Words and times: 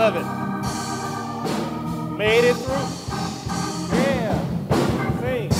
love 0.00 0.16
it. 0.16 0.24
Made 2.16 2.44
it 2.48 2.54
through. 2.54 2.86
Yeah. 3.98 4.32
Sing. 5.20 5.50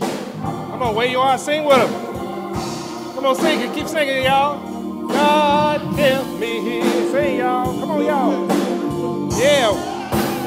Come 0.00 0.82
on, 0.82 0.94
where 0.96 1.06
you 1.06 1.20
are, 1.20 1.38
sing 1.38 1.64
with 1.64 1.76
them. 1.76 1.92
Come 3.14 3.26
on, 3.26 3.36
sing 3.36 3.60
it. 3.60 3.72
Keep 3.72 3.86
singing, 3.86 4.24
y'all. 4.24 4.58
God 5.06 5.80
kept 5.94 6.26
me 6.40 6.60
here. 6.60 7.12
Sing, 7.12 7.38
y'all. 7.38 7.78
Come 7.78 7.90
on, 7.92 8.04
y'all. 8.04 8.48
Yeah. 9.38 9.70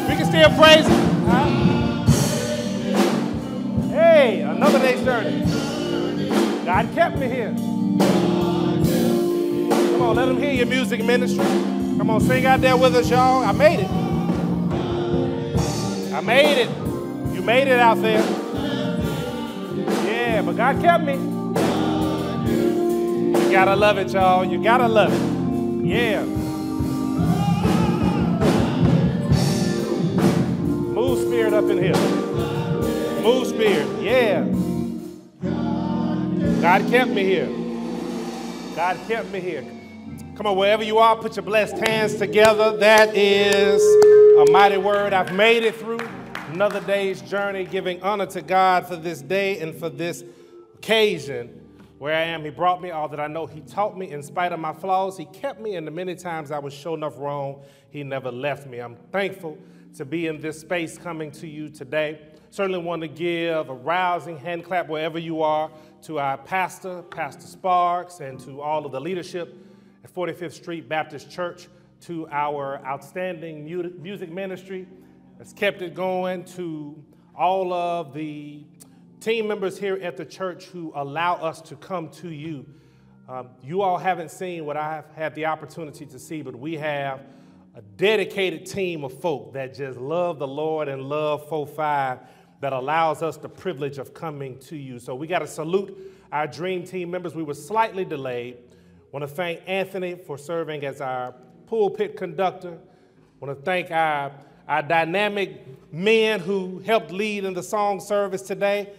We 0.09 0.15
can 0.17 0.25
still 0.25 0.49
praise 0.59 0.85
him. 0.85 1.25
Huh? 1.25 1.47
Hey, 3.91 4.41
another 4.41 4.79
day's 4.79 5.01
journey. 5.05 5.45
God 6.65 6.93
kept 6.93 7.17
me 7.17 7.29
here. 7.29 7.53
Come 9.91 10.01
on, 10.01 10.15
let 10.17 10.25
them 10.25 10.37
hear 10.37 10.51
your 10.51 10.65
music 10.65 11.01
ministry. 11.05 11.74
Come 11.97 12.09
on, 12.09 12.19
sing 12.19 12.45
out 12.45 12.59
there 12.59 12.75
with 12.75 12.93
us, 12.95 13.09
y'all. 13.09 13.43
I 13.43 13.53
made 13.53 13.79
it. 13.79 13.89
I 16.13 16.19
made 16.19 16.61
it. 16.63 16.69
You 17.33 17.41
made 17.41 17.69
it 17.69 17.79
out 17.79 18.01
there. 18.01 18.21
Yeah, 20.05 20.41
but 20.41 20.57
God 20.57 20.81
kept 20.81 21.05
me. 21.05 21.13
You 23.43 23.51
gotta 23.51 23.75
love 23.77 23.97
it, 23.97 24.11
y'all. 24.11 24.43
You 24.43 24.61
gotta 24.61 24.89
love 24.89 25.13
it. 25.13 25.21
Yeah. 25.85 26.25
Move 30.93 31.19
spirit 31.27 31.53
up 31.53 31.69
in 31.69 31.77
here. 31.77 31.95
Move 33.23 33.47
spirit. 33.47 33.87
Yeah. 34.01 34.43
God 36.61 36.89
kept 36.89 37.11
me 37.11 37.23
here. 37.23 37.49
God 38.75 38.97
kept 39.07 39.31
me 39.31 39.39
here. 39.39 39.63
Come 40.35 40.47
on, 40.47 40.57
wherever 40.57 40.83
you 40.83 40.97
are, 40.97 41.15
put 41.15 41.37
your 41.37 41.43
blessed 41.43 41.77
hands 41.77 42.15
together. 42.15 42.75
That 42.75 43.15
is 43.15 43.81
a 44.37 44.51
mighty 44.51 44.75
word. 44.75 45.13
I've 45.13 45.33
made 45.33 45.63
it 45.63 45.75
through 45.75 46.01
another 46.49 46.81
day's 46.81 47.21
journey, 47.21 47.63
giving 47.63 48.03
honor 48.03 48.25
to 48.25 48.41
God 48.41 48.85
for 48.85 48.97
this 48.97 49.21
day 49.21 49.61
and 49.61 49.73
for 49.73 49.87
this 49.87 50.25
occasion 50.73 51.61
where 51.99 52.13
I 52.13 52.23
am. 52.23 52.43
He 52.43 52.49
brought 52.49 52.81
me 52.81 52.91
all 52.91 53.07
that 53.07 53.19
I 53.21 53.27
know. 53.27 53.45
He 53.45 53.61
taught 53.61 53.97
me 53.97 54.11
in 54.11 54.21
spite 54.21 54.51
of 54.51 54.59
my 54.59 54.73
flaws. 54.73 55.17
He 55.17 55.23
kept 55.23 55.61
me, 55.61 55.77
and 55.77 55.87
the 55.87 55.91
many 55.91 56.15
times 56.15 56.51
I 56.51 56.59
was 56.59 56.73
sure 56.73 56.97
enough 56.97 57.17
wrong, 57.17 57.61
He 57.89 58.03
never 58.03 58.29
left 58.29 58.67
me. 58.67 58.79
I'm 58.79 58.97
thankful 59.13 59.57
to 59.95 60.03
be 60.03 60.27
in 60.27 60.41
this 60.41 60.59
space 60.59 60.97
coming 60.97 61.31
to 61.31 61.47
you 61.47 61.69
today. 61.69 62.19
Certainly 62.49 62.79
want 62.79 63.03
to 63.03 63.07
give 63.07 63.69
a 63.69 63.73
rousing 63.73 64.37
hand 64.37 64.65
clap 64.65 64.89
wherever 64.89 65.17
you 65.17 65.43
are 65.43 65.71
to 66.01 66.19
our 66.19 66.37
pastor, 66.37 67.03
Pastor 67.03 67.47
Sparks, 67.47 68.19
and 68.19 68.37
to 68.41 68.59
all 68.59 68.85
of 68.85 68.91
the 68.91 68.99
leadership 68.99 69.61
at 70.05 70.13
45th 70.13 70.51
Street 70.53 70.87
Baptist 70.87 71.31
Church, 71.31 71.67
to 72.01 72.27
our 72.29 72.79
outstanding 72.85 73.65
music 73.65 74.29
ministry 74.29 74.87
that's 75.39 75.51
kept 75.51 75.81
it 75.81 75.95
going, 75.95 76.43
to 76.43 77.03
all 77.35 77.73
of 77.73 78.13
the 78.13 78.63
team 79.19 79.47
members 79.47 79.79
here 79.79 79.95
at 80.03 80.15
the 80.15 80.23
church 80.23 80.65
who 80.65 80.91
allow 80.93 81.35
us 81.37 81.59
to 81.59 81.75
come 81.77 82.09
to 82.09 82.29
you. 82.29 82.67
Um, 83.27 83.49
you 83.63 83.81
all 83.81 83.97
haven't 83.97 84.29
seen 84.29 84.65
what 84.65 84.77
I 84.77 84.93
have 84.93 85.09
had 85.15 85.33
the 85.33 85.47
opportunity 85.47 86.05
to 86.05 86.19
see, 86.19 86.43
but 86.43 86.55
we 86.55 86.75
have 86.75 87.21
a 87.73 87.81
dedicated 87.81 88.67
team 88.67 89.03
of 89.03 89.19
folk 89.19 89.53
that 89.53 89.73
just 89.73 89.97
love 89.97 90.37
the 90.37 90.47
Lord 90.47 90.87
and 90.87 91.01
love 91.01 91.49
4-5 91.49 92.19
that 92.61 92.73
allows 92.73 93.23
us 93.23 93.37
the 93.37 93.49
privilege 93.49 93.97
of 93.97 94.13
coming 94.13 94.59
to 94.59 94.75
you. 94.75 94.99
So 94.99 95.15
we 95.15 95.25
got 95.25 95.39
to 95.39 95.47
salute 95.47 95.97
our 96.31 96.45
dream 96.45 96.83
team 96.83 97.09
members. 97.09 97.33
We 97.33 97.41
were 97.41 97.55
slightly 97.55 98.05
delayed. 98.05 98.57
Want 99.11 99.23
to 99.23 99.27
thank 99.27 99.61
Anthony 99.65 100.15
for 100.15 100.37
serving 100.37 100.83
as 100.85 100.99
our 101.01 101.33
pulpit 101.67 102.17
conductor. 102.17 102.77
Want 103.39 103.57
to 103.57 103.63
thank 103.63 103.91
our, 103.91 104.31
our 104.67 104.81
dynamic 104.81 105.93
men 105.93 106.39
who 106.39 106.79
helped 106.79 107.11
lead 107.11 107.45
in 107.45 107.53
the 107.53 107.63
song 107.63 107.99
service 107.99 108.41
today. 108.41 108.89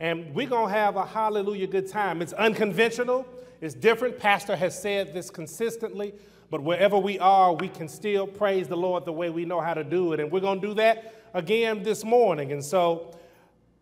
And 0.00 0.34
we're 0.34 0.48
going 0.48 0.72
to 0.72 0.78
have 0.78 0.96
a 0.96 1.04
hallelujah 1.04 1.66
good 1.66 1.88
time. 1.88 2.22
It's 2.22 2.32
unconventional, 2.32 3.26
it's 3.60 3.74
different. 3.74 4.18
Pastor 4.18 4.56
has 4.56 4.80
said 4.80 5.14
this 5.14 5.30
consistently. 5.30 6.14
But 6.50 6.62
wherever 6.62 6.96
we 6.96 7.18
are, 7.18 7.52
we 7.54 7.68
can 7.68 7.88
still 7.88 8.26
praise 8.26 8.68
the 8.68 8.76
Lord 8.76 9.04
the 9.04 9.12
way 9.12 9.30
we 9.30 9.44
know 9.44 9.60
how 9.60 9.74
to 9.74 9.82
do 9.82 10.12
it. 10.12 10.20
And 10.20 10.30
we're 10.30 10.40
going 10.40 10.60
to 10.60 10.68
do 10.68 10.74
that 10.74 11.14
again 11.34 11.82
this 11.82 12.04
morning. 12.04 12.52
And 12.52 12.64
so 12.64 13.16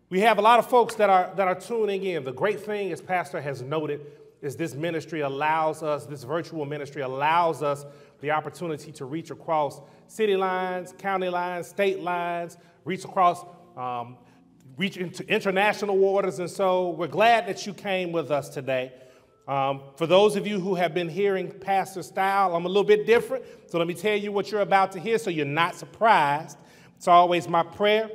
we 0.09 0.21
have 0.21 0.39
a 0.39 0.41
lot 0.41 0.59
of 0.59 0.67
folks 0.67 0.95
that 0.95 1.09
are, 1.09 1.31
that 1.35 1.47
are 1.47 1.59
tuning 1.59 2.03
in. 2.03 2.23
The 2.23 2.33
great 2.33 2.59
thing, 2.61 2.91
as 2.91 3.01
Pastor 3.01 3.39
has 3.39 3.61
noted, 3.61 4.01
is 4.45 4.55
this 4.55 4.75
ministry 4.75 5.21
allows 5.21 5.81
us, 5.81 6.05
this 6.05 6.23
virtual 6.23 6.65
ministry 6.65 7.01
allows 7.01 7.63
us 7.63 7.83
the 8.21 8.29
opportunity 8.29 8.91
to 8.91 9.05
reach 9.05 9.31
across 9.31 9.81
city 10.07 10.35
lines, 10.35 10.93
county 10.99 11.29
lines, 11.29 11.67
state 11.67 12.01
lines, 12.01 12.57
reach 12.83 13.03
across, 13.03 13.43
um, 13.75 14.17
reach 14.77 14.97
into 14.97 15.27
international 15.27 15.97
waters. 15.97 16.37
And 16.39 16.49
so 16.49 16.91
we're 16.91 17.07
glad 17.07 17.47
that 17.47 17.65
you 17.65 17.73
came 17.73 18.11
with 18.11 18.29
us 18.29 18.49
today. 18.49 18.93
Um, 19.47 19.81
for 19.95 20.05
those 20.05 20.35
of 20.35 20.45
you 20.45 20.59
who 20.59 20.75
have 20.75 20.93
been 20.93 21.09
hearing 21.09 21.51
Pastor 21.51 22.03
Style, 22.03 22.55
I'm 22.55 22.65
a 22.65 22.67
little 22.67 22.83
bit 22.83 23.07
different. 23.07 23.45
So 23.67 23.79
let 23.79 23.87
me 23.87 23.95
tell 23.95 24.15
you 24.15 24.31
what 24.31 24.51
you're 24.51 24.61
about 24.61 24.91
to 24.91 24.99
hear 24.99 25.17
so 25.17 25.31
you're 25.31 25.45
not 25.45 25.75
surprised. 25.75 26.57
It's 26.97 27.07
always 27.07 27.47
my 27.47 27.63
prayer 27.63 28.09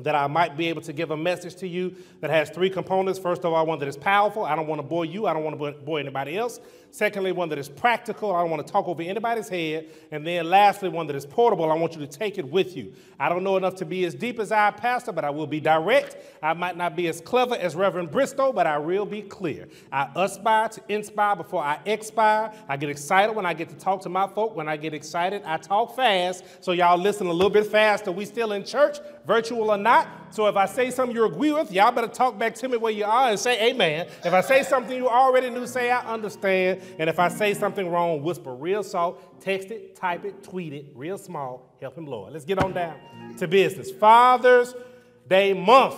that 0.00 0.14
I 0.14 0.26
might 0.26 0.56
be 0.56 0.68
able 0.68 0.82
to 0.82 0.92
give 0.92 1.10
a 1.10 1.16
message 1.16 1.56
to 1.56 1.68
you 1.68 1.94
that 2.20 2.30
has 2.30 2.50
three 2.50 2.70
components. 2.70 3.18
First 3.18 3.44
of 3.44 3.52
all, 3.52 3.66
one 3.66 3.78
that 3.78 3.88
is 3.88 3.96
powerful. 3.96 4.44
I 4.44 4.56
don't 4.56 4.66
want 4.66 4.80
to 4.80 4.86
bore 4.86 5.04
you, 5.04 5.26
I 5.26 5.32
don't 5.32 5.44
want 5.44 5.58
to 5.58 5.72
bore 5.84 6.00
anybody 6.00 6.36
else. 6.36 6.60
Secondly, 6.94 7.32
one 7.32 7.48
that 7.48 7.58
is 7.58 7.70
practical. 7.70 8.34
I 8.34 8.42
don't 8.42 8.50
want 8.50 8.66
to 8.66 8.70
talk 8.70 8.86
over 8.86 9.00
anybody's 9.00 9.48
head. 9.48 9.88
And 10.10 10.26
then 10.26 10.50
lastly, 10.50 10.90
one 10.90 11.06
that 11.06 11.16
is 11.16 11.24
portable. 11.24 11.72
I 11.72 11.74
want 11.74 11.94
you 11.94 12.00
to 12.00 12.06
take 12.06 12.36
it 12.36 12.46
with 12.46 12.76
you. 12.76 12.92
I 13.18 13.30
don't 13.30 13.42
know 13.42 13.56
enough 13.56 13.76
to 13.76 13.86
be 13.86 14.04
as 14.04 14.14
deep 14.14 14.38
as 14.38 14.52
I, 14.52 14.70
pastor, 14.72 15.10
but 15.10 15.24
I 15.24 15.30
will 15.30 15.46
be 15.46 15.58
direct. 15.58 16.18
I 16.42 16.52
might 16.52 16.76
not 16.76 16.94
be 16.94 17.08
as 17.08 17.22
clever 17.22 17.54
as 17.54 17.74
Reverend 17.74 18.10
Bristow, 18.10 18.52
but 18.52 18.66
I 18.66 18.76
will 18.76 19.06
be 19.06 19.22
clear. 19.22 19.68
I 19.90 20.10
aspire 20.14 20.68
to 20.68 20.82
inspire 20.88 21.34
before 21.34 21.62
I 21.62 21.78
expire. 21.86 22.52
I 22.68 22.76
get 22.76 22.90
excited 22.90 23.34
when 23.34 23.46
I 23.46 23.54
get 23.54 23.70
to 23.70 23.76
talk 23.76 24.02
to 24.02 24.10
my 24.10 24.26
folk. 24.26 24.54
When 24.54 24.68
I 24.68 24.76
get 24.76 24.92
excited, 24.92 25.42
I 25.46 25.56
talk 25.56 25.96
fast. 25.96 26.44
So 26.60 26.72
y'all 26.72 26.98
listen 26.98 27.26
a 27.26 27.32
little 27.32 27.48
bit 27.48 27.68
faster. 27.68 28.12
We 28.12 28.26
still 28.26 28.52
in 28.52 28.64
church, 28.64 28.98
virtual 29.26 29.70
or 29.70 29.78
not. 29.78 30.08
So 30.28 30.46
if 30.46 30.56
I 30.56 30.66
say 30.66 30.90
something 30.90 31.16
you 31.16 31.24
agree 31.24 31.52
with, 31.52 31.72
y'all 31.72 31.92
better 31.92 32.06
talk 32.08 32.38
back 32.38 32.54
to 32.56 32.68
me 32.68 32.76
where 32.76 32.92
you 32.92 33.04
are 33.04 33.30
and 33.30 33.38
say 33.38 33.70
amen. 33.70 34.08
If 34.24 34.34
I 34.34 34.42
say 34.42 34.62
something 34.62 34.94
you 34.94 35.08
already 35.08 35.48
knew, 35.48 35.66
say 35.66 35.90
I 35.90 36.00
understand. 36.12 36.81
And 36.98 37.08
if 37.08 37.18
I 37.18 37.28
say 37.28 37.54
something 37.54 37.88
wrong, 37.88 38.22
whisper 38.22 38.54
real 38.54 38.82
soft, 38.82 39.40
text 39.40 39.70
it, 39.70 39.96
type 39.96 40.24
it, 40.24 40.42
tweet 40.42 40.72
it, 40.72 40.86
real 40.94 41.18
small. 41.18 41.76
Help 41.80 41.96
him, 41.96 42.06
Lord. 42.06 42.32
Let's 42.32 42.44
get 42.44 42.58
on 42.58 42.72
down 42.72 42.96
to 43.38 43.48
business. 43.48 43.90
Father's 43.90 44.74
Day 45.28 45.52
month. 45.52 45.96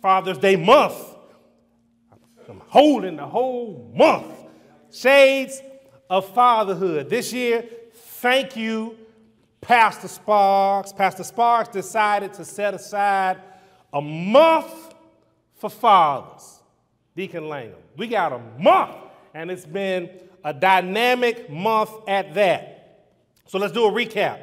Father's 0.00 0.38
Day 0.38 0.56
month. 0.56 0.94
I'm 2.48 2.62
holding 2.66 3.16
the 3.16 3.26
whole 3.26 3.90
month. 3.94 4.26
Shades 4.90 5.62
of 6.10 6.28
fatherhood. 6.34 7.08
This 7.08 7.32
year, 7.32 7.64
thank 7.92 8.56
you, 8.56 8.96
Pastor 9.60 10.08
Sparks. 10.08 10.92
Pastor 10.92 11.24
Sparks 11.24 11.70
decided 11.70 12.34
to 12.34 12.44
set 12.44 12.74
aside 12.74 13.40
a 13.92 14.00
month 14.00 14.94
for 15.56 15.70
fathers. 15.70 16.60
Deacon 17.16 17.48
Langham. 17.48 17.78
We 17.96 18.08
got 18.08 18.32
a 18.32 18.40
month, 18.58 18.96
and 19.34 19.50
it's 19.50 19.66
been 19.66 20.08
a 20.44 20.54
dynamic 20.54 21.50
month 21.50 21.90
at 22.06 22.34
that. 22.34 23.02
So 23.46 23.58
let's 23.58 23.72
do 23.72 23.84
a 23.84 23.90
recap. 23.90 24.40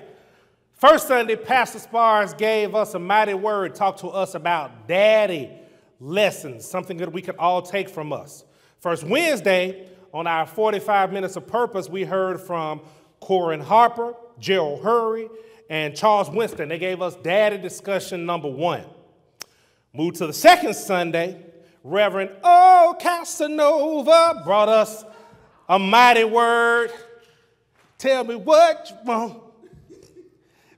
First 0.74 1.08
Sunday, 1.08 1.36
Pastor 1.36 1.80
Sparks 1.80 2.34
gave 2.34 2.76
us 2.76 2.94
a 2.94 3.00
mighty 3.00 3.34
word, 3.34 3.74
talked 3.74 4.00
to 4.02 4.10
us 4.10 4.36
about 4.36 4.88
daddy 4.88 5.52
lessons, 6.00 6.68
something 6.68 6.98
that 6.98 7.14
we 7.14 7.22
could 7.22 7.38
all 7.38 7.62
take 7.62 7.88
from 7.88 8.12
us. 8.12 8.44
First 8.80 9.04
Wednesday, 9.04 9.88
on 10.14 10.28
our 10.28 10.46
45 10.46 11.14
minutes 11.14 11.36
of 11.36 11.48
purpose, 11.48 11.88
we 11.88 12.04
heard 12.04 12.42
from 12.42 12.82
Corin 13.20 13.62
Harper, 13.62 14.16
Gerald 14.40 14.84
Hurry, 14.84 15.30
and 15.70 15.96
Charles 15.96 16.30
Winston. 16.30 16.68
They 16.68 16.80
gave 16.80 17.02
us 17.02 17.16
daddy 17.18 17.58
discussion 17.58 18.26
number 18.26 18.50
one. 18.50 18.84
Moved 19.94 20.18
to 20.18 20.28
the 20.28 20.34
second 20.34 20.74
Sunday, 20.76 21.46
Reverend 21.84 22.32
O. 22.44 22.96
Casanova 23.00 24.42
brought 24.44 24.70
us 24.70 25.04
a 25.68 25.80
mighty 25.80 26.24
word. 26.24 26.92
Tell 27.98 28.24
me 28.24 28.36
what 28.36 28.90
you 28.90 28.98
want. 29.06 29.42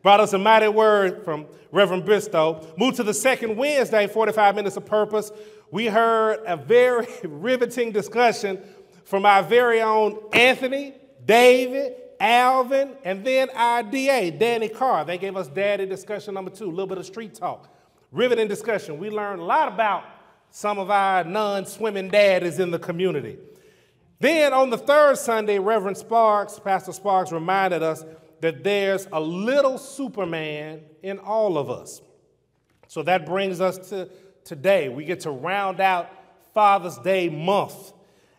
Brought 0.01 0.19
us 0.19 0.33
a 0.33 0.37
mighty 0.37 0.67
word 0.67 1.23
from 1.23 1.45
Reverend 1.71 2.05
Bristow. 2.05 2.73
Moved 2.77 2.97
to 2.97 3.03
the 3.03 3.13
second 3.13 3.55
Wednesday, 3.55 4.07
45 4.07 4.55
minutes 4.55 4.77
of 4.77 4.85
purpose. 4.85 5.31
We 5.71 5.87
heard 5.87 6.41
a 6.45 6.55
very 6.55 7.07
riveting 7.23 7.91
discussion 7.91 8.61
from 9.05 9.25
our 9.25 9.43
very 9.43 9.81
own 9.81 10.19
Anthony, 10.33 10.93
David, 11.25 11.95
Alvin, 12.19 12.91
and 13.03 13.25
then 13.25 13.49
our 13.55 13.83
DA, 13.83 14.31
Danny 14.31 14.69
Carr. 14.69 15.03
They 15.03 15.17
gave 15.17 15.35
us 15.35 15.47
daddy 15.47 15.85
discussion 15.85 16.33
number 16.33 16.51
two, 16.51 16.65
a 16.65 16.69
little 16.69 16.87
bit 16.87 16.97
of 16.97 17.05
street 17.05 17.33
talk 17.33 17.69
riveting 18.13 18.47
discussion. 18.47 18.99
We 18.99 19.09
learned 19.09 19.41
a 19.41 19.43
lot 19.43 19.67
about 19.67 20.05
some 20.55 20.77
of 20.77 20.91
our 20.91 21.23
non 21.23 21.65
swimming 21.65 22.09
daddies 22.09 22.59
in 22.59 22.69
the 22.69 22.77
community. 22.77 23.39
Then 24.19 24.53
on 24.53 24.69
the 24.69 24.77
third 24.77 25.17
Sunday, 25.17 25.57
Reverend 25.57 25.97
Sparks, 25.97 26.59
Pastor 26.59 26.93
Sparks, 26.93 27.31
reminded 27.31 27.81
us 27.81 28.05
that 28.39 28.63
there's 28.63 29.07
a 29.11 29.19
little 29.19 29.79
Superman 29.79 30.81
in 31.01 31.17
all 31.17 31.57
of 31.57 31.71
us. 31.71 32.03
So 32.87 33.01
that 33.01 33.25
brings 33.25 33.61
us 33.61 33.89
to 33.89 34.07
today. 34.45 34.89
We 34.89 35.05
get 35.05 35.21
to 35.21 35.31
round 35.31 35.79
out 35.79 36.11
Father's 36.53 36.99
Day 36.99 37.29
month. 37.29 37.91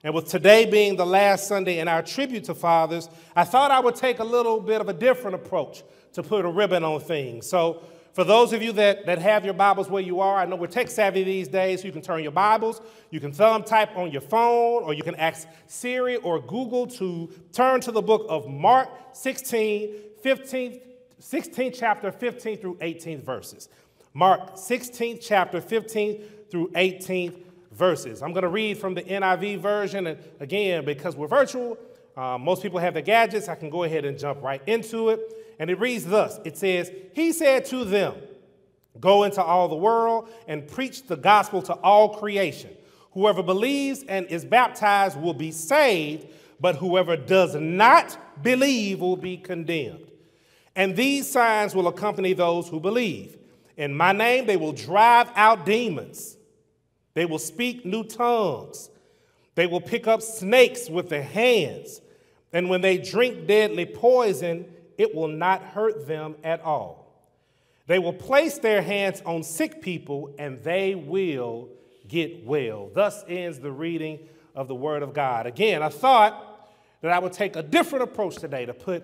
And 0.05 0.15
with 0.15 0.29
today 0.29 0.67
being 0.67 0.95
the 0.95 1.07
last 1.07 1.49
Sunday 1.49 1.81
in 1.81 1.89
our 1.89 2.03
tribute 2.03 2.45
to 2.45 2.55
fathers, 2.55 3.09
I 3.35 3.43
thought 3.43 3.73
I 3.73 3.81
would 3.81 3.97
take 3.97 4.21
a 4.21 4.25
little 4.25 4.61
bit 4.61 4.81
of 4.81 4.89
a 4.89 4.93
different 4.93 5.35
approach 5.35 5.83
to 6.13 6.23
put 6.23 6.45
a 6.45 6.49
ribbon 6.49 6.85
on 6.85 7.01
things. 7.01 7.49
So 7.49 7.83
for 8.15 8.23
those 8.23 8.53
of 8.53 8.63
you 8.63 8.71
that, 8.73 9.07
that 9.07 9.19
have 9.19 9.45
your 9.45 9.55
Bibles 9.55 9.91
where 9.91 10.03
you 10.03 10.21
are, 10.21 10.39
I 10.39 10.47
know 10.47 10.55
we're 10.55 10.69
tech 10.69 10.89
savvy 10.89 11.25
these 11.25 11.49
days, 11.49 11.81
so 11.81 11.87
you 11.87 11.93
can 11.93 12.01
turn 12.01 12.23
your 12.23 12.31
Bibles, 12.31 12.81
you 13.11 13.19
can 13.19 13.33
thumb 13.33 13.65
type 13.65 13.97
on 13.97 14.13
your 14.13 14.21
phone, 14.21 14.85
or 14.85 14.95
you 14.95 15.03
can 15.03 15.17
ask 15.17 15.49
Siri 15.67 16.17
or 16.19 16.41
Google 16.41 16.87
to 16.87 17.29
turn 17.53 17.81
to 17.81 17.91
the 17.91 18.01
book 18.01 18.25
of 18.29 18.49
Mark 18.49 18.89
16, 19.13 19.95
15, 20.23 20.81
16th 21.21 21.77
chapter, 21.77 22.13
15 22.13 22.59
through 22.59 22.79
18 22.81 23.21
verses. 23.21 23.69
Mark 24.13 24.55
16th 24.55 25.19
chapter, 25.21 25.61
15 25.61 26.23
through 26.51 26.71
18 26.77 27.35
verses. 27.73 28.23
I'm 28.23 28.33
going 28.33 28.43
to 28.43 28.49
read 28.49 28.79
from 28.79 28.95
the 28.95 29.03
NIV 29.03 29.59
version, 29.59 30.07
and 30.07 30.19
again, 30.39 30.85
because 30.85 31.17
we're 31.17 31.27
virtual, 31.27 31.77
uh, 32.17 32.39
most 32.39 32.63
people 32.63 32.79
have 32.79 32.95
their 32.95 33.03
gadgets, 33.03 33.49
I 33.49 33.55
can 33.55 33.71
go 33.71 33.83
ahead 33.83 34.05
and 34.05 34.19
jump 34.19 34.43
right 34.43 34.63
into 34.67 35.09
it. 35.09 35.21
And 35.59 35.71
it 35.71 35.79
reads 35.79 36.05
thus 36.05 36.39
It 36.45 36.57
says, 36.57 36.91
He 37.15 37.33
said 37.33 37.65
to 37.67 37.85
them, 37.85 38.15
Go 39.01 39.25
into 39.25 39.43
all 39.43 39.69
the 39.69 39.75
world 39.77 40.29
and 40.47 40.69
preach 40.69 41.07
the 41.07 41.17
gospel 41.17 41.63
to 41.63 41.75
all 41.75 42.17
creation. 42.17 42.71
Whoever 43.13 43.43
believes 43.43 44.05
and 44.05 44.27
is 44.27 44.45
baptized 44.45 45.21
will 45.21 45.35
be 45.35 45.51
saved, 45.51 46.27
but 46.61 46.77
whoever 46.77 47.17
does 47.17 47.55
not 47.55 48.17
believe 48.43 49.01
will 49.01 49.17
be 49.17 49.37
condemned. 49.37 50.11
And 50.77 50.97
these 50.97 51.31
signs 51.31 51.75
will 51.75 51.89
accompany 51.89 52.33
those 52.33 52.69
who 52.69 52.81
believe. 52.81 53.37
In 53.77 53.95
my 53.95 54.13
name, 54.13 54.47
they 54.47 54.57
will 54.57 54.73
drive 54.73 55.31
out 55.35 55.67
demons. 55.67 56.37
They 57.15 57.25
will 57.25 57.39
speak 57.39 57.85
new 57.85 58.05
tongues. 58.05 58.91
They 59.55 59.67
will 59.67 59.81
pick 59.81 60.07
up 60.07 60.21
snakes 60.23 60.89
with 60.89 61.09
their 61.09 61.23
hands. 61.23 62.01
And 62.55 62.71
when 62.71 62.81
they 62.81 62.99
drink 62.99 63.47
deadly 63.47 63.85
poison, 63.85 64.73
it 64.97 65.15
will 65.15 65.29
not 65.29 65.63
hurt 65.63 66.07
them 66.07 66.37
at 66.45 66.63
all. 66.63 67.05
They 67.89 67.99
will 67.99 68.13
place 68.13 68.59
their 68.59 68.81
hands 68.81 69.21
on 69.27 69.43
sick 69.43 69.83
people 69.83 70.35
and 70.39 70.63
they 70.63 70.95
will 70.95 71.69
get 72.07 72.47
well. 72.47 72.91
Thus 72.95 73.25
ends 73.29 73.59
the 73.59 73.73
reading 73.73 74.21
of 74.55 74.69
the 74.69 74.75
Word 74.75 75.03
of 75.03 75.13
God. 75.13 75.47
Again, 75.47 75.83
I 75.83 75.89
thought 75.89 76.71
that 77.03 77.11
I 77.11 77.19
would 77.19 77.33
take 77.33 77.57
a 77.57 77.63
different 77.63 78.05
approach 78.05 78.37
today 78.37 78.65
to 78.67 78.73
put 78.73 79.03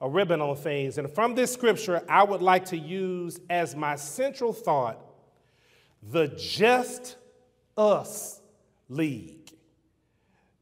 a 0.00 0.08
ribbon 0.08 0.40
on 0.40 0.54
things. 0.54 0.98
And 0.98 1.10
from 1.10 1.34
this 1.34 1.52
scripture, 1.52 2.02
I 2.08 2.24
would 2.24 2.42
like 2.42 2.66
to 2.66 2.76
use 2.76 3.40
as 3.48 3.74
my 3.74 3.96
central 3.96 4.52
thought 4.52 5.00
the 6.02 6.28
just 6.28 7.16
us 7.76 8.40
league. 8.88 9.41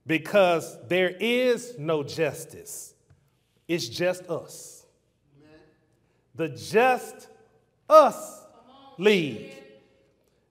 Because 0.06 0.76
there 0.88 1.10
is 1.10 1.74
no 1.78 2.02
justice 2.02 2.94
it's 3.70 3.88
just 3.88 4.28
us. 4.28 4.84
The 6.34 6.48
just 6.48 7.28
us 7.88 8.44
lead. 8.98 9.52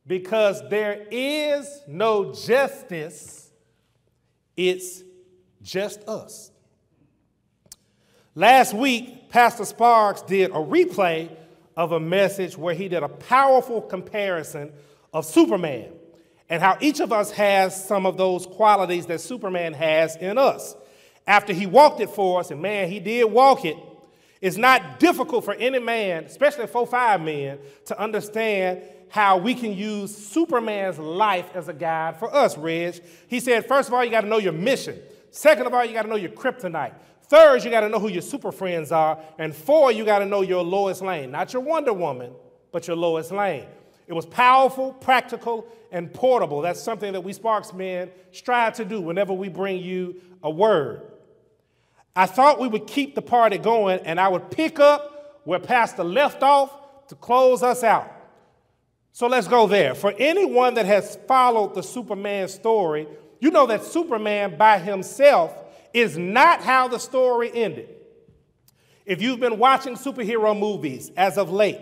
Because 0.07 0.61
there 0.69 1.05
is 1.11 1.81
no 1.85 2.33
justice, 2.33 3.51
it's 4.55 5.03
just 5.61 6.07
us. 6.07 6.51
Last 8.35 8.73
week, 8.73 9.27
Pastor 9.27 9.65
Sparks 9.65 10.21
did 10.21 10.51
a 10.51 10.53
replay 10.53 11.29
of 11.75 11.91
a 11.91 11.99
message 11.99 12.57
where 12.57 12.73
he 12.73 12.87
did 12.87 13.03
a 13.03 13.09
powerful 13.09 13.81
comparison 13.81 14.71
of 15.11 15.25
Superman 15.25 15.91
and 16.49 16.61
how 16.61 16.77
each 16.81 16.99
of 16.99 17.13
us 17.13 17.31
has 17.31 17.87
some 17.87 18.05
of 18.05 18.17
those 18.17 18.45
qualities 18.45 19.05
that 19.05 19.21
Superman 19.21 19.73
has 19.73 20.15
in 20.15 20.37
us 20.37 20.75
after 21.29 21.53
he 21.53 21.67
walked 21.67 22.01
it 22.01 22.09
for 22.09 22.39
us, 22.39 22.49
and 22.49 22.59
man, 22.59 22.89
he 22.89 22.99
did 22.99 23.25
walk 23.25 23.63
it, 23.63 23.77
it's 24.41 24.57
not 24.57 24.99
difficult 24.99 25.45
for 25.45 25.53
any 25.53 25.77
man, 25.77 26.23
especially 26.23 26.65
four, 26.65 26.87
five 26.87 27.21
men, 27.21 27.59
to 27.85 27.99
understand 28.01 28.81
how 29.09 29.37
we 29.37 29.53
can 29.53 29.75
use 29.75 30.15
Superman's 30.15 30.97
life 30.97 31.49
as 31.53 31.67
a 31.67 31.73
guide 31.73 32.17
for 32.17 32.33
us, 32.33 32.57
Reg. 32.57 32.99
He 33.27 33.39
said, 33.39 33.67
first 33.67 33.89
of 33.89 33.93
all, 33.93 34.03
you 34.03 34.09
got 34.09 34.21
to 34.21 34.27
know 34.27 34.39
your 34.39 34.53
mission. 34.53 34.99
Second 35.29 35.67
of 35.67 35.73
all, 35.73 35.85
you 35.85 35.93
got 35.93 36.03
to 36.03 36.07
know 36.07 36.15
your 36.15 36.31
kryptonite. 36.31 36.93
Third, 37.23 37.63
you 37.63 37.69
got 37.69 37.81
to 37.81 37.89
know 37.89 37.99
who 37.99 38.07
your 38.07 38.23
super 38.23 38.51
friends 38.51 38.91
are. 38.91 39.19
And 39.37 39.55
four, 39.55 39.91
you 39.91 40.05
got 40.05 40.19
to 40.19 40.25
know 40.25 40.41
your 40.41 40.63
Lois 40.63 41.01
Lane. 41.01 41.31
Not 41.31 41.53
your 41.53 41.61
Wonder 41.61 41.93
Woman, 41.93 42.31
but 42.71 42.87
your 42.87 42.95
Lois 42.95 43.29
Lane. 43.29 43.67
It 44.09 44.13
was 44.13 44.25
powerful, 44.25 44.91
practical, 44.93 45.67
and 45.91 46.11
portable. 46.11 46.61
That's 46.61 46.81
something 46.81 47.13
that 47.13 47.21
we 47.21 47.31
Sparks 47.31 47.71
men 47.73 48.09
strive 48.31 48.73
to 48.77 48.85
do 48.85 48.99
whenever 48.99 49.33
we 49.33 49.49
bring 49.49 49.83
you 49.83 50.19
a 50.41 50.49
word. 50.49 51.03
I 52.15 52.25
thought 52.25 52.59
we 52.59 52.67
would 52.67 52.87
keep 52.87 53.13
the 53.13 53.21
party 53.21 53.59
going 53.59 53.99
and 53.99 54.19
I 54.19 54.27
would 54.27 54.49
pick 54.49 54.79
up 54.79 55.41
where 55.43 55.59
Pastor 55.59 56.03
left 56.03 56.41
off 56.41 57.07
to 57.09 57.15
close 57.15 57.61
us 57.61 57.83
out. 57.83 58.11
So 59.11 59.27
let's 59.27 59.47
go 59.47 59.67
there. 59.67 59.93
For 59.93 60.11
anyone 60.17 60.73
that 60.73 60.87
has 60.87 61.19
followed 61.27 61.75
the 61.75 61.83
Superman 61.83 62.47
story, 62.47 63.07
you 63.39 63.51
know 63.51 63.67
that 63.67 63.83
Superman 63.83 64.57
by 64.57 64.79
himself 64.79 65.53
is 65.93 66.17
not 66.17 66.63
how 66.63 66.87
the 66.87 66.97
story 66.97 67.51
ended. 67.53 67.89
If 69.05 69.21
you've 69.21 69.39
been 69.39 69.59
watching 69.59 69.93
superhero 69.93 70.57
movies 70.57 71.11
as 71.15 71.37
of 71.37 71.51
late, 71.51 71.79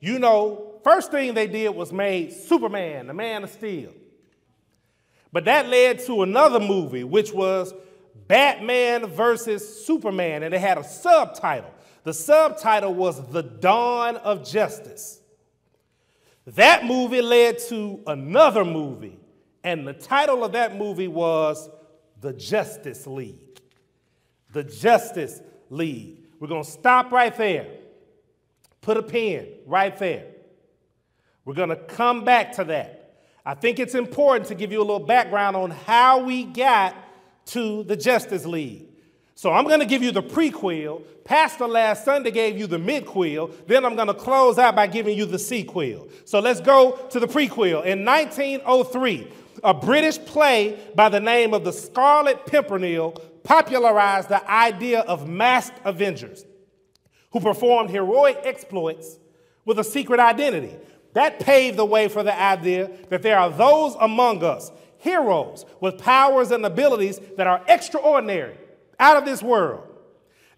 you 0.00 0.18
know 0.18 0.73
first 0.84 1.10
thing 1.10 1.34
they 1.34 1.48
did 1.48 1.70
was 1.70 1.92
made 1.92 2.32
Superman, 2.32 3.08
the 3.08 3.14
Man 3.14 3.42
of 3.42 3.50
Steel. 3.50 3.92
But 5.32 5.46
that 5.46 5.66
led 5.66 5.98
to 6.06 6.22
another 6.22 6.60
movie, 6.60 7.02
which 7.02 7.32
was 7.32 7.74
Batman 8.28 9.06
versus 9.06 9.84
Superman, 9.84 10.44
and 10.44 10.54
it 10.54 10.60
had 10.60 10.78
a 10.78 10.84
subtitle. 10.84 11.72
The 12.04 12.14
subtitle 12.14 12.94
was 12.94 13.26
The 13.30 13.42
Dawn 13.42 14.16
of 14.18 14.48
Justice. 14.48 15.20
That 16.46 16.84
movie 16.84 17.22
led 17.22 17.58
to 17.70 18.00
another 18.06 18.64
movie, 18.64 19.18
and 19.64 19.86
the 19.86 19.94
title 19.94 20.44
of 20.44 20.52
that 20.52 20.76
movie 20.76 21.08
was 21.08 21.68
The 22.20 22.34
Justice 22.34 23.06
League. 23.06 23.60
The 24.52 24.62
Justice 24.62 25.40
League. 25.70 26.26
We're 26.38 26.48
going 26.48 26.64
to 26.64 26.70
stop 26.70 27.10
right 27.10 27.34
there. 27.36 27.66
Put 28.82 28.98
a 28.98 29.02
pin 29.02 29.48
right 29.66 29.96
there. 29.98 30.26
We're 31.44 31.54
going 31.54 31.68
to 31.68 31.76
come 31.76 32.24
back 32.24 32.52
to 32.54 32.64
that. 32.64 33.16
I 33.44 33.54
think 33.54 33.78
it's 33.78 33.94
important 33.94 34.48
to 34.48 34.54
give 34.54 34.72
you 34.72 34.78
a 34.78 34.86
little 34.86 34.98
background 34.98 35.56
on 35.56 35.70
how 35.70 36.24
we 36.24 36.44
got 36.44 36.96
to 37.46 37.82
the 37.84 37.96
Justice 37.96 38.46
League. 38.46 38.88
So 39.34 39.52
I'm 39.52 39.64
going 39.64 39.80
to 39.80 39.86
give 39.86 40.02
you 40.02 40.12
the 40.12 40.22
prequel. 40.22 41.02
Pastor 41.24 41.66
last 41.66 42.04
Sunday 42.04 42.30
gave 42.30 42.56
you 42.56 42.66
the 42.66 42.78
midquel. 42.78 43.52
Then 43.66 43.84
I'm 43.84 43.96
going 43.96 44.08
to 44.08 44.14
close 44.14 44.58
out 44.58 44.76
by 44.76 44.86
giving 44.86 45.16
you 45.16 45.26
the 45.26 45.38
sequel. 45.38 46.08
So 46.24 46.40
let's 46.40 46.60
go 46.60 46.92
to 47.10 47.20
the 47.20 47.26
prequel. 47.26 47.84
In 47.84 48.04
1903, 48.04 49.28
a 49.62 49.74
British 49.74 50.18
play 50.18 50.78
by 50.94 51.08
the 51.08 51.20
name 51.20 51.52
of 51.52 51.64
the 51.64 51.72
Scarlet 51.72 52.46
Pimpernel 52.46 53.12
popularized 53.42 54.28
the 54.28 54.50
idea 54.50 55.00
of 55.00 55.28
masked 55.28 55.78
Avengers 55.84 56.44
who 57.32 57.40
performed 57.40 57.90
heroic 57.90 58.38
exploits 58.44 59.18
with 59.64 59.78
a 59.78 59.84
secret 59.84 60.20
identity. 60.20 60.74
That 61.14 61.40
paved 61.40 61.78
the 61.78 61.84
way 61.84 62.08
for 62.08 62.22
the 62.22 62.38
idea 62.38 62.90
that 63.08 63.22
there 63.22 63.38
are 63.38 63.50
those 63.50 63.96
among 64.00 64.44
us 64.44 64.70
heroes 64.98 65.64
with 65.80 65.98
powers 65.98 66.50
and 66.50 66.64
abilities 66.64 67.20
that 67.36 67.46
are 67.46 67.62
extraordinary, 67.68 68.56
out 68.98 69.16
of 69.16 69.24
this 69.24 69.42
world. 69.42 69.86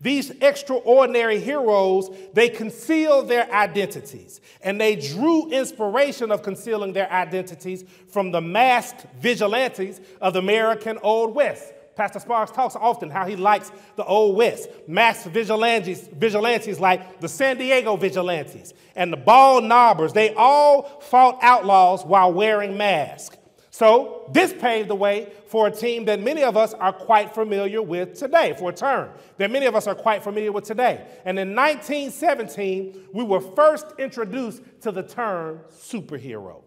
These 0.00 0.30
extraordinary 0.40 1.40
heroes, 1.40 2.10
they 2.32 2.48
concealed 2.48 3.28
their 3.28 3.50
identities 3.52 4.40
and 4.60 4.80
they 4.80 4.96
drew 4.96 5.50
inspiration 5.50 6.30
of 6.30 6.42
concealing 6.42 6.92
their 6.92 7.10
identities 7.10 7.84
from 8.08 8.30
the 8.30 8.40
masked 8.40 9.06
vigilantes 9.18 10.00
of 10.20 10.34
the 10.34 10.38
American 10.38 10.98
Old 11.02 11.34
West. 11.34 11.72
Pastor 11.96 12.20
Sparks 12.20 12.52
talks 12.52 12.76
often 12.76 13.08
how 13.08 13.26
he 13.26 13.36
likes 13.36 13.72
the 13.96 14.04
Old 14.04 14.36
West. 14.36 14.68
Masked 14.86 15.28
vigilantes, 15.28 16.08
vigilantes 16.08 16.78
like 16.78 17.20
the 17.20 17.28
San 17.28 17.56
Diego 17.56 17.96
vigilantes 17.96 18.74
and 18.94 19.12
the 19.12 19.16
bald 19.16 19.64
knobbers, 19.64 20.12
they 20.12 20.34
all 20.34 20.82
fought 21.00 21.38
outlaws 21.42 22.04
while 22.04 22.32
wearing 22.32 22.76
masks. 22.76 23.36
So, 23.70 24.30
this 24.32 24.54
paved 24.54 24.88
the 24.88 24.94
way 24.94 25.32
for 25.48 25.66
a 25.66 25.70
team 25.70 26.06
that 26.06 26.20
many 26.20 26.42
of 26.42 26.56
us 26.56 26.72
are 26.72 26.94
quite 26.94 27.34
familiar 27.34 27.82
with 27.82 28.18
today, 28.18 28.54
for 28.58 28.70
a 28.70 28.72
term 28.72 29.10
that 29.36 29.50
many 29.50 29.66
of 29.66 29.74
us 29.74 29.86
are 29.86 29.94
quite 29.94 30.22
familiar 30.22 30.50
with 30.50 30.64
today. 30.64 31.06
And 31.26 31.38
in 31.38 31.54
1917, 31.54 33.08
we 33.12 33.22
were 33.22 33.40
first 33.40 33.86
introduced 33.98 34.62
to 34.80 34.92
the 34.92 35.02
term 35.02 35.60
superhero. 35.70 36.62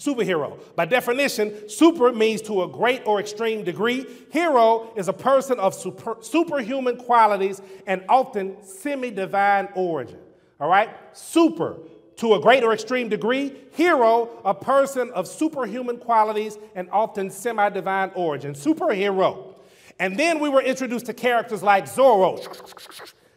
Superhero. 0.00 0.58
By 0.76 0.86
definition, 0.86 1.68
super 1.68 2.10
means 2.10 2.40
to 2.42 2.62
a 2.62 2.68
great 2.68 3.02
or 3.04 3.20
extreme 3.20 3.64
degree. 3.64 4.06
Hero 4.32 4.94
is 4.96 5.08
a 5.08 5.12
person 5.12 5.58
of 5.58 5.74
super, 5.74 6.16
superhuman 6.22 6.96
qualities 6.96 7.60
and 7.86 8.02
often 8.08 8.56
semi 8.64 9.10
divine 9.10 9.68
origin. 9.74 10.18
All 10.58 10.70
right? 10.70 10.88
Super, 11.12 11.76
to 12.16 12.32
a 12.32 12.40
great 12.40 12.64
or 12.64 12.72
extreme 12.72 13.10
degree. 13.10 13.54
Hero, 13.72 14.40
a 14.42 14.54
person 14.54 15.10
of 15.10 15.28
superhuman 15.28 15.98
qualities 15.98 16.56
and 16.74 16.88
often 16.90 17.28
semi 17.28 17.68
divine 17.68 18.10
origin. 18.14 18.54
Superhero. 18.54 19.54
And 19.98 20.18
then 20.18 20.40
we 20.40 20.48
were 20.48 20.62
introduced 20.62 21.04
to 21.06 21.12
characters 21.12 21.62
like 21.62 21.84
Zorro, 21.84 22.36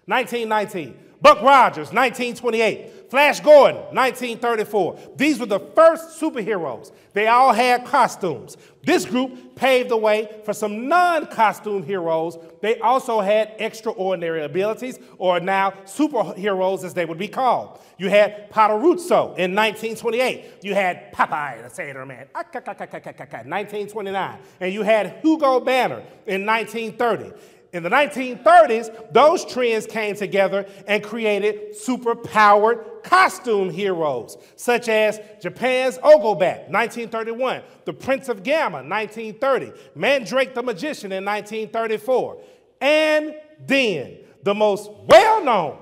1919. 0.05 0.98
Buck 1.22 1.41
Rogers, 1.41 1.91
1928. 1.91 3.02
Flash 3.13 3.41
Gordon, 3.41 3.75
1934. 3.93 4.98
These 5.17 5.38
were 5.38 5.46
the 5.46 5.60
first 5.60 6.20
superheroes. 6.20 6.91
They 7.13 7.27
all 7.27 7.53
had 7.53 7.86
costumes. 7.86 8.58
This 8.84 9.05
group 9.05 9.55
paved 9.55 9.89
the 9.89 9.98
way 9.98 10.41
for 10.43 10.51
some 10.51 10.88
non 10.88 11.27
costume 11.27 11.84
heroes. 11.84 12.39
They 12.62 12.79
also 12.79 13.22
had 13.22 13.53
extraordinary 13.60 14.43
abilities, 14.43 14.98
or 15.20 15.39
now 15.39 15.75
superheroes 15.86 16.84
as 16.84 16.96
they 16.96 17.05
would 17.05 17.20
be 17.20 17.27
called. 17.27 17.79
You 18.00 18.10
had 18.10 18.50
Patoruzú 18.50 19.38
in 19.38 19.53
1928. 19.53 20.63
You 20.63 20.74
had 20.74 21.13
Popeye 21.13 21.62
the 21.62 21.70
Sailor 21.70 22.08
Man, 22.08 22.25
ah, 22.34 22.43
1929. 22.43 24.39
And 24.60 24.74
you 24.74 24.82
had 24.82 25.20
Hugo 25.22 25.63
Danner 25.63 26.01
in 26.25 26.48
1930. 26.48 27.32
In 27.74 27.82
the 27.82 27.89
1930s, 27.89 29.12
those 29.12 29.44
trends 29.46 29.88
came 29.88 30.15
together 30.15 30.68
and 30.86 31.03
created 31.03 31.75
super-powered 31.75 33.01
costume 33.03 33.72
heroes, 33.72 34.38
such 34.56 34.88
as 34.88 35.20
Japan's 35.42 35.98
Ogon 36.03 36.38
Bat, 36.38 36.70
1931, 36.70 37.63
the 37.86 37.94
Prince 37.94 38.30
of 38.30 38.44
Gamma, 38.44 38.84
1930, 38.84 39.72
Mandrake 39.96 40.53
the 40.53 40.62
Magician 40.62 41.12
in 41.12 41.25
1934. 41.25 42.38
And 42.80 43.34
then, 43.65 44.18
the 44.44 44.53
most 44.53 44.92
well-known 45.08 45.80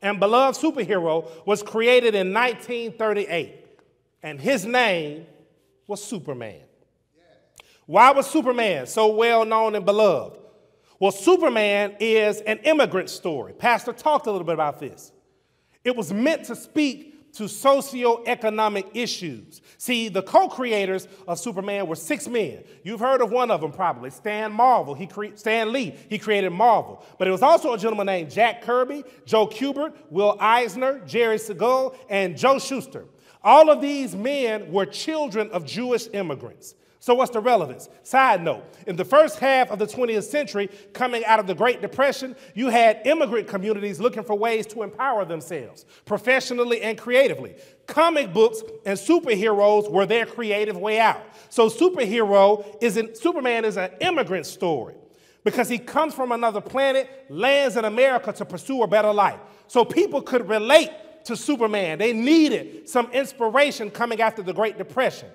and 0.00 0.20
beloved 0.20 0.56
superhero 0.60 1.28
was 1.44 1.60
created 1.60 2.14
in 2.14 2.32
1938, 2.32 3.66
and 4.22 4.40
his 4.40 4.64
name 4.64 5.26
was 5.88 6.04
Superman. 6.04 6.60
Why 7.86 8.12
was 8.12 8.30
Superman 8.30 8.86
so 8.86 9.12
well 9.16 9.44
known 9.44 9.74
and 9.74 9.84
beloved? 9.84 10.38
Well, 11.02 11.10
Superman 11.10 11.96
is 11.98 12.42
an 12.42 12.58
immigrant 12.58 13.10
story. 13.10 13.54
Pastor 13.54 13.92
talked 13.92 14.28
a 14.28 14.30
little 14.30 14.46
bit 14.46 14.54
about 14.54 14.78
this. 14.78 15.10
It 15.82 15.96
was 15.96 16.12
meant 16.12 16.44
to 16.44 16.54
speak 16.54 17.32
to 17.32 17.44
socioeconomic 17.44 18.86
issues. 18.94 19.62
See, 19.78 20.08
the 20.08 20.22
co 20.22 20.46
creators 20.46 21.08
of 21.26 21.40
Superman 21.40 21.88
were 21.88 21.96
six 21.96 22.28
men. 22.28 22.62
You've 22.84 23.00
heard 23.00 23.20
of 23.20 23.32
one 23.32 23.50
of 23.50 23.62
them 23.62 23.72
probably, 23.72 24.10
Stan 24.10 24.52
Marvel. 24.52 24.94
He 24.94 25.08
cre- 25.08 25.34
Stan 25.34 25.72
Lee. 25.72 25.92
He 26.08 26.20
created 26.20 26.50
Marvel. 26.50 27.04
But 27.18 27.26
it 27.26 27.32
was 27.32 27.42
also 27.42 27.72
a 27.72 27.78
gentleman 27.78 28.06
named 28.06 28.30
Jack 28.30 28.62
Kirby, 28.62 29.02
Joe 29.26 29.48
Kubert, 29.48 29.94
Will 30.08 30.36
Eisner, 30.38 31.00
Jerry 31.04 31.38
Siegel, 31.38 31.96
and 32.08 32.38
Joe 32.38 32.60
Shuster. 32.60 33.06
All 33.42 33.70
of 33.70 33.80
these 33.80 34.14
men 34.14 34.70
were 34.70 34.86
children 34.86 35.50
of 35.50 35.66
Jewish 35.66 36.06
immigrants. 36.12 36.76
So, 37.02 37.16
what's 37.16 37.32
the 37.32 37.40
relevance? 37.40 37.88
Side 38.04 38.44
note 38.44 38.62
in 38.86 38.94
the 38.94 39.04
first 39.04 39.40
half 39.40 39.72
of 39.72 39.80
the 39.80 39.88
20th 39.88 40.22
century, 40.22 40.70
coming 40.92 41.24
out 41.24 41.40
of 41.40 41.48
the 41.48 41.54
Great 41.54 41.82
Depression, 41.82 42.36
you 42.54 42.68
had 42.68 43.00
immigrant 43.04 43.48
communities 43.48 43.98
looking 43.98 44.22
for 44.22 44.38
ways 44.38 44.66
to 44.68 44.84
empower 44.84 45.24
themselves 45.24 45.84
professionally 46.04 46.80
and 46.80 46.96
creatively. 46.96 47.56
Comic 47.88 48.32
books 48.32 48.62
and 48.86 48.96
superheroes 48.96 49.90
were 49.90 50.06
their 50.06 50.26
creative 50.26 50.76
way 50.76 51.00
out. 51.00 51.20
So, 51.48 51.68
superhero 51.68 52.64
isn't, 52.80 53.16
Superman 53.16 53.64
is 53.64 53.76
an 53.76 53.90
immigrant 54.00 54.46
story 54.46 54.94
because 55.42 55.68
he 55.68 55.78
comes 55.78 56.14
from 56.14 56.30
another 56.30 56.60
planet, 56.60 57.26
lands 57.28 57.76
in 57.76 57.84
America 57.84 58.32
to 58.32 58.44
pursue 58.44 58.80
a 58.84 58.86
better 58.86 59.12
life. 59.12 59.40
So, 59.66 59.84
people 59.84 60.22
could 60.22 60.48
relate 60.48 60.92
to 61.24 61.36
Superman. 61.36 61.98
They 61.98 62.12
needed 62.12 62.88
some 62.88 63.10
inspiration 63.10 63.90
coming 63.90 64.20
after 64.20 64.40
the 64.40 64.52
Great 64.52 64.78
Depression 64.78 65.30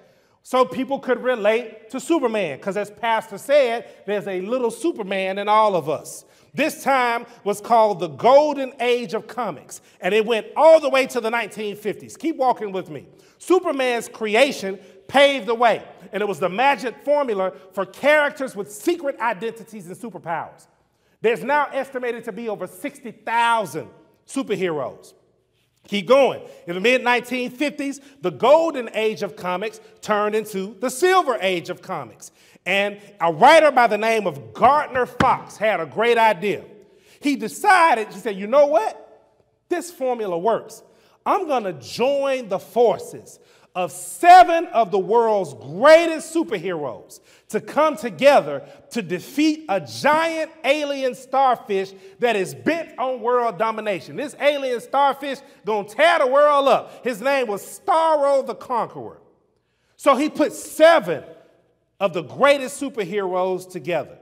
so 0.49 0.63
people 0.63 0.97
could 0.97 1.21
relate 1.21 1.89
to 1.89 1.99
Superman. 1.99 2.57
Because 2.57 2.77
as 2.77 2.89
Pastor 2.89 3.37
said, 3.37 3.85
there's 4.05 4.29
a 4.29 4.39
little 4.39 4.71
Superman 4.71 5.39
in 5.39 5.49
all 5.49 5.75
of 5.75 5.89
us. 5.89 6.23
This 6.53 6.85
time 6.85 7.25
was 7.43 7.59
called 7.59 7.99
the 7.99 8.07
Golden 8.07 8.71
Age 8.79 9.13
of 9.13 9.27
Comics, 9.27 9.81
and 9.99 10.13
it 10.13 10.25
went 10.25 10.47
all 10.55 10.79
the 10.79 10.87
way 10.87 11.05
to 11.07 11.19
the 11.19 11.29
1950s. 11.29 12.17
Keep 12.17 12.37
walking 12.37 12.71
with 12.71 12.89
me. 12.89 13.07
Superman's 13.39 14.07
creation 14.07 14.79
paved 15.09 15.47
the 15.47 15.53
way, 15.53 15.83
and 16.13 16.21
it 16.21 16.25
was 16.25 16.39
the 16.39 16.47
magic 16.47 16.95
formula 17.03 17.51
for 17.73 17.85
characters 17.85 18.55
with 18.55 18.71
secret 18.71 19.19
identities 19.19 19.87
and 19.87 19.97
superpowers. 19.97 20.67
There's 21.19 21.43
now 21.43 21.67
estimated 21.73 22.23
to 22.23 22.31
be 22.31 22.47
over 22.47 22.67
60,000 22.67 23.89
superheroes. 24.25 25.13
Keep 25.87 26.07
going. 26.07 26.41
In 26.67 26.75
the 26.75 26.81
mid 26.81 27.01
1950s, 27.01 28.01
the 28.21 28.31
golden 28.31 28.89
age 28.93 29.23
of 29.23 29.35
comics 29.35 29.79
turned 30.01 30.35
into 30.35 30.75
the 30.79 30.89
silver 30.89 31.37
age 31.41 31.69
of 31.69 31.81
comics. 31.81 32.31
And 32.65 32.99
a 33.21 33.31
writer 33.31 33.71
by 33.71 33.87
the 33.87 33.97
name 33.97 34.27
of 34.27 34.53
Gardner 34.53 35.05
Fox 35.05 35.55
had 35.55 35.79
a 35.79 35.85
great 35.85 36.17
idea. 36.17 36.65
He 37.21 37.37
decided, 37.37 38.09
he 38.09 38.19
said, 38.19 38.35
you 38.35 38.47
know 38.47 38.67
what? 38.67 39.03
This 39.69 39.89
formula 39.89 40.37
works. 40.37 40.83
I'm 41.25 41.47
going 41.47 41.63
to 41.63 41.73
join 41.73 42.49
the 42.49 42.59
forces 42.59 43.39
of 43.73 43.91
seven 43.91 44.65
of 44.67 44.91
the 44.91 44.99
world's 44.99 45.53
greatest 45.53 46.33
superheroes 46.33 47.19
to 47.49 47.61
come 47.61 47.95
together 47.95 48.67
to 48.91 49.01
defeat 49.01 49.65
a 49.69 49.79
giant 49.79 50.51
alien 50.65 51.15
starfish 51.15 51.93
that 52.19 52.35
is 52.35 52.53
bent 52.53 52.97
on 52.99 53.21
world 53.21 53.57
domination. 53.57 54.17
This 54.17 54.35
alien 54.39 54.81
starfish 54.81 55.39
gonna 55.65 55.87
tear 55.87 56.19
the 56.19 56.27
world 56.27 56.67
up. 56.67 57.05
His 57.05 57.21
name 57.21 57.47
was 57.47 57.61
Starro 57.63 58.45
the 58.45 58.55
Conqueror. 58.55 59.21
So 59.95 60.15
he 60.15 60.29
put 60.29 60.51
seven 60.51 61.23
of 61.99 62.13
the 62.13 62.21
greatest 62.21 62.81
superheroes 62.81 63.69
together. 63.69 64.17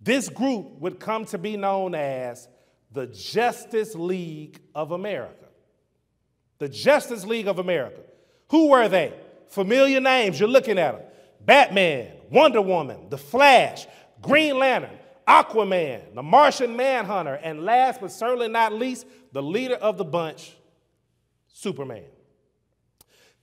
This 0.00 0.28
group 0.28 0.78
would 0.80 0.98
come 0.98 1.26
to 1.26 1.38
be 1.38 1.56
known 1.56 1.94
as 1.94 2.48
the 2.92 3.06
Justice 3.08 3.94
League 3.94 4.58
of 4.74 4.92
America. 4.92 5.34
The 6.58 6.68
Justice 6.68 7.26
League 7.26 7.46
of 7.46 7.58
America. 7.58 8.00
Who 8.50 8.68
were 8.70 8.88
they? 8.88 9.12
Familiar 9.48 10.00
names, 10.00 10.40
you're 10.40 10.48
looking 10.48 10.78
at 10.78 10.98
them 10.98 11.06
Batman, 11.46 12.12
Wonder 12.30 12.60
Woman, 12.60 13.08
The 13.08 13.18
Flash, 13.18 13.86
Green 14.20 14.58
Lantern, 14.58 14.98
Aquaman, 15.26 16.14
the 16.14 16.22
Martian 16.22 16.76
Manhunter, 16.76 17.34
and 17.34 17.64
last 17.64 18.00
but 18.00 18.12
certainly 18.12 18.48
not 18.48 18.72
least, 18.72 19.06
the 19.32 19.42
leader 19.42 19.74
of 19.74 19.96
the 19.96 20.04
bunch, 20.04 20.56
Superman. 21.52 22.04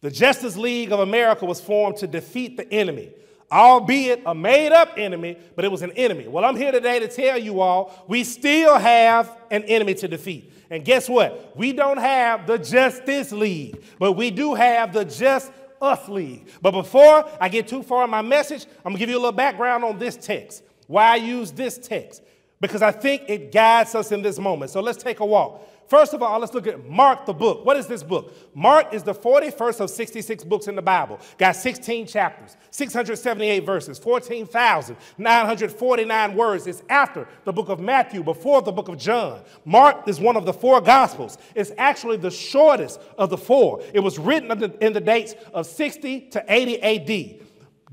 The 0.01 0.11
Justice 0.11 0.57
League 0.57 0.91
of 0.91 0.99
America 0.99 1.45
was 1.45 1.61
formed 1.61 1.97
to 1.97 2.07
defeat 2.07 2.57
the 2.57 2.71
enemy, 2.73 3.11
albeit 3.51 4.21
a 4.25 4.35
made 4.35 4.71
up 4.71 4.93
enemy, 4.97 5.37
but 5.55 5.63
it 5.63 5.71
was 5.71 5.81
an 5.81 5.91
enemy. 5.91 6.27
Well, 6.27 6.43
I'm 6.43 6.55
here 6.57 6.71
today 6.71 6.99
to 6.99 7.07
tell 7.07 7.37
you 7.37 7.61
all 7.61 8.05
we 8.07 8.23
still 8.23 8.77
have 8.77 9.35
an 9.51 9.63
enemy 9.63 9.93
to 9.95 10.07
defeat. 10.07 10.51
And 10.69 10.83
guess 10.83 11.07
what? 11.07 11.55
We 11.55 11.71
don't 11.71 11.97
have 11.97 12.47
the 12.47 12.57
Justice 12.57 13.31
League, 13.31 13.83
but 13.99 14.13
we 14.13 14.31
do 14.31 14.55
have 14.55 14.91
the 14.91 15.05
Just 15.05 15.51
Us 15.83 16.07
League. 16.07 16.47
But 16.61 16.71
before 16.71 17.29
I 17.39 17.49
get 17.49 17.67
too 17.67 17.83
far 17.83 18.05
in 18.05 18.09
my 18.09 18.21
message, 18.21 18.65
I'm 18.85 18.91
gonna 18.91 18.99
give 18.99 19.09
you 19.09 19.17
a 19.17 19.19
little 19.19 19.31
background 19.31 19.83
on 19.83 19.99
this 19.99 20.15
text. 20.15 20.63
Why 20.87 21.13
I 21.13 21.15
use 21.15 21.51
this 21.51 21.77
text. 21.77 22.23
Because 22.61 22.81
I 22.81 22.91
think 22.91 23.23
it 23.27 23.51
guides 23.51 23.93
us 23.93 24.11
in 24.11 24.21
this 24.21 24.39
moment. 24.39 24.71
So 24.71 24.79
let's 24.79 25.01
take 25.01 25.19
a 25.19 25.25
walk. 25.25 25.61
First 25.87 26.13
of 26.13 26.21
all, 26.23 26.39
let's 26.39 26.53
look 26.53 26.67
at 26.67 26.89
Mark 26.89 27.25
the 27.25 27.33
book. 27.33 27.65
What 27.65 27.77
is 27.77 27.87
this 27.87 28.03
book? 28.03 28.33
Mark 28.55 28.93
is 28.93 29.03
the 29.03 29.13
41st 29.13 29.81
of 29.81 29.89
66 29.89 30.43
books 30.43 30.67
in 30.67 30.75
the 30.75 30.81
Bible. 30.81 31.19
Got 31.37 31.55
16 31.55 32.07
chapters, 32.07 32.57
678 32.71 33.65
verses, 33.65 33.99
14,949 33.99 36.35
words. 36.35 36.67
It's 36.67 36.83
after 36.89 37.27
the 37.43 37.53
book 37.53 37.69
of 37.69 37.79
Matthew, 37.79 38.23
before 38.23 38.61
the 38.61 38.71
book 38.71 38.87
of 38.87 38.97
John. 38.97 39.41
Mark 39.65 40.07
is 40.07 40.19
one 40.19 40.37
of 40.37 40.45
the 40.45 40.53
four 40.53 40.81
gospels. 40.81 41.37
It's 41.55 41.71
actually 41.77 42.17
the 42.17 42.31
shortest 42.31 42.99
of 43.17 43.29
the 43.29 43.37
four. 43.37 43.83
It 43.93 43.99
was 43.99 44.17
written 44.17 44.51
in 44.81 44.93
the 44.93 45.01
dates 45.01 45.35
of 45.53 45.65
60 45.65 46.21
to 46.31 46.43
80 46.47 46.81
AD. 46.81 47.41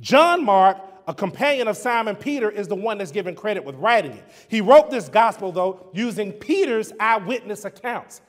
John 0.01 0.45
Mark 0.45 0.79
a 1.11 1.15
companion 1.15 1.67
of 1.67 1.77
Simon 1.77 2.15
Peter, 2.15 2.49
is 2.49 2.69
the 2.69 2.77
one 2.77 2.97
that's 2.97 3.11
given 3.11 3.35
credit 3.35 3.65
with 3.65 3.75
writing 3.75 4.13
it. 4.13 4.25
He 4.47 4.61
wrote 4.61 4.93
this 4.93 5.09
gospel, 5.09 5.51
though, 5.51 5.91
using 5.93 6.31
Peter's 6.31 6.93
eyewitness 7.01 7.65
accounts. 7.65 8.21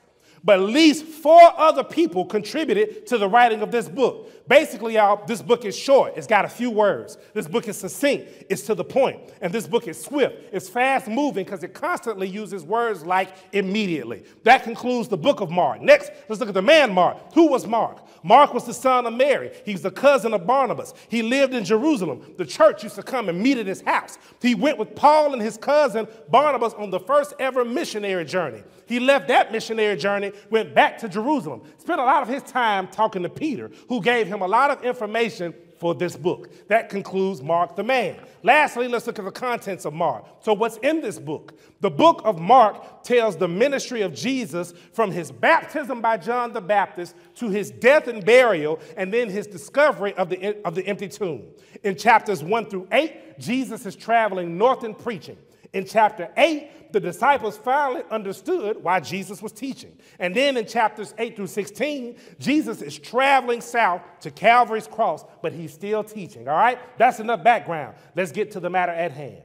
But 0.42 0.58
at 0.58 0.64
least 0.64 1.04
four 1.04 1.40
other 1.56 1.84
people 1.84 2.24
contributed 2.24 3.06
to 3.06 3.18
the 3.18 3.28
writing 3.28 3.62
of 3.62 3.70
this 3.70 3.88
book. 3.88 4.41
Basically, 4.52 4.96
y'all, 4.96 5.24
this 5.24 5.40
book 5.40 5.64
is 5.64 5.74
short. 5.74 6.12
It's 6.14 6.26
got 6.26 6.44
a 6.44 6.48
few 6.48 6.70
words. 6.70 7.16
This 7.32 7.48
book 7.48 7.68
is 7.68 7.78
succinct. 7.78 8.44
It's 8.50 8.60
to 8.64 8.74
the 8.74 8.84
point. 8.84 9.18
And 9.40 9.50
this 9.50 9.66
book 9.66 9.88
is 9.88 9.98
swift. 9.98 10.50
It's 10.52 10.68
fast 10.68 11.08
moving 11.08 11.46
because 11.46 11.62
it 11.62 11.72
constantly 11.72 12.28
uses 12.28 12.62
words 12.62 13.02
like 13.02 13.34
immediately. 13.54 14.24
That 14.42 14.62
concludes 14.62 15.08
the 15.08 15.16
book 15.16 15.40
of 15.40 15.50
Mark. 15.50 15.80
Next, 15.80 16.10
let's 16.28 16.38
look 16.38 16.50
at 16.50 16.54
the 16.54 16.60
man 16.60 16.92
Mark. 16.92 17.32
Who 17.32 17.48
was 17.48 17.66
Mark? 17.66 18.06
Mark 18.22 18.52
was 18.52 18.64
the 18.64 18.74
son 18.74 19.06
of 19.06 19.14
Mary. 19.14 19.52
He's 19.64 19.80
the 19.80 19.90
cousin 19.90 20.34
of 20.34 20.46
Barnabas. 20.46 20.92
He 21.08 21.22
lived 21.22 21.54
in 21.54 21.64
Jerusalem. 21.64 22.34
The 22.36 22.44
church 22.44 22.82
used 22.82 22.96
to 22.96 23.02
come 23.02 23.30
and 23.30 23.42
meet 23.42 23.56
at 23.56 23.66
his 23.66 23.80
house. 23.80 24.18
He 24.42 24.54
went 24.54 24.76
with 24.76 24.94
Paul 24.94 25.32
and 25.32 25.40
his 25.40 25.56
cousin 25.56 26.06
Barnabas 26.28 26.74
on 26.74 26.90
the 26.90 27.00
first 27.00 27.32
ever 27.38 27.64
missionary 27.64 28.26
journey. 28.26 28.62
He 28.86 29.00
left 29.00 29.28
that 29.28 29.50
missionary 29.50 29.96
journey, 29.96 30.32
went 30.50 30.74
back 30.74 30.98
to 30.98 31.08
Jerusalem, 31.08 31.62
spent 31.78 31.98
a 31.98 32.04
lot 32.04 32.22
of 32.22 32.28
his 32.28 32.42
time 32.42 32.88
talking 32.88 33.22
to 33.22 33.30
Peter, 33.30 33.70
who 33.88 34.02
gave 34.02 34.26
him 34.26 34.41
a 34.44 34.46
lot 34.46 34.70
of 34.70 34.84
information 34.84 35.54
for 35.82 35.96
this 35.96 36.14
book. 36.14 36.68
That 36.68 36.88
concludes 36.88 37.42
Mark 37.42 37.74
the 37.74 37.82
man. 37.82 38.16
Lastly, 38.44 38.86
let's 38.86 39.06
look 39.08 39.18
at 39.18 39.24
the 39.24 39.32
contents 39.32 39.84
of 39.84 39.92
Mark. 39.92 40.24
So, 40.40 40.52
what's 40.52 40.76
in 40.76 41.00
this 41.00 41.18
book? 41.18 41.58
The 41.80 41.90
book 41.90 42.22
of 42.24 42.38
Mark 42.38 43.02
tells 43.02 43.36
the 43.36 43.48
ministry 43.48 44.02
of 44.02 44.14
Jesus 44.14 44.74
from 44.92 45.10
his 45.10 45.32
baptism 45.32 46.00
by 46.00 46.18
John 46.18 46.52
the 46.52 46.60
Baptist 46.60 47.16
to 47.34 47.50
his 47.50 47.72
death 47.72 48.06
and 48.06 48.24
burial, 48.24 48.78
and 48.96 49.12
then 49.12 49.28
his 49.28 49.48
discovery 49.48 50.14
of 50.14 50.28
the, 50.28 50.56
of 50.64 50.76
the 50.76 50.86
empty 50.86 51.08
tomb. 51.08 51.42
In 51.82 51.96
chapters 51.96 52.44
1 52.44 52.66
through 52.66 52.86
8, 52.92 53.40
Jesus 53.40 53.84
is 53.84 53.96
traveling 53.96 54.56
north 54.56 54.84
and 54.84 54.96
preaching. 54.96 55.36
In 55.72 55.84
chapter 55.84 56.28
8, 56.36 56.81
the 56.92 57.00
disciples 57.00 57.56
finally 57.56 58.02
understood 58.10 58.82
why 58.82 59.00
Jesus 59.00 59.42
was 59.42 59.52
teaching. 59.52 59.96
And 60.18 60.34
then 60.34 60.56
in 60.56 60.66
chapters 60.66 61.14
8 61.18 61.36
through 61.36 61.46
16, 61.48 62.16
Jesus 62.38 62.82
is 62.82 62.98
traveling 62.98 63.60
south 63.60 64.02
to 64.20 64.30
Calvary's 64.30 64.86
cross, 64.86 65.24
but 65.42 65.52
he's 65.52 65.72
still 65.72 66.04
teaching. 66.04 66.48
All 66.48 66.56
right? 66.56 66.78
That's 66.98 67.20
enough 67.20 67.42
background. 67.42 67.96
Let's 68.14 68.32
get 68.32 68.52
to 68.52 68.60
the 68.60 68.70
matter 68.70 68.92
at 68.92 69.12
hand. 69.12 69.42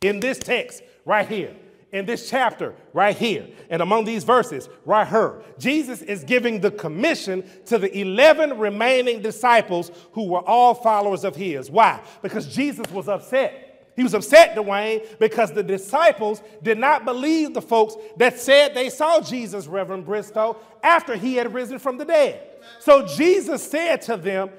In 0.00 0.20
this 0.20 0.38
text 0.38 0.82
right 1.04 1.28
here, 1.28 1.54
in 1.92 2.06
this 2.06 2.30
chapter 2.30 2.74
right 2.94 3.16
here, 3.16 3.48
and 3.68 3.82
among 3.82 4.04
these 4.04 4.24
verses 4.24 4.68
right 4.86 5.06
here, 5.06 5.42
Jesus 5.58 6.00
is 6.00 6.24
giving 6.24 6.60
the 6.60 6.70
commission 6.70 7.44
to 7.66 7.78
the 7.78 7.96
11 7.96 8.58
remaining 8.58 9.20
disciples 9.20 9.92
who 10.12 10.26
were 10.26 10.40
all 10.40 10.74
followers 10.74 11.22
of 11.22 11.36
his. 11.36 11.70
Why? 11.70 12.00
Because 12.22 12.52
Jesus 12.52 12.90
was 12.90 13.08
upset 13.08 13.61
he 13.96 14.02
was 14.02 14.14
upset, 14.14 14.56
Dwayne, 14.56 15.18
because 15.18 15.52
the 15.52 15.62
disciples 15.62 16.42
did 16.62 16.78
not 16.78 17.04
believe 17.04 17.54
the 17.54 17.62
folks 17.62 17.94
that 18.16 18.38
said 18.38 18.74
they 18.74 18.88
saw 18.88 19.20
Jesus, 19.20 19.66
Reverend 19.66 20.06
Bristow, 20.06 20.56
after 20.82 21.14
he 21.14 21.34
had 21.34 21.52
risen 21.52 21.78
from 21.78 21.98
the 21.98 22.04
dead. 22.04 22.48
So 22.80 23.06
Jesus 23.06 23.62
said 23.62 24.02
to 24.02 24.16
them, 24.16 24.50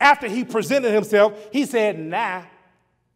after 0.00 0.28
he 0.28 0.44
presented 0.44 0.92
himself, 0.92 1.32
he 1.52 1.64
said, 1.64 1.98
Now 1.98 2.46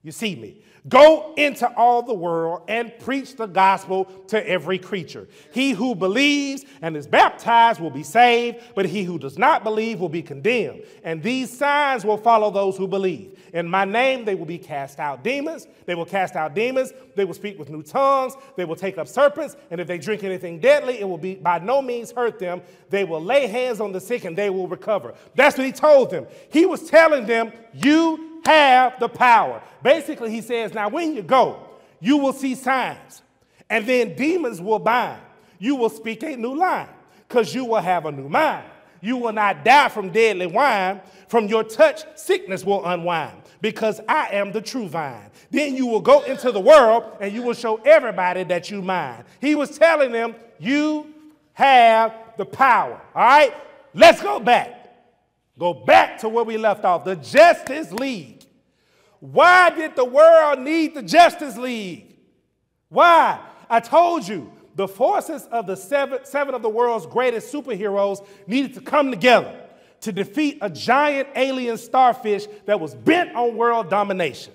you 0.03 0.13
see 0.13 0.37
me. 0.37 0.63
Go 0.89 1.35
into 1.37 1.69
all 1.77 2.03
the 2.03 2.15
world 2.15 2.63
and 2.69 2.97
preach 3.01 3.35
the 3.35 3.47
gospel 3.47 4.05
to 4.29 4.49
every 4.49 4.79
creature. 4.79 5.27
He 5.53 5.73
who 5.73 5.97
believes 5.97 6.65
and 6.81 6.97
is 6.97 7.09
baptized 7.09 7.81
will 7.81 7.91
be 7.91 8.05
saved, 8.05 8.59
but 8.77 8.87
he 8.87 9.03
who 9.03 9.19
does 9.19 9.37
not 9.37 9.65
believe 9.65 9.99
will 9.99 10.09
be 10.09 10.23
condemned. 10.23 10.85
And 11.03 11.23
these 11.23 11.57
signs 11.57 12.05
will 12.05 12.17
follow 12.17 12.51
those 12.53 12.77
who 12.77 12.87
believe. 12.87 13.37
In 13.53 13.69
my 13.69 13.85
name, 13.85 14.25
they 14.25 14.37
will 14.37 14.47
be 14.47 14.59
cast 14.59 15.01
out 15.01 15.25
demons. 15.25 15.67
They 15.87 15.97
will 15.97 16.05
cast 16.05 16.37
out 16.37 16.55
demons. 16.55 16.93
They 17.17 17.25
will 17.25 17.35
speak 17.35 17.59
with 17.59 17.71
new 17.71 17.83
tongues. 17.83 18.35
They 18.57 18.65
will 18.65 18.77
take 18.77 18.97
up 18.99 19.09
serpents. 19.09 19.57
And 19.71 19.81
if 19.81 19.89
they 19.89 19.99
drink 19.99 20.23
anything 20.23 20.61
deadly, 20.61 21.01
it 21.01 21.09
will 21.09 21.19
be 21.19 21.35
by 21.35 21.59
no 21.59 21.83
means 21.83 22.13
hurt 22.13 22.39
them. 22.39 22.63
They 22.91 23.05
will 23.05 23.23
lay 23.23 23.49
hands 23.49 23.81
on 23.81 23.91
the 23.91 24.01
sick 24.01 24.25
and 24.25 24.39
they 24.39 24.51
will 24.51 24.69
recover. 24.69 25.15
That's 25.35 25.57
what 25.57 25.67
he 25.67 25.73
told 25.73 26.11
them. 26.11 26.27
He 26.51 26.67
was 26.67 26.89
telling 26.89 27.27
them, 27.27 27.53
You 27.73 28.36
have 28.47 28.99
the 28.99 29.09
power. 29.09 29.63
Basically, 29.83 30.31
he 30.31 30.41
says, 30.41 30.73
now 30.73 30.89
when 30.89 31.15
you 31.15 31.23
go, 31.23 31.61
you 32.01 32.17
will 32.17 32.33
see 32.33 32.55
signs, 32.55 33.23
and 33.69 33.87
then 33.87 34.15
demons 34.15 34.61
will 34.61 34.79
bind. 34.79 35.21
You 35.59 35.77
will 35.77 35.91
speak 35.91 36.23
a 36.23 36.37
new 36.37 36.55
line 36.55 36.89
because 37.29 37.55
you 37.55 37.65
will 37.65 37.81
have 37.81 38.07
a 38.07 38.13
new 38.13 38.29
mind. 38.29 38.65
You 39.01 39.17
will 39.17 39.33
not 39.33 39.65
die 39.65 39.89
from 39.89 40.11
deadly 40.11 40.47
wine. 40.47 41.01
From 41.29 41.47
your 41.47 41.65
touch, 41.65 42.05
sickness 42.17 42.65
will 42.65 42.85
unwind 42.85 43.43
because 43.61 44.01
I 44.09 44.29
am 44.33 44.53
the 44.53 44.61
true 44.61 44.89
vine. 44.89 45.31
Then 45.51 45.75
you 45.75 45.87
will 45.87 46.01
go 46.01 46.23
into 46.23 46.53
the 46.53 46.61
world 46.61 47.05
and 47.21 47.33
you 47.33 47.43
will 47.43 47.55
show 47.55 47.77
everybody 47.77 48.45
that 48.45 48.71
you 48.71 48.83
mine. 48.83 49.25
He 49.41 49.55
was 49.55 49.77
telling 49.77 50.13
them, 50.13 50.35
You 50.59 51.13
have 51.55 52.15
the 52.37 52.45
power. 52.45 53.01
All 53.15 53.23
right? 53.23 53.55
Let's 53.95 54.23
go 54.23 54.39
back. 54.39 54.73
Go 55.59 55.73
back 55.73 56.19
to 56.19 56.29
where 56.29 56.45
we 56.45 56.59
left 56.59 56.85
off 56.85 57.05
the 57.05 57.17
Justice 57.17 57.91
League. 57.93 58.36
Why 59.21 59.71
did 59.71 59.97
the 59.97 60.05
world 60.05 60.61
need 60.61 60.95
the 60.95 61.03
Justice 61.03 61.57
League? 61.57 62.17
Why? 62.89 63.41
I 63.69 63.81
told 63.81 64.27
you, 64.27 64.53
the 64.75 64.87
forces 64.87 65.47
of 65.51 65.67
the 65.67 65.75
seven, 65.77 66.21
seven 66.25 66.55
of 66.55 66.63
the 66.63 66.69
world's 66.69 67.07
greatest 67.07 67.53
superheroes 67.53 68.25
needed 68.47 68.75
to 68.75 68.81
come 68.81 69.11
together 69.11 69.59
to 70.03 70.13
defeat 70.13 70.59
a 70.61 70.69
giant 70.69 71.29
alien 71.35 71.79
starfish 71.79 72.47
that 72.67 72.79
was 72.79 72.95
bent 72.95 73.35
on 73.35 73.57
world 73.57 73.89
domination. 73.89 74.53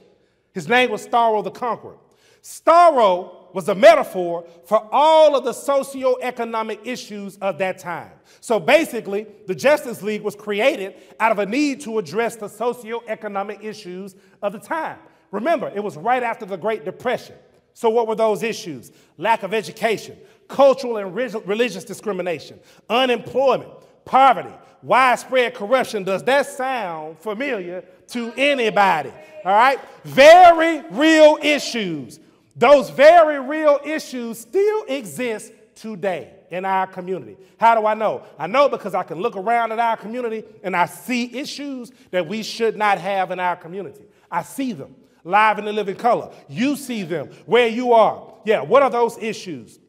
His 0.53 0.67
name 0.67 0.91
was 0.91 1.05
Starro 1.05 1.43
the 1.43 1.51
Conqueror. 1.51 1.97
Starro 2.43 3.40
was 3.53 3.69
a 3.69 3.75
metaphor 3.75 4.45
for 4.65 4.87
all 4.91 5.35
of 5.35 5.43
the 5.43 5.53
socio-economic 5.53 6.79
issues 6.83 7.37
of 7.37 7.57
that 7.57 7.79
time. 7.79 8.11
So 8.39 8.59
basically, 8.59 9.27
the 9.47 9.55
Justice 9.55 10.01
League 10.01 10.21
was 10.21 10.35
created 10.35 10.95
out 11.19 11.31
of 11.31 11.39
a 11.39 11.45
need 11.45 11.81
to 11.81 11.99
address 11.99 12.35
the 12.35 12.47
socio-economic 12.47 13.63
issues 13.63 14.15
of 14.41 14.53
the 14.53 14.59
time. 14.59 14.99
Remember, 15.31 15.71
it 15.73 15.83
was 15.83 15.97
right 15.97 16.23
after 16.23 16.45
the 16.45 16.57
Great 16.57 16.85
Depression. 16.85 17.35
So 17.73 17.89
what 17.89 18.07
were 18.07 18.15
those 18.15 18.43
issues? 18.43 18.91
Lack 19.17 19.43
of 19.43 19.53
education, 19.53 20.17
cultural 20.47 20.97
and 20.97 21.15
religious 21.15 21.83
discrimination, 21.83 22.59
unemployment, 22.89 23.71
poverty, 24.03 24.53
widespread 24.83 25.53
corruption. 25.53 26.03
Does 26.03 26.23
that 26.23 26.47
sound 26.47 27.19
familiar 27.19 27.83
to 28.07 28.33
anybody? 28.35 29.11
All 29.45 29.53
right? 29.53 29.79
Very 30.03 30.81
real 30.89 31.37
issues 31.41 32.19
those 32.55 32.89
very 32.89 33.39
real 33.39 33.79
issues 33.83 34.39
still 34.39 34.83
exist 34.87 35.53
today 35.75 36.33
in 36.49 36.65
our 36.65 36.85
community. 36.85 37.37
How 37.57 37.79
do 37.79 37.87
I 37.87 37.93
know? 37.93 38.23
I 38.37 38.47
know 38.47 38.67
because 38.67 38.93
I 38.93 39.03
can 39.03 39.19
look 39.19 39.35
around 39.35 39.71
at 39.71 39.79
our 39.79 39.97
community 39.97 40.43
and 40.63 40.75
I 40.75 40.85
see 40.85 41.37
issues 41.37 41.91
that 42.11 42.27
we 42.27 42.43
should 42.43 42.77
not 42.77 42.97
have 42.97 43.31
in 43.31 43.39
our 43.39 43.55
community. 43.55 44.03
I 44.29 44.43
see 44.43 44.73
them 44.73 44.95
live 45.23 45.59
in 45.59 45.65
the 45.65 45.73
living 45.73 45.95
color. 45.95 46.31
You 46.49 46.75
see 46.75 47.03
them 47.03 47.29
where 47.45 47.67
you 47.67 47.93
are. 47.93 48.33
Yeah, 48.45 48.61
what 48.61 48.83
are 48.83 48.89
those 48.89 49.17
issues? 49.17 49.79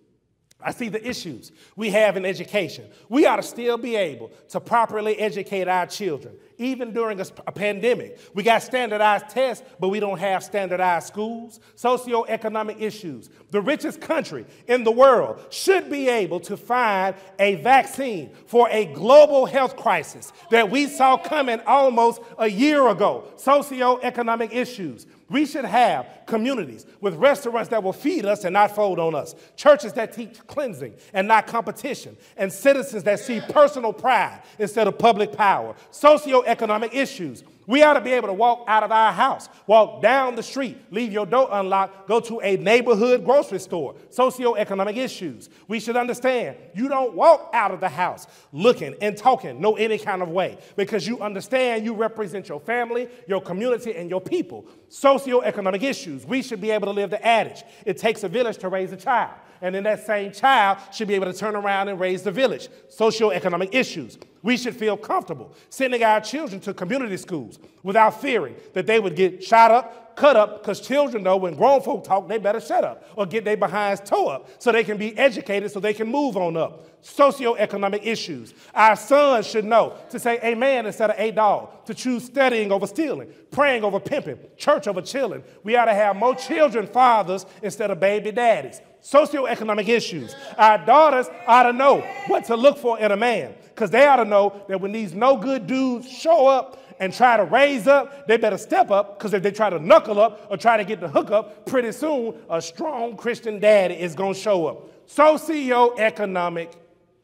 I 0.65 0.73
see 0.73 0.89
the 0.89 1.07
issues 1.07 1.53
we 1.77 1.91
have 1.91 2.17
in 2.17 2.25
education. 2.25 2.87
We 3.09 3.27
ought 3.27 3.37
to 3.37 3.43
still 3.43 3.79
be 3.79 3.97
able 3.97 4.31
to 4.51 4.61
properly 4.61 5.19
educate 5.19 5.69
our 5.69 5.87
children 5.87 6.37
even 6.63 6.93
during 6.93 7.21
a, 7.21 7.27
a, 7.47 7.53
pandemic. 7.53 8.19
We 8.35 8.43
got 8.43 8.63
standardized 8.63 9.29
tests, 9.31 9.65
but 9.81 9.89
we 9.89 10.01
don't 10.01 10.19
have 10.19 10.45
standardized 10.45 11.07
schools. 11.07 11.61
Socioeconomic 11.77 12.81
issues. 12.81 13.31
The 13.51 13.61
richest 13.61 14.01
country 14.01 14.47
in 14.67 14.85
the 14.85 14.91
world 14.91 15.45
should 15.51 15.91
be 15.91 16.09
able 16.09 16.41
to 16.41 16.57
find 16.57 17.15
a 17.39 17.57
vaccine 17.57 18.31
for 18.47 18.69
a 18.71 18.87
global 18.87 19.47
health 19.47 19.77
crisis 19.77 20.33
that 20.51 20.71
we 20.71 20.87
saw 20.87 21.17
coming 21.17 21.61
almost 21.67 22.21
a 22.39 22.49
year 22.49 22.89
ago. 22.89 23.25
Socioeconomic 23.37 24.55
issues. 24.55 25.07
We 25.33 25.47
should 25.47 25.65
have 25.65 26.07
communities 26.27 26.85
with 27.01 27.15
restaurants 27.15 27.71
that 27.71 27.83
will 27.83 27.95
feed 27.95 28.27
us 28.27 28.45
and 28.45 28.53
not 28.53 28.77
fold 28.77 28.99
on 28.99 29.15
us, 29.15 29.35
churches 29.57 29.95
that 29.95 30.13
teach 30.13 30.39
cleansing 30.47 30.95
and 31.15 31.27
not 31.27 31.47
competition, 31.47 32.19
and 32.37 32.53
citizens 32.53 33.03
that 33.05 33.19
see 33.19 33.41
personal 33.41 33.95
pride 33.95 34.43
instead 34.59 34.87
of 34.87 34.99
public 34.99 35.33
power. 35.33 35.75
Socioeconomic 35.91 36.95
issues 36.95 37.45
we 37.73 37.83
ought 37.83 37.95
to 37.95 38.03
be 38.03 38.13
able 38.13 38.29
to 38.29 38.35
walk 38.35 38.65
out 38.69 38.83
of 38.83 38.93
our 38.93 39.15
house, 39.15 39.49
walk 39.67 40.03
down 40.03 40.35
the 40.35 40.43
street, 40.43 40.77
leave 40.91 41.11
your 41.11 41.25
door 41.25 41.49
unlocked, 41.51 42.07
go 42.07 42.21
to 42.21 42.39
a 42.43 42.59
neighborhood 42.59 43.25
grocery 43.25 43.59
store. 43.59 43.95
Socioeconomic 44.11 44.99
issues. 44.99 45.49
We 45.69 45.81
should 45.81 45.97
understand 45.97 46.59
you 46.75 46.87
don't 46.87 47.15
walk 47.15 47.49
out 47.55 47.71
of 47.71 47.81
the 47.81 47.89
house 47.89 48.27
looking 48.53 48.95
and 49.01 49.17
talking 49.17 49.59
no 49.59 49.77
any 49.77 49.97
kind 49.97 50.21
of 50.21 50.29
way 50.29 50.59
because 50.77 51.09
you 51.09 51.21
understand 51.21 51.83
you 51.83 51.95
represent 51.95 52.47
your 52.47 52.61
family, 52.61 53.09
your 53.27 53.41
community, 53.41 53.97
and 53.97 54.11
your 54.11 54.21
people. 54.21 54.67
Socioeconomic 54.91 55.83
issues. 55.83 56.27
We 56.27 56.43
should 56.43 56.61
be 56.61 56.73
able 56.73 56.89
to 56.89 56.93
live 56.93 57.09
the 57.09 57.27
adage 57.27 57.65
it 57.87 57.97
takes 57.97 58.23
a 58.23 58.29
village 58.29 58.59
to 58.59 58.69
raise 58.69 58.93
a 58.93 58.99
child. 58.99 59.33
And 59.63 59.75
then 59.75 59.85
that 59.85 60.05
same 60.05 60.33
child 60.33 60.79
should 60.93 61.09
be 61.09 61.15
able 61.15 61.27
to 61.27 61.33
turn 61.33 61.55
around 61.55 61.89
and 61.89 61.99
raise 61.99 62.23
the 62.23 62.33
village. 62.33 62.69
Socioeconomic 62.91 63.73
issues. 63.73 64.19
We 64.43 64.57
should 64.57 64.75
feel 64.75 64.97
comfortable 64.97 65.55
sending 65.71 66.03
our 66.03 66.21
children 66.21 66.61
to 66.63 66.75
community 66.75 67.17
schools 67.17 67.61
without 67.85 68.21
fearing 68.21 68.57
that 68.75 68.87
they 68.87 68.99
would 68.99 69.15
get 69.15 69.43
shot 69.43 69.71
up, 69.71 70.02
cut 70.17 70.37
up, 70.37 70.63
because 70.63 70.81
children 70.81 71.23
know 71.23 71.37
when 71.37 71.55
grown 71.55 71.81
folk 71.83 72.05
talk, 72.05 72.29
they 72.29 72.39
better 72.39 72.61
shut 72.61 72.85
up 72.85 73.05
or 73.17 73.27
get 73.27 73.45
their 73.45 73.57
behinds 73.57 74.01
toe 74.01 74.29
up 74.29 74.49
so 74.59 74.73
they 74.73 74.85
can 74.85 74.97
be 74.97 75.17
educated 75.19 75.71
so 75.71 75.81
they 75.81 75.95
can 75.95 76.09
move 76.09 76.37
on 76.37 76.57
up. 76.57 76.89
Socioeconomic 77.03 78.07
issues. 78.07 78.55
Our 78.75 78.95
sons 78.95 79.47
should 79.47 79.65
know 79.65 79.97
to 80.11 80.19
say 80.19 80.39
amen 80.43 80.87
instead 80.87 81.11
of 81.11 81.19
a 81.19 81.33
dog, 81.33 81.85
to 81.87 81.95
choose 81.95 82.25
studying 82.25 82.71
over 82.71 82.87
stealing, 82.87 83.33
praying 83.51 83.83
over 83.83 83.99
pimping, 83.99 84.39
church 84.57 84.87
over 84.87 85.03
chilling. 85.03 85.43
We 85.65 85.77
ought 85.77 85.87
to 85.87 85.95
have 85.95 86.15
more 86.15 86.35
children 86.37 86.87
fathers 86.87 87.45
instead 87.63 87.91
of 87.91 87.99
baby 87.99 88.31
daddies 88.31 88.81
socioeconomic 89.03 89.89
issues. 89.89 90.35
Our 90.57 90.79
daughters 90.79 91.27
ought 91.47 91.65
to 91.65 91.73
know 91.73 92.01
what 92.29 92.45
to 92.45 92.57
look 92.57 92.79
for 92.79 92.99
in 92.99 93.11
a 93.11 93.17
man 93.17 93.55
because 93.75 93.91
they 93.91 94.07
ought 94.07 94.17
to 94.17 94.25
know 94.25 94.63
that 94.69 94.81
when 94.81 94.93
these 94.93 95.13
no 95.13 95.37
good 95.37 95.67
dudes 95.67 96.09
show 96.09 96.47
up 96.47 96.79
and 97.01 97.13
try 97.13 97.37
to 97.37 97.45
raise 97.45 97.87
up, 97.87 98.27
they 98.27 98.37
better 98.37 98.59
step 98.59 98.91
up 98.91 99.19
because 99.19 99.35
if 99.35 99.43
they 99.43 99.51
try 99.51 99.71
to 99.71 99.79
knuckle 99.79 100.21
up 100.21 100.47
or 100.51 100.57
try 100.57 100.77
to 100.77 100.85
get 100.85 101.01
the 101.01 101.09
hook 101.09 101.31
up, 101.31 101.67
pretty 101.67 101.93
soon 101.93 102.35
a 102.51 102.61
strong 102.61 103.17
Christian 103.17 103.59
daddy 103.59 103.95
is 103.95 104.15
going 104.15 104.35
to 104.35 104.41
show 104.41 104.67
up. 104.67 105.09
Socioeconomic 105.09 106.73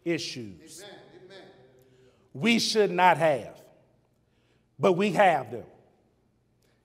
issues. 0.05 0.85
Amen. 0.85 1.43
We 2.35 2.59
should 2.59 2.91
not 2.91 3.17
have, 3.19 3.61
but 4.79 4.93
we 4.93 5.11
have 5.13 5.51
them. 5.51 5.65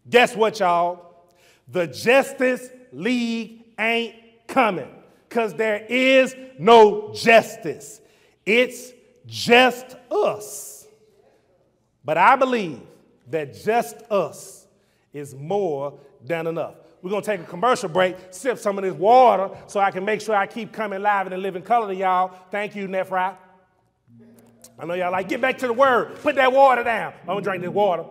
Guess 0.09 0.35
what, 0.35 0.59
y'all? 0.59 1.25
The 1.67 1.87
Justice 1.87 2.69
League 2.91 3.63
ain't 3.79 4.15
coming 4.47 4.93
because 5.29 5.53
there 5.53 5.85
is 5.89 6.35
no 6.59 7.13
justice. 7.13 8.01
It's 8.45 8.91
just 9.25 9.95
us. 10.11 10.72
But 12.05 12.17
I 12.17 12.35
believe 12.35 12.81
that 13.29 13.53
just 13.53 13.95
us 14.11 14.67
is 15.13 15.33
more 15.33 15.99
than 16.23 16.47
enough. 16.47 16.75
We're 17.01 17.09
going 17.09 17.21
to 17.21 17.25
take 17.25 17.41
a 17.41 17.45
commercial 17.49 17.89
break, 17.89 18.15
sip 18.31 18.57
some 18.57 18.77
of 18.77 18.83
this 18.83 18.93
water 18.93 19.49
so 19.67 19.79
I 19.79 19.91
can 19.91 20.05
make 20.05 20.21
sure 20.21 20.35
I 20.35 20.47
keep 20.47 20.71
coming 20.71 21.01
live 21.01 21.27
in 21.27 21.31
the 21.31 21.37
living 21.37 21.61
color 21.61 21.87
to 21.89 21.95
y'all. 21.95 22.33
Thank 22.49 22.75
you, 22.75 22.87
Nephri. 22.87 23.35
I 24.79 24.85
know 24.85 24.93
y'all 24.93 25.11
like, 25.11 25.27
get 25.27 25.41
back 25.41 25.57
to 25.59 25.67
the 25.67 25.73
word. 25.73 26.15
Put 26.21 26.35
that 26.35 26.51
water 26.51 26.83
down. 26.83 27.13
I'm 27.21 27.27
going 27.27 27.39
to 27.39 27.43
drink 27.43 27.61
this 27.61 27.71
water. 27.71 28.05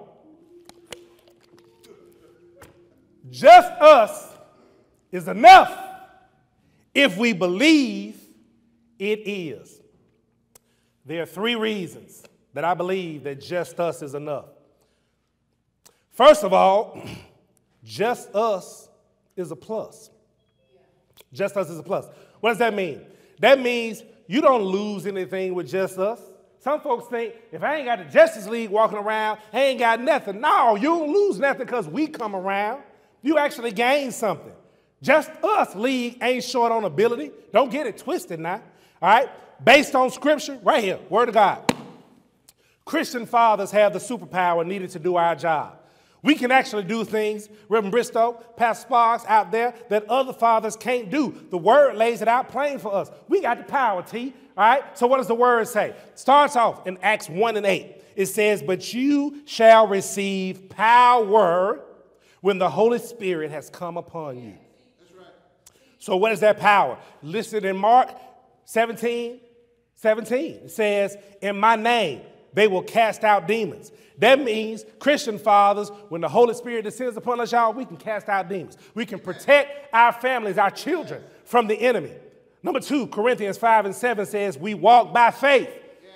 Just 3.31 3.73
us 3.81 4.29
is 5.11 5.27
enough 5.27 5.75
if 6.95 7.17
we 7.17 7.33
believe 7.33 8.21
it 8.99 9.21
is. 9.27 9.81
There 11.07 11.23
are 11.23 11.27
three 11.27 11.55
reasons 11.55 12.23
that 12.55 12.65
I 12.65 12.75
believe 12.75 13.25
that 13.25 13.41
just 13.41 13.79
us 13.81 14.03
is 14.03 14.15
enough. 14.15 14.47
First 16.13 16.45
of 16.45 16.53
all, 16.53 17.03
just 17.85 18.35
us 18.35 18.89
is 19.37 19.51
a 19.51 19.57
plus. 19.57 20.11
Just 21.33 21.57
us 21.57 21.71
is 21.71 21.79
a 21.79 21.83
plus. 21.83 22.07
What 22.41 22.51
does 22.51 22.59
that 22.59 22.75
mean? 22.75 23.03
That 23.41 23.61
means 23.61 24.03
you 24.27 24.41
don't 24.41 24.63
lose 24.63 25.07
anything 25.07 25.55
with 25.55 25.69
just 25.69 25.99
us. 25.99 26.21
Some 26.61 26.81
folks 26.81 27.09
think 27.09 27.35
if 27.51 27.63
I 27.63 27.77
ain't 27.77 27.87
got 27.87 27.99
the 27.99 28.05
Justice 28.05 28.47
League 28.47 28.71
walking 28.71 28.99
around, 28.99 29.41
I 29.53 29.63
ain't 29.65 29.81
got 29.81 30.01
nothing. 30.01 30.41
No, 30.41 30.77
you 30.77 30.89
don't 30.89 31.13
lose 31.13 31.39
nothing 31.39 31.67
because 31.67 31.89
we 31.89 32.07
come 32.07 32.37
around. 32.37 32.83
You 33.23 33.39
actually 33.39 33.73
gain 33.73 34.13
something. 34.13 34.53
Just 35.03 35.31
us 35.43 35.75
league 35.75 36.19
ain't 36.23 36.45
short 36.45 36.71
on 36.71 36.85
ability. 36.85 37.33
Don't 37.53 37.71
get 37.71 37.87
it 37.87 37.99
twisted 37.99 38.39
now. 38.39 38.63
All 39.01 39.09
right? 39.09 39.29
Based 39.65 39.95
on 39.97 40.11
scripture, 40.11 40.59
right 40.63 40.83
here, 40.83 40.99
word 41.09 41.29
of 41.29 41.35
God. 41.35 41.75
Christian 42.85 43.27
fathers 43.27 43.71
have 43.71 43.93
the 43.93 43.99
superpower 43.99 44.67
needed 44.67 44.91
to 44.91 44.99
do 44.99 45.17
our 45.17 45.35
job. 45.35 45.79
We 46.23 46.37
can 46.37 46.53
actually 46.53 46.85
do 46.85 47.05
things, 47.05 47.49
Reverend 47.69 47.91
Bristow, 47.91 48.35
Pastor 48.57 48.87
Sparks 48.87 49.25
out 49.27 49.51
there, 49.51 49.75
that 49.89 50.09
other 50.09 50.33
fathers 50.33 50.77
can't 50.77 51.11
do. 51.11 51.35
The 51.51 51.59
word 51.59 51.97
lays 51.97 52.23
it 52.23 52.29
out 52.29 52.49
plain 52.49 52.79
for 52.79 52.95
us. 52.95 53.11
We 53.29 53.41
got 53.41 53.59
the 53.59 53.65
power, 53.65 54.03
T. 54.03 54.33
All 54.57 54.65
right? 54.65 54.97
So 54.97 55.09
what 55.09 55.17
does 55.17 55.27
the 55.27 55.35
word 55.35 55.67
say? 55.67 55.95
Starts 56.15 56.55
off 56.55 56.87
in 56.87 56.97
Acts 57.03 57.29
1 57.29 57.57
and 57.57 57.67
8. 57.67 57.97
It 58.15 58.27
says, 58.27 58.63
But 58.63 58.95
you 58.95 59.43
shall 59.47 59.89
receive 59.89 60.69
power 60.69 61.81
when 62.41 62.59
the 62.59 62.71
Holy 62.71 62.99
Spirit 62.99 63.51
has 63.51 63.69
come 63.69 63.97
upon 63.97 64.39
you. 64.39 64.55
That's 65.01 65.13
right. 65.15 65.27
So, 65.99 66.17
what 66.17 66.33
is 66.33 66.41
that 66.41 66.59
power? 66.59 66.99
Listed 67.23 67.65
in 67.65 67.77
Mark 67.77 68.11
17 68.67 69.41
17. 69.95 70.55
It 70.65 70.71
says, 70.71 71.17
In 71.41 71.57
my 71.57 71.77
name, 71.77 72.23
they 72.55 72.69
will 72.69 72.83
cast 72.83 73.25
out 73.25 73.47
demons. 73.47 73.93
That 74.19 74.41
means, 74.41 74.85
Christian 74.99 75.39
fathers, 75.39 75.91
when 76.09 76.21
the 76.21 76.29
Holy 76.29 76.55
Spirit 76.55 76.83
descends 76.83 77.17
upon 77.17 77.41
us, 77.41 77.53
y'all, 77.53 77.73
we 77.73 77.85
can 77.85 77.97
cast 77.97 78.29
out 78.29 78.49
demons. 78.49 78.77
We 78.95 79.07
can 79.07 79.19
protect 79.19 79.93
our 79.93 80.13
families, 80.13 80.59
our 80.59 80.71
children 80.71 81.23
from 81.45 81.67
the 81.67 81.75
enemy. 81.75 82.13
Number 82.63 82.81
two, 82.81 83.09
Corinthians 83.09 83.59
5 83.59 83.87
and 83.87 83.95
7 83.95 84.27
says, 84.27 84.57
We 84.57 84.75
walk 84.75 85.13
by 85.13 85.31
faith 85.31 85.71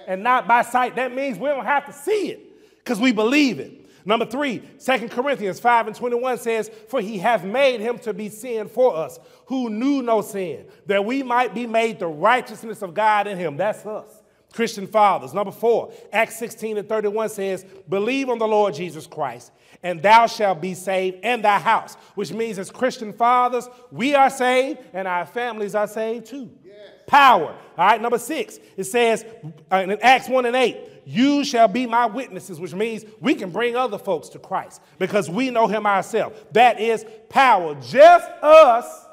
and 0.07 0.23
not 0.23 0.47
by 0.47 0.63
sight. 0.63 0.97
That 0.97 1.15
means 1.15 1.39
we 1.39 1.49
don't 1.49 1.65
have 1.65 1.87
to 1.87 1.93
see 1.93 2.29
it 2.31 2.41
because 2.79 3.01
we 3.01 3.13
believe 3.13 3.59
it. 3.59 3.87
Number 4.05 4.25
three, 4.25 4.63
2 4.79 5.09
Corinthians 5.09 5.59
5 5.59 5.89
and 5.89 5.97
21 5.97 6.39
says, 6.39 6.71
For 6.89 7.01
he 7.01 7.19
hath 7.19 7.43
made 7.43 7.81
him 7.81 7.99
to 8.01 8.15
be 8.15 8.29
sin 8.29 8.69
for 8.69 8.97
us, 8.97 9.19
who 9.47 9.69
knew 9.69 10.01
no 10.01 10.23
sin, 10.23 10.67
that 10.87 11.05
we 11.05 11.25
might 11.25 11.55
be 11.55 11.67
made 11.67 11.99
the 11.99 12.07
righteousness 12.07 12.83
of 12.83 12.95
God 12.95 13.27
in 13.27 13.37
him. 13.37 13.57
That's 13.57 13.85
us. 13.85 14.16
Christian 14.57 14.87
fathers. 14.87 15.35
Number 15.35 15.53
four, 15.53 15.93
Acts 16.11 16.39
16 16.39 16.79
and 16.79 16.89
31 16.89 17.29
says, 17.29 17.67
Believe 17.91 18.31
on 18.31 18.39
the 18.39 18.49
Lord 18.49 18.73
Jesus 18.73 19.07
Christ, 19.07 19.53
and 19.83 20.03
thou 20.03 20.27
shalt 20.27 20.63
be 20.63 20.73
saved 20.73 21.19
and 21.23 21.45
thy 21.45 21.59
house, 21.59 21.95
which 22.15 22.33
means 22.33 22.59
as 22.59 22.71
Christian 22.71 23.13
fathers, 23.13 23.69
we 23.93 24.15
are 24.15 24.31
saved 24.31 24.81
and 24.95 25.07
our 25.07 25.27
families 25.27 25.75
are 25.75 25.87
saved 25.87 26.27
too. 26.27 26.51
Yes. 26.65 26.75
Power. 27.07 27.55
All 27.77 27.87
right, 27.87 28.01
number 28.01 28.19
six, 28.19 28.59
it 28.79 28.85
says 28.85 29.27
uh, 29.71 29.77
in 29.77 29.93
Acts 30.01 30.27
1 30.27 30.47
and 30.47 30.57
8, 30.57 30.77
you 31.05 31.45
shall 31.45 31.69
be 31.69 31.87
my 31.87 32.07
witnesses, 32.07 32.59
which 32.59 32.75
means 32.75 33.05
we 33.21 33.35
can 33.35 33.51
bring 33.51 33.77
other 33.77 33.99
folks 33.99 34.31
to 34.31 34.39
Christ 34.39 34.81
because 34.99 35.29
we 35.29 35.51
know 35.51 35.67
him 35.67 35.87
ourselves. 35.87 36.35
That 36.53 36.81
is 36.81 37.05
power. 37.29 37.75
Just 37.75 38.27
us 38.43 39.07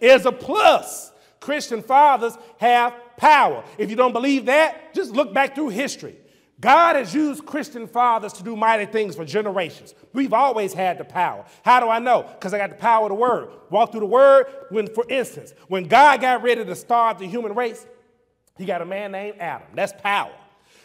is 0.00 0.24
a 0.24 0.32
plus. 0.32 1.12
Christian 1.38 1.82
fathers 1.82 2.36
have 2.58 2.94
power. 3.20 3.62
If 3.76 3.90
you 3.90 3.96
don't 3.96 4.12
believe 4.12 4.46
that, 4.46 4.94
just 4.94 5.12
look 5.12 5.34
back 5.34 5.54
through 5.54 5.68
history. 5.68 6.16
God 6.58 6.96
has 6.96 7.14
used 7.14 7.46
Christian 7.46 7.86
fathers 7.86 8.32
to 8.34 8.42
do 8.42 8.56
mighty 8.56 8.86
things 8.86 9.14
for 9.14 9.24
generations. 9.24 9.94
We've 10.12 10.32
always 10.32 10.72
had 10.72 10.98
the 10.98 11.04
power. 11.04 11.44
How 11.62 11.80
do 11.80 11.88
I 11.88 11.98
know? 11.98 12.22
Because 12.22 12.52
I 12.52 12.58
got 12.58 12.70
the 12.70 12.76
power 12.76 13.04
of 13.04 13.10
the 13.10 13.14
word. 13.14 13.50
Walk 13.70 13.92
through 13.92 14.00
the 14.00 14.06
word 14.06 14.46
when, 14.70 14.86
for 14.86 15.04
instance, 15.08 15.54
when 15.68 15.84
God 15.84 16.20
got 16.20 16.42
ready 16.42 16.64
to 16.64 16.74
start 16.74 17.18
the 17.18 17.26
human 17.26 17.54
race, 17.54 17.86
he 18.58 18.64
got 18.64 18.82
a 18.82 18.86
man 18.86 19.12
named 19.12 19.38
Adam. 19.38 19.68
That's 19.74 19.92
power. 20.02 20.32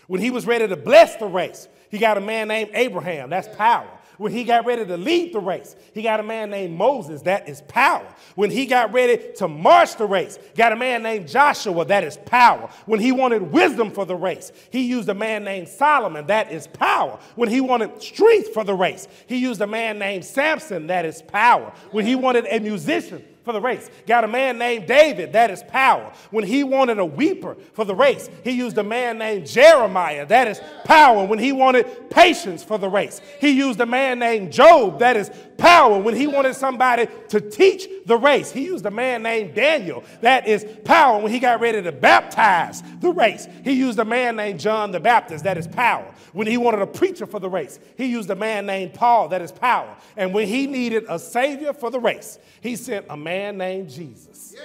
When 0.07 0.21
he 0.21 0.29
was 0.29 0.45
ready 0.45 0.67
to 0.67 0.77
bless 0.77 1.15
the 1.15 1.27
race, 1.27 1.67
he 1.89 1.97
got 1.97 2.17
a 2.17 2.21
man 2.21 2.47
named 2.47 2.71
Abraham. 2.73 3.29
That's 3.29 3.53
power. 3.55 3.89
When 4.17 4.31
he 4.31 4.43
got 4.43 4.65
ready 4.65 4.85
to 4.85 4.97
lead 4.97 5.33
the 5.33 5.39
race, 5.39 5.75
he 5.93 6.01
got 6.01 6.19
a 6.19 6.23
man 6.23 6.49
named 6.49 6.77
Moses. 6.77 7.21
That 7.23 7.49
is 7.49 7.61
power. 7.67 8.07
When 8.35 8.49
he 8.49 8.65
got 8.65 8.93
ready 8.93 9.33
to 9.37 9.47
march 9.47 9.95
the 9.95 10.05
race, 10.05 10.39
got 10.55 10.71
a 10.71 10.75
man 10.75 11.03
named 11.03 11.27
Joshua. 11.27 11.85
That 11.85 12.03
is 12.03 12.17
power. 12.25 12.69
When 12.85 12.99
he 12.99 13.11
wanted 13.11 13.51
wisdom 13.51 13.91
for 13.91 14.05
the 14.05 14.15
race, 14.15 14.51
he 14.69 14.83
used 14.83 15.09
a 15.09 15.13
man 15.13 15.43
named 15.43 15.67
Solomon. 15.67 16.27
That 16.27 16.51
is 16.51 16.67
power. 16.67 17.19
When 17.35 17.49
he 17.49 17.61
wanted 17.61 18.01
strength 18.01 18.53
for 18.53 18.63
the 18.63 18.73
race, 18.73 19.07
he 19.27 19.37
used 19.37 19.61
a 19.61 19.67
man 19.67 19.99
named 19.99 20.23
Samson. 20.23 20.87
That 20.87 21.05
is 21.05 21.21
power. 21.21 21.73
When 21.91 22.05
he 22.05 22.15
wanted 22.15 22.45
a 22.49 22.59
musician, 22.59 23.23
for 23.45 23.53
the 23.53 23.61
race. 23.61 23.89
Got 24.07 24.23
a 24.23 24.27
man 24.27 24.57
named 24.57 24.87
David, 24.87 25.33
that 25.33 25.51
is 25.51 25.63
power. 25.63 26.11
When 26.31 26.43
he 26.43 26.63
wanted 26.63 26.97
a 26.97 27.05
weeper 27.05 27.55
for 27.73 27.85
the 27.85 27.95
race, 27.95 28.29
he 28.43 28.51
used 28.51 28.77
a 28.79 28.83
man 28.83 29.19
named 29.19 29.47
Jeremiah, 29.47 30.25
that 30.25 30.47
is 30.47 30.59
power. 30.83 31.25
When 31.25 31.39
he 31.39 31.51
wanted 31.51 32.09
patience 32.09 32.63
for 32.63 32.79
the 32.79 32.89
race, 32.89 33.21
he 33.39 33.51
used 33.51 33.79
a 33.79 33.85
man 33.85 34.19
named 34.19 34.51
Job, 34.51 34.99
that 34.99 35.15
is 35.15 35.29
power. 35.57 35.99
When 35.99 36.15
he 36.15 36.25
wanted 36.27 36.55
somebody 36.55 37.07
to 37.29 37.39
teach 37.39 37.87
the 38.05 38.17
race, 38.17 38.51
he 38.51 38.65
used 38.65 38.85
a 38.85 38.91
man 38.91 39.21
named 39.21 39.53
Daniel, 39.53 40.03
that 40.21 40.47
is 40.47 40.65
power. 40.83 41.21
When 41.21 41.31
he 41.31 41.39
got 41.39 41.61
ready 41.61 41.81
to 41.83 41.91
baptize 41.91 42.81
the 42.99 43.11
race, 43.11 43.47
he 43.63 43.73
used 43.73 43.99
a 43.99 44.05
man 44.05 44.35
named 44.35 44.59
John 44.59 44.91
the 44.91 44.99
Baptist, 44.99 45.43
that 45.43 45.57
is 45.57 45.67
power. 45.67 46.11
When 46.33 46.47
he 46.47 46.57
wanted 46.57 46.81
a 46.81 46.87
preacher 46.87 47.27
for 47.27 47.39
the 47.39 47.49
race, 47.49 47.79
he 47.95 48.05
used 48.05 48.29
a 48.31 48.35
man 48.35 48.65
named 48.65 48.95
Paul, 48.95 49.29
that 49.29 49.41
is 49.41 49.51
power. 49.51 49.95
And 50.17 50.33
when 50.33 50.47
he 50.47 50.65
needed 50.65 51.05
a 51.07 51.19
savior 51.19 51.73
for 51.73 51.91
the 51.91 51.99
race, 51.99 52.39
he 52.61 52.75
sent 52.75 53.05
a 53.09 53.15
man 53.15 53.34
named 53.57 53.89
Jesus. 53.89 54.55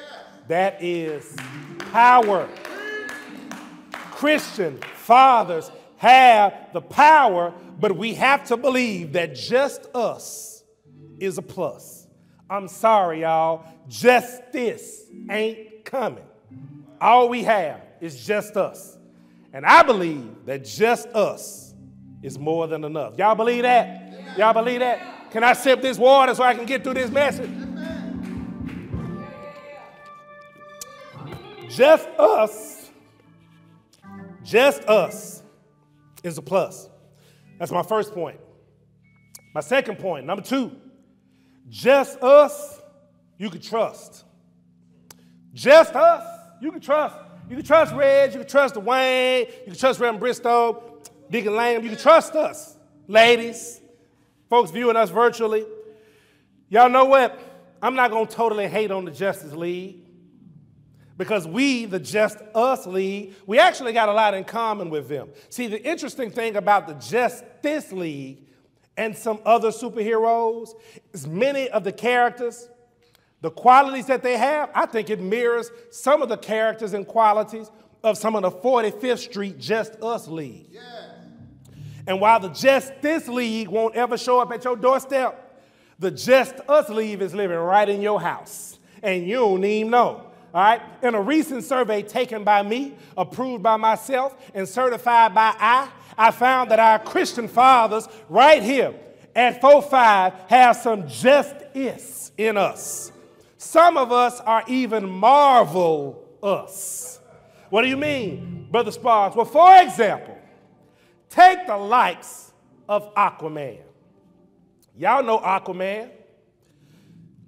That 0.48 0.83
is 0.83 1.37
power. 1.92 2.48
Christian 3.92 4.78
fathers 4.94 5.70
have 5.96 6.54
the 6.72 6.80
power, 6.80 7.52
but 7.78 7.96
we 7.96 8.14
have 8.14 8.44
to 8.48 8.56
believe 8.56 9.12
that 9.14 9.35
just 9.35 9.87
us 9.94 10.62
is 11.18 11.38
a 11.38 11.42
plus. 11.42 12.06
I'm 12.48 12.68
sorry, 12.68 13.20
y'all. 13.20 13.64
Just 13.88 14.52
this 14.52 15.04
ain't 15.30 15.85
coming. 15.85 16.24
All 17.00 17.28
we 17.28 17.42
have 17.44 17.80
is 18.00 18.26
just 18.26 18.56
us. 18.56 18.98
And 19.52 19.64
I 19.64 19.83
believe 19.83 20.46
that 20.46 20.64
just 20.64 21.09
us 21.09 21.74
is 22.22 22.38
more 22.38 22.66
than 22.66 22.85
enough. 22.85 23.18
Y'all 23.18 23.35
believe 23.35 23.62
that? 23.62 24.37
Y'all 24.37 24.52
believe 24.52 24.80
that? 24.80 25.30
Can 25.30 25.44
I 25.44 25.52
sip 25.52 25.80
this 25.80 25.98
water 25.98 26.35
so 26.35 26.42
I 26.42 26.54
can 26.54 26.66
get 26.66 26.83
through 26.85 26.94
this 26.94 27.11
message? 27.11 27.50
Just 31.70 32.09
us, 32.18 32.90
just 34.42 34.83
us 34.85 35.42
is 36.24 36.37
a 36.37 36.42
plus. 36.42 36.88
That's 37.61 37.70
my 37.70 37.85
first 37.85 38.12
point. 38.12 38.40
My 39.54 39.61
second 39.61 39.98
point, 39.98 40.26
number 40.26 40.42
two, 40.42 40.76
just 41.68 42.20
us, 42.22 42.80
you 43.38 43.50
can 43.50 43.61
trust. 43.61 44.24
Just 45.54 45.94
us, 45.94 46.24
you 46.61 46.72
can 46.72 46.80
trust. 46.80 47.16
You 47.48 47.56
can 47.56 47.64
trust 47.64 47.94
Reg, 47.94 48.33
you 48.33 48.40
can 48.40 48.48
trust 48.48 48.74
Dwayne, 48.74 49.46
you 49.48 49.66
can 49.66 49.74
trust 49.74 50.00
Reverend 50.00 50.18
Bristow, 50.18 50.83
Deacon 51.30 51.54
Langham, 51.54 51.85
you 51.85 51.90
can 51.90 51.98
trust 51.98 52.35
us, 52.35 52.76
ladies, 53.06 53.80
folks 54.48 54.72
viewing 54.72 54.96
us 54.96 55.11
virtually. 55.11 55.64
Y'all 56.68 56.88
know 56.88 57.04
what? 57.04 57.38
I'm 57.80 57.94
not 57.94 58.09
to 58.09 58.26
totally 58.26 58.66
hate 58.66 58.90
on 58.90 59.04
the 59.04 59.12
Justice 59.12 59.52
League 59.52 60.10
because 61.20 61.46
we, 61.46 61.85
the 61.85 62.00
Just 62.00 62.38
Us 62.54 62.87
League, 62.87 63.35
we 63.46 63.59
actually 63.59 63.92
got 63.92 64.09
a 64.09 64.12
lot 64.12 64.33
in 64.33 64.42
common 64.42 64.88
with 64.88 65.06
them. 65.06 65.28
See, 65.50 65.66
the 65.66 65.87
interesting 65.87 66.30
thing 66.30 66.56
about 66.56 66.88
the 66.88 66.94
Just 66.94 67.44
Justice 67.62 67.92
League 67.92 68.46
and 68.96 69.14
some 69.14 69.38
other 69.44 69.68
superheroes 69.68 70.70
is 71.12 71.26
many 71.26 71.68
of 71.68 71.85
the 71.85 71.92
characters, 71.92 72.70
the 73.42 73.50
qualities 73.50 74.06
that 74.06 74.22
they 74.22 74.38
have, 74.38 74.70
I 74.74 74.87
think 74.87 75.11
it 75.11 75.20
mirrors 75.20 75.70
some 75.90 76.22
of 76.22 76.30
the 76.30 76.38
characters 76.38 76.94
and 76.94 77.06
qualities 77.06 77.70
of 78.02 78.16
some 78.16 78.35
of 78.35 78.40
the 78.40 78.50
45th 78.50 79.18
Street 79.18 79.59
Just 79.59 80.02
Us 80.02 80.26
League. 80.26 80.68
Yeah. 80.70 80.80
And 82.06 82.18
while 82.18 82.40
the 82.40 82.48
Just 82.48 82.94
Justice 83.02 83.28
League 83.28 83.68
won't 83.68 83.94
ever 83.94 84.16
show 84.16 84.40
up 84.40 84.50
at 84.52 84.64
your 84.64 84.74
doorstep, 84.74 85.62
the 85.98 86.11
Just 86.11 86.54
Us 86.66 86.88
League 86.88 87.20
is 87.20 87.35
living 87.35 87.59
right 87.59 87.90
in 87.90 88.00
your 88.00 88.22
house, 88.22 88.78
and 89.02 89.26
you 89.26 89.35
don't 89.35 89.62
even 89.62 89.90
know. 89.90 90.30
All 90.52 90.62
right? 90.62 90.82
In 91.02 91.14
a 91.14 91.20
recent 91.20 91.64
survey 91.64 92.02
taken 92.02 92.44
by 92.44 92.62
me, 92.62 92.94
approved 93.16 93.62
by 93.62 93.76
myself, 93.76 94.36
and 94.54 94.68
certified 94.68 95.34
by 95.34 95.54
I, 95.58 95.88
I 96.16 96.30
found 96.30 96.70
that 96.70 96.78
our 96.78 96.98
Christian 96.98 97.48
fathers 97.48 98.08
right 98.28 98.62
here 98.62 98.94
at 99.34 99.62
4-5 99.62 100.48
have 100.48 100.76
some 100.76 101.08
just 101.08 101.54
is 101.74 102.32
in 102.36 102.56
us. 102.56 103.12
Some 103.56 103.96
of 103.96 104.10
us 104.10 104.40
are 104.40 104.64
even 104.66 105.08
marvel 105.08 106.24
us. 106.42 107.20
What 107.68 107.82
do 107.82 107.88
you 107.88 107.96
mean, 107.96 108.66
Brother 108.70 108.90
Sparks? 108.90 109.36
Well, 109.36 109.44
for 109.44 109.80
example, 109.82 110.36
take 111.28 111.66
the 111.66 111.76
likes 111.76 112.52
of 112.88 113.14
Aquaman. 113.14 113.78
Y'all 114.96 115.22
know 115.22 115.38
Aquaman. 115.38 116.10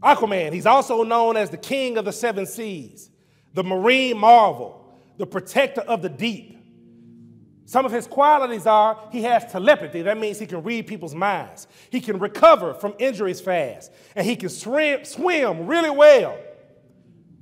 Aquaman, 0.02 0.52
he's 0.52 0.66
also 0.66 1.04
known 1.04 1.36
as 1.36 1.50
the 1.50 1.56
king 1.56 1.96
of 1.96 2.04
the 2.04 2.12
seven 2.12 2.46
seas, 2.46 3.10
the 3.54 3.62
marine 3.62 4.18
marvel, 4.18 4.84
the 5.18 5.26
protector 5.26 5.82
of 5.82 6.02
the 6.02 6.08
deep. 6.08 6.58
Some 7.64 7.86
of 7.86 7.92
his 7.92 8.06
qualities 8.06 8.66
are 8.66 8.98
he 9.10 9.22
has 9.22 9.50
telepathy. 9.50 10.02
That 10.02 10.18
means 10.18 10.38
he 10.38 10.46
can 10.46 10.62
read 10.62 10.86
people's 10.86 11.14
minds. 11.14 11.66
He 11.90 12.00
can 12.00 12.18
recover 12.18 12.74
from 12.74 12.94
injuries 12.98 13.40
fast. 13.40 13.92
And 14.14 14.26
he 14.26 14.36
can 14.36 14.48
swim, 14.48 15.04
swim 15.04 15.66
really 15.66 15.88
well. 15.88 16.36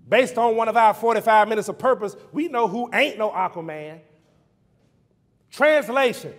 Based 0.08 0.36
on 0.38 0.56
one 0.56 0.68
of 0.68 0.76
our 0.76 0.94
45 0.94 1.48
minutes 1.48 1.68
of 1.68 1.78
purpose, 1.78 2.14
we 2.32 2.48
know 2.48 2.68
who 2.68 2.90
ain't 2.92 3.18
no 3.18 3.30
Aquaman. 3.30 4.00
Translation. 5.50 6.34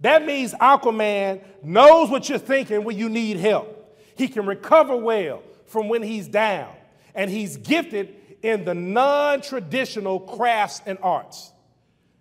That 0.00 0.24
means 0.24 0.52
Aquaman 0.54 1.42
knows 1.62 2.10
what 2.10 2.28
you're 2.28 2.38
thinking 2.38 2.84
when 2.84 2.96
you 2.96 3.08
need 3.08 3.38
help. 3.38 3.75
He 4.16 4.28
can 4.28 4.46
recover 4.46 4.96
well 4.96 5.42
from 5.66 5.88
when 5.88 6.02
he's 6.02 6.28
down. 6.28 6.72
And 7.14 7.30
he's 7.30 7.56
gifted 7.56 8.14
in 8.42 8.64
the 8.64 8.74
non 8.74 9.40
traditional 9.40 10.20
crafts 10.20 10.82
and 10.86 10.98
arts. 11.02 11.52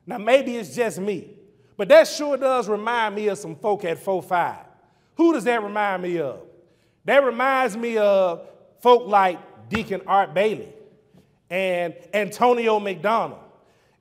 Now, 0.05 0.17
maybe 0.17 0.55
it's 0.55 0.75
just 0.75 0.99
me, 0.99 1.31
but 1.77 1.87
that 1.89 2.07
sure 2.07 2.37
does 2.37 2.69
remind 2.69 3.15
me 3.15 3.27
of 3.27 3.37
some 3.37 3.55
folk 3.55 3.83
at 3.83 3.97
4 3.99 4.21
5. 4.21 4.57
Who 5.15 5.33
does 5.33 5.43
that 5.45 5.63
remind 5.63 6.03
me 6.03 6.19
of? 6.19 6.41
That 7.05 7.23
reminds 7.23 7.75
me 7.75 7.97
of 7.97 8.47
folk 8.81 9.07
like 9.07 9.39
Deacon 9.69 10.01
Art 10.05 10.33
Bailey 10.33 10.71
and 11.49 11.95
Antonio 12.13 12.79
McDonald 12.79 13.39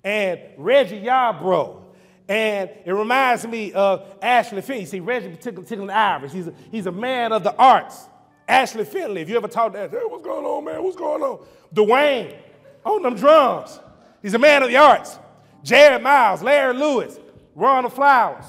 and 0.03 0.41
Reggie 0.57 1.01
Yarbrough 1.01 1.84
and 2.29 2.71
it 2.85 2.93
reminds 2.93 3.47
me 3.47 3.73
of 3.73 4.17
Ashley 4.23 4.63
Finley. 4.63 4.87
See, 4.87 5.01
Reggie 5.01 5.31
particularly 5.31 5.93
Irish. 5.93 6.33
He's 6.33 6.47
a, 6.47 6.55
he's 6.71 6.87
a 6.87 6.93
man 6.93 7.33
of 7.33 7.45
the 7.45 7.55
arts. 7.55 8.09
Ashley 8.49 8.85
Finley, 8.85 9.21
if 9.21 9.29
you 9.29 9.37
ever 9.37 9.49
talked 9.49 9.75
to 9.75 9.85
him, 9.85 9.91
hey, 9.91 9.99
what's 10.05 10.25
going 10.25 10.45
on, 10.45 10.65
man? 10.65 10.83
What's 10.83 10.97
going 10.97 11.23
on? 11.23 11.45
Dwayne 11.75 12.37
on 12.85 13.03
them 13.03 13.15
drums. 13.15 13.79
He's 14.23 14.35
a 14.35 14.39
man 14.39 14.63
of 14.63 14.69
the 14.71 14.77
arts. 14.77 15.19
Jared 15.63 16.03
Miles, 16.03 16.43
Larry 16.43 16.75
Lewis, 16.75 17.19
Ronald 17.55 17.93
Flowers, 17.93 18.45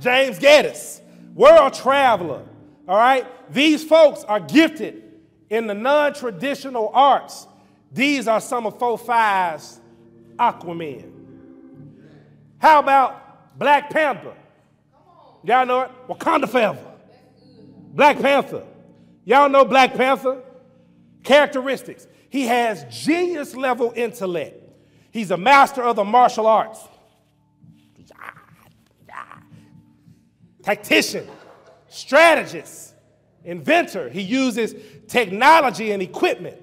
James 0.00 0.38
Geddes, 0.38 1.00
world 1.34 1.74
traveler. 1.74 2.42
All 2.88 2.96
right? 2.96 3.26
These 3.52 3.84
folks 3.84 4.24
are 4.24 4.40
gifted 4.40 5.02
in 5.48 5.66
the 5.66 5.74
non 5.74 6.14
traditional 6.14 6.90
arts. 6.92 7.46
These 7.92 8.28
are 8.28 8.40
some 8.40 8.66
of 8.66 8.78
4 8.78 8.98
5's 8.98 9.80
Aquaman. 10.36 11.19
How 12.60 12.78
about 12.78 13.58
Black 13.58 13.90
Panther? 13.90 14.34
Y'all 15.42 15.66
know 15.66 15.80
it? 15.80 15.90
Wakanda 16.08 16.48
Forever. 16.48 16.86
Black 17.94 18.20
Panther. 18.20 18.64
Y'all 19.24 19.48
know 19.48 19.64
Black 19.64 19.94
Panther? 19.94 20.42
Characteristics. 21.24 22.06
He 22.28 22.46
has 22.46 22.84
genius 23.04 23.56
level 23.56 23.92
intellect. 23.96 24.56
He's 25.10 25.30
a 25.30 25.36
master 25.36 25.82
of 25.82 25.96
the 25.96 26.04
martial 26.04 26.46
arts. 26.46 26.86
Tactician, 30.62 31.26
strategist, 31.88 32.94
inventor. 33.44 34.10
He 34.10 34.20
uses 34.20 34.74
technology 35.08 35.92
and 35.92 36.02
equipment. 36.02 36.58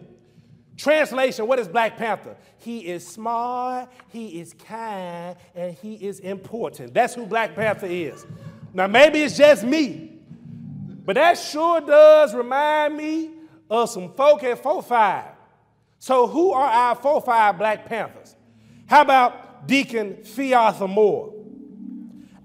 Translation 0.77 1.47
What 1.47 1.57
is 1.59 1.67
Black 1.67 1.97
Panther? 1.97 2.37
He 2.59 2.87
is 2.87 3.05
smart, 3.05 3.89
he 4.09 4.39
is 4.39 4.53
kind, 4.53 5.35
and 5.55 5.73
he 5.73 5.95
is 5.95 6.19
important. 6.19 6.93
That's 6.93 7.15
who 7.15 7.25
Black 7.25 7.55
Panther 7.55 7.87
is. 7.87 8.25
Now, 8.73 8.87
maybe 8.87 9.21
it's 9.21 9.35
just 9.35 9.63
me, 9.63 10.19
but 11.03 11.15
that 11.15 11.37
sure 11.37 11.81
does 11.81 12.35
remind 12.35 12.95
me 12.95 13.31
of 13.69 13.89
some 13.89 14.13
folk 14.13 14.43
at 14.43 14.61
4 14.61 14.83
5. 14.83 15.25
So, 15.99 16.27
who 16.27 16.51
are 16.51 16.69
our 16.69 16.95
4 16.95 17.21
5 17.21 17.57
Black 17.57 17.85
Panthers? 17.85 18.35
How 18.85 19.01
about 19.01 19.67
Deacon 19.67 20.17
Thearthur 20.23 20.87
Moore, 20.87 21.33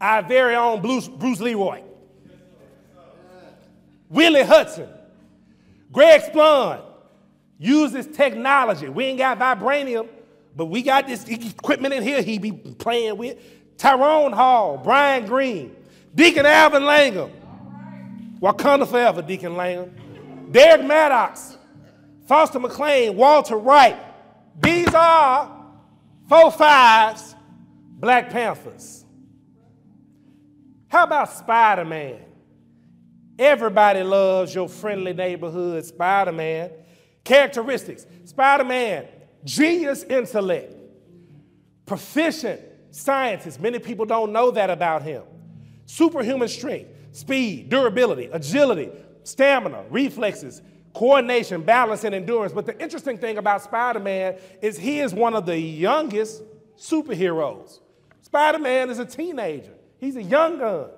our 0.01 0.23
very 0.23 0.55
own 0.55 0.81
Bruce, 0.81 1.07
Bruce 1.07 1.41
Leroy, 1.41 1.83
Willie 4.09 4.43
Hudson, 4.43 4.89
Greg 5.91 6.23
Splund, 6.23 6.83
uses 7.63 8.07
technology. 8.09 8.89
We 8.89 9.05
ain't 9.05 9.19
got 9.19 9.39
vibranium, 9.39 10.09
but 10.57 10.67
we 10.67 10.83
got 10.83 11.07
this 11.07 11.25
equipment 11.29 11.95
in 11.95 12.03
here 12.03 12.21
he 12.21 12.39
be 12.39 12.53
playing 12.53 13.17
with. 13.17 13.39
Tyrone 13.79 14.33
Hall, 14.33 14.79
Brian 14.79 15.27
Green, 15.27 15.75
Deacon 16.15 16.45
Alvin 16.45 16.85
Langham, 16.85 17.31
Wakanda 18.41 18.87
Forever, 18.87 19.23
Deacon 19.23 19.57
Langham, 19.57 20.49
Derek 20.51 20.85
Maddox, 20.85 21.57
Foster 22.27 22.59
McLean, 22.59 23.17
Walter 23.17 23.57
Wright. 23.57 23.97
These 24.61 24.93
are 24.95 25.65
four 26.29 26.51
fives 26.51 27.35
Black 27.89 28.31
Panthers. 28.31 29.05
How 30.89 31.05
about 31.05 31.33
Spider 31.33 31.85
Man? 31.85 32.19
Everybody 33.39 34.03
loves 34.03 34.55
your 34.55 34.69
friendly 34.69 35.13
neighborhood 35.13 35.85
Spider 35.85 36.33
Man. 36.33 36.71
Characteristics 37.25 38.07
Spider 38.25 38.65
Man, 38.65 39.07
genius 39.45 40.03
intellect, 40.05 40.75
proficient 41.87 42.61
scientist. 42.91 43.61
Many 43.61 43.79
people 43.79 44.07
don't 44.07 44.33
know 44.33 44.51
that 44.51 44.71
about 44.71 45.03
him. 45.03 45.23
Superhuman 45.87 46.49
strength, 46.49 46.91
speed, 47.13 47.69
durability, 47.69 48.27
agility, 48.33 48.91
stamina, 49.25 49.85
reflexes, 49.91 50.63
coordination, 50.95 51.63
balance, 51.63 52.05
and 52.05 52.15
endurance. 52.15 52.53
But 52.53 52.67
the 52.67 52.81
interesting 52.81 53.19
thing 53.19 53.39
about 53.39 53.63
Spider 53.63 54.01
Man 54.01 54.37
is 54.61 54.79
he 54.79 55.01
is 55.01 55.15
one 55.15 55.35
of 55.35 55.47
the 55.47 55.59
youngest 55.59 56.43
superheroes. 56.77 57.81
Spider 58.21 58.59
Man 58.59 58.91
is 58.91 58.99
a 58.99 59.07
teenager, 59.07 59.73
he's 59.99 60.17
a 60.17 60.23
young 60.23 60.59
gun. 60.59 60.91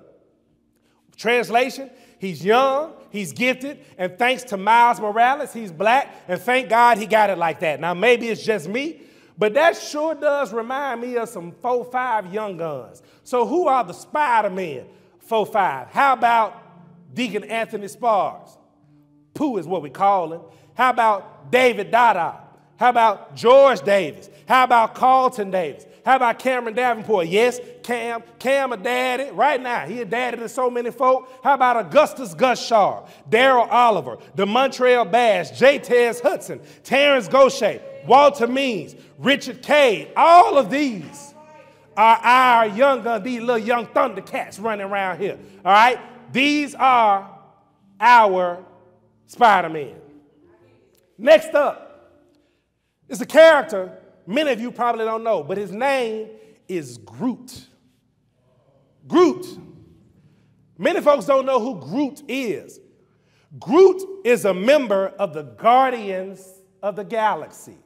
Translation, 1.17 1.89
he's 2.19 2.43
young, 2.43 2.93
he's 3.15 3.33
gifted, 3.33 3.79
and 3.97 4.17
thanks 4.17 4.43
to 4.43 4.57
Miles 4.57 4.99
Morales, 4.99 5.53
he's 5.53 5.71
black, 5.71 6.23
and 6.27 6.39
thank 6.39 6.69
God 6.69 6.97
he 6.97 7.05
got 7.05 7.29
it 7.29 7.37
like 7.37 7.59
that. 7.61 7.79
Now, 7.79 7.93
maybe 7.93 8.27
it's 8.29 8.43
just 8.43 8.67
me, 8.67 9.01
but 9.37 9.53
that 9.53 9.75
sure 9.77 10.15
does 10.15 10.53
remind 10.53 11.01
me 11.01 11.17
of 11.17 11.29
some 11.29 11.51
4 11.51 11.85
5 11.85 12.33
young 12.33 12.57
guns. 12.57 13.01
So, 13.23 13.45
who 13.45 13.67
are 13.67 13.83
the 13.83 13.93
Spider 13.93 14.49
Men 14.49 14.85
4 15.19 15.45
5? 15.45 15.87
How 15.89 16.13
about 16.13 16.61
Deacon 17.13 17.43
Anthony 17.45 17.87
Sparks? 17.87 18.57
Pooh 19.33 19.57
is 19.57 19.67
what 19.67 19.81
we 19.81 19.89
call 19.89 20.33
him. 20.33 20.41
How 20.73 20.89
about 20.89 21.51
David 21.51 21.91
Dada? 21.91 22.39
How 22.77 22.89
about 22.89 23.35
George 23.35 23.81
Davis? 23.81 24.29
How 24.47 24.63
about 24.63 24.95
Carlton 24.95 25.51
Davis? 25.51 25.85
How 26.05 26.17
about 26.17 26.37
Cameron 26.37 26.75
Davenport? 26.75 27.27
Yes, 27.27 27.59
Cam. 27.81 28.21
Cam 28.37 28.71
a 28.71 28.77
daddy 28.77 29.31
right 29.31 29.59
now. 29.59 29.87
He 29.87 30.01
a 30.01 30.05
daddy 30.05 30.37
to 30.37 30.47
so 30.47 30.69
many 30.69 30.91
folk. 30.91 31.27
How 31.43 31.55
about 31.55 31.77
Augustus 31.77 32.35
Gus 32.35 32.63
Shaw, 32.63 33.07
Daryl 33.27 33.67
Oliver, 33.67 34.17
DeMontrell 34.37 35.11
Bass, 35.11 35.57
J. 35.57 35.79
Tez 35.79 36.19
Hudson, 36.19 36.61
Terrence 36.83 37.27
Gaucher, 37.27 37.81
Walter 38.05 38.45
Means, 38.45 38.95
Richard 39.17 39.63
Cade. 39.63 40.09
All 40.15 40.59
of 40.59 40.69
these 40.69 41.33
are 41.97 42.17
our 42.17 42.67
young 42.67 43.01
gun, 43.01 43.23
these 43.23 43.41
little 43.41 43.57
young 43.57 43.87
Thundercats 43.87 44.61
running 44.61 44.85
around 44.85 45.19
here. 45.19 45.39
All 45.65 45.71
right? 45.71 45.99
These 46.31 46.75
are 46.75 47.35
our 47.99 48.63
Spider-Man. 49.25 49.95
Next 51.17 51.55
up, 51.55 52.11
is 53.09 53.21
a 53.21 53.25
character 53.25 53.97
many 54.27 54.51
of 54.51 54.59
you 54.59 54.71
probably 54.71 55.05
don't 55.05 55.23
know, 55.23 55.43
but 55.43 55.57
his 55.57 55.71
name 55.71 56.29
is 56.67 56.97
Groot. 56.97 57.67
Groot. 59.07 59.45
Many 60.77 61.01
folks 61.01 61.25
don't 61.25 61.45
know 61.45 61.59
who 61.59 61.79
Groot 61.79 62.23
is. 62.27 62.79
Groot 63.59 64.01
is 64.25 64.45
a 64.45 64.53
member 64.53 65.07
of 65.19 65.33
the 65.33 65.43
Guardians 65.43 66.45
of 66.81 66.95
the 66.95 67.03
Galaxy. 67.03 67.77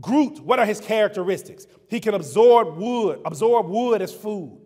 Groot, 0.00 0.40
what 0.40 0.58
are 0.58 0.64
his 0.64 0.80
characteristics? 0.80 1.66
He 1.88 2.00
can 2.00 2.14
absorb 2.14 2.76
wood, 2.76 3.20
absorb 3.24 3.68
wood 3.68 4.00
as 4.00 4.14
food, 4.14 4.58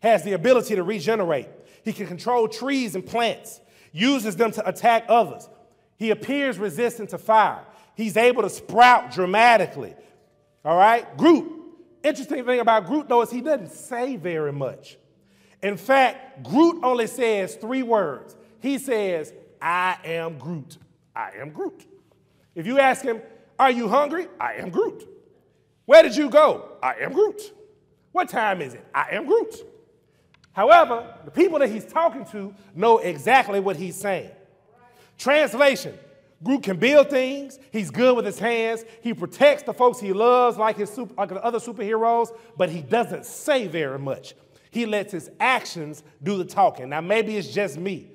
has 0.00 0.22
the 0.22 0.32
ability 0.32 0.76
to 0.76 0.82
regenerate. 0.82 1.48
He 1.84 1.92
can 1.92 2.06
control 2.06 2.48
trees 2.48 2.94
and 2.94 3.04
plants, 3.04 3.60
uses 3.92 4.36
them 4.36 4.52
to 4.52 4.66
attack 4.68 5.04
others. 5.08 5.48
He 5.96 6.10
appears 6.10 6.58
resistant 6.58 7.10
to 7.10 7.18
fire. 7.18 7.64
He's 8.00 8.16
able 8.16 8.42
to 8.42 8.48
sprout 8.48 9.12
dramatically. 9.12 9.94
All 10.64 10.76
right? 10.76 11.16
Groot. 11.18 11.52
Interesting 12.02 12.46
thing 12.46 12.60
about 12.60 12.86
Groot, 12.86 13.08
though, 13.08 13.20
is 13.20 13.30
he 13.30 13.42
doesn't 13.42 13.72
say 13.72 14.16
very 14.16 14.52
much. 14.52 14.96
In 15.62 15.76
fact, 15.76 16.42
Groot 16.42 16.82
only 16.82 17.06
says 17.06 17.56
three 17.56 17.82
words. 17.82 18.34
He 18.60 18.78
says, 18.78 19.34
I 19.60 19.98
am 20.02 20.38
Groot. 20.38 20.78
I 21.14 21.32
am 21.38 21.50
Groot. 21.50 21.86
If 22.54 22.66
you 22.66 22.78
ask 22.78 23.04
him, 23.04 23.20
Are 23.58 23.70
you 23.70 23.86
hungry? 23.86 24.28
I 24.40 24.54
am 24.54 24.70
Groot. 24.70 25.06
Where 25.84 26.02
did 26.02 26.16
you 26.16 26.30
go? 26.30 26.70
I 26.82 26.94
am 27.02 27.12
Groot. 27.12 27.52
What 28.12 28.30
time 28.30 28.62
is 28.62 28.72
it? 28.72 28.86
I 28.94 29.08
am 29.12 29.26
Groot. 29.26 29.56
However, 30.52 31.14
the 31.26 31.30
people 31.30 31.58
that 31.58 31.68
he's 31.68 31.84
talking 31.84 32.24
to 32.26 32.54
know 32.74 32.96
exactly 32.96 33.60
what 33.60 33.76
he's 33.76 33.96
saying. 33.96 34.30
Translation 35.18 35.98
Groot 36.42 36.62
can 36.62 36.78
build 36.78 37.10
things. 37.10 37.58
He's 37.70 37.90
good 37.90 38.16
with 38.16 38.24
his 38.24 38.38
hands. 38.38 38.84
He 39.02 39.12
protects 39.12 39.64
the 39.64 39.74
folks 39.74 40.00
he 40.00 40.12
loves, 40.12 40.56
like 40.56 40.76
his 40.76 40.88
super, 40.88 41.14
like 41.14 41.28
the 41.28 41.44
other 41.44 41.58
superheroes, 41.58 42.28
but 42.56 42.70
he 42.70 42.80
doesn't 42.80 43.26
say 43.26 43.66
very 43.66 43.98
much. 43.98 44.34
He 44.70 44.86
lets 44.86 45.12
his 45.12 45.30
actions 45.38 46.02
do 46.22 46.38
the 46.38 46.44
talking. 46.44 46.88
Now, 46.88 47.02
maybe 47.02 47.36
it's 47.36 47.52
just 47.52 47.76
me, 47.76 48.12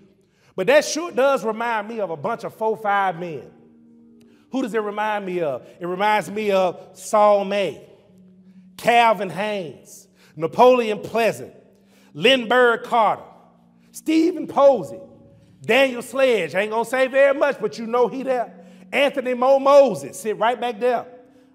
but 0.55 0.67
that 0.67 0.85
sure 0.85 1.11
does 1.11 1.45
remind 1.45 1.88
me 1.88 1.99
of 1.99 2.09
a 2.09 2.17
bunch 2.17 2.43
of 2.43 2.55
four, 2.55 2.77
five 2.77 3.19
men. 3.19 3.51
Who 4.51 4.61
does 4.61 4.73
it 4.73 4.79
remind 4.79 5.25
me 5.25 5.41
of? 5.41 5.67
It 5.79 5.85
reminds 5.85 6.31
me 6.31 6.49
of 6.51 6.91
Saul 6.93 7.45
May, 7.45 7.88
Calvin 8.77 9.29
Haynes, 9.29 10.07
Napoleon 10.35 11.01
Pleasant, 11.01 11.53
Lindbergh 12.13 12.83
Carter, 12.83 13.23
Stephen 13.91 14.47
Posey, 14.47 14.99
Daniel 15.65 16.01
Sledge, 16.01 16.56
ain't 16.56 16.71
gonna 16.71 16.86
say 16.86 17.08
very 17.08 17.38
much, 17.38 17.60
but 17.60 17.78
you 17.78 17.88
know 17.88 18.08
he 18.08 18.23
there. 18.23 18.54
Anthony 18.91 19.34
Mo 19.34 19.60
Moses, 19.60 20.19
sit 20.19 20.38
right 20.38 20.60
back 20.60 20.80
there. 20.80 21.06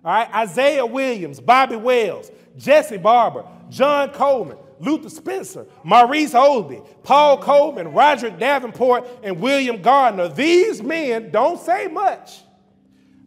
All 0.04 0.12
right, 0.12 0.34
Isaiah 0.34 0.86
Williams, 0.86 1.40
Bobby 1.40 1.76
Wells, 1.76 2.30
Jesse 2.56 2.96
Barber, 2.96 3.44
John 3.68 4.10
Coleman, 4.10 4.56
Luther 4.78 5.10
Spencer, 5.10 5.66
Maurice 5.84 6.32
Oldby, 6.32 6.86
Paul 7.02 7.38
Coleman, 7.38 7.92
Roderick 7.92 8.38
Davenport, 8.38 9.06
and 9.22 9.40
William 9.40 9.82
Gardner. 9.82 10.28
These 10.28 10.82
men 10.82 11.30
don't 11.30 11.60
say 11.60 11.86
much, 11.86 12.40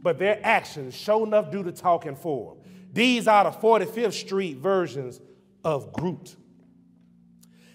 but 0.02 0.18
their 0.18 0.40
actions 0.44 0.96
show 0.96 1.24
enough 1.24 1.52
do 1.52 1.62
the 1.62 1.72
talking 1.72 2.16
for 2.16 2.56
them. 2.56 2.64
These 2.92 3.28
are 3.28 3.44
the 3.44 3.52
45th 3.52 4.14
Street 4.14 4.58
versions 4.58 5.22
of 5.64 5.94
Groot. 5.94 6.36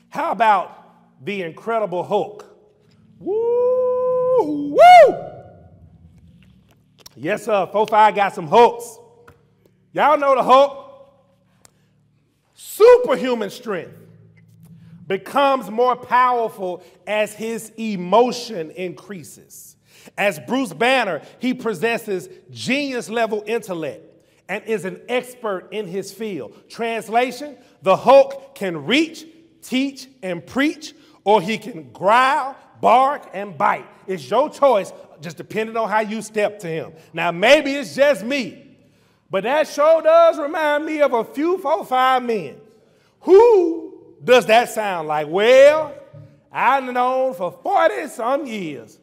How 0.09 0.33
about 0.33 1.25
the 1.25 1.43
Incredible 1.43 2.03
Hulk? 2.03 2.48
Woo! 3.19 4.77
Woo! 4.77 5.29
Yes, 7.17 7.45
sir. 7.45 7.69
4-5 7.73 8.15
got 8.15 8.35
some 8.35 8.47
Hulks. 8.47 8.99
Y'all 9.93 10.19
know 10.19 10.35
the 10.35 10.43
Hulk? 10.43 10.87
Superhuman 12.55 13.51
strength 13.51 13.97
becomes 15.07 15.71
more 15.71 15.97
powerful 15.97 16.83
as 17.07 17.35
his 17.35 17.73
emotion 17.77 18.71
increases. 18.73 19.77
As 20.17 20.39
Bruce 20.39 20.73
Banner, 20.73 21.23
he 21.39 21.55
possesses 21.55 22.29
genius 22.51 23.09
level 23.09 23.43
intellect 23.47 24.05
and 24.49 24.63
is 24.65 24.85
an 24.85 25.01
expert 25.09 25.69
in 25.73 25.87
his 25.87 26.13
field. 26.13 26.55
Translation 26.69 27.57
The 27.83 27.97
Hulk 27.97 28.55
can 28.55 28.87
reach, 28.87 29.27
teach, 29.63 30.09
and 30.23 30.47
preach, 30.47 30.95
or 31.25 31.41
he 31.41 31.59
can 31.59 31.91
growl, 31.93 32.57
bark, 32.81 33.29
and 33.33 33.57
bite. 33.57 33.87
It's 34.07 34.29
your 34.31 34.51
choice, 34.51 34.93
just 35.21 35.37
depending 35.37 35.77
on 35.77 35.89
how 35.89 36.01
you 36.01 36.23
step 36.23 36.59
to 36.61 36.67
him. 36.67 36.93
Now, 37.13 37.31
maybe 37.31 37.75
it's 37.75 37.95
just 37.95 38.25
me, 38.25 38.77
but 39.31 39.45
that 39.45 39.69
sure 39.69 40.03
does 40.03 40.39
remind 40.39 40.87
me 40.87 41.01
of 41.03 41.13
a 41.13 41.25
few 41.25 41.59
four, 41.59 41.85
five 41.85 42.23
men. 42.23 42.57
Who 43.21 44.17
does 44.23 44.47
that 44.47 44.71
sound 44.71 45.09
like? 45.09 45.29
Well, 45.29 45.95
I've 46.51 46.85
known 46.85 47.35
for 47.35 47.53
40 47.63 48.09
some 48.09 48.47
years 48.47 48.99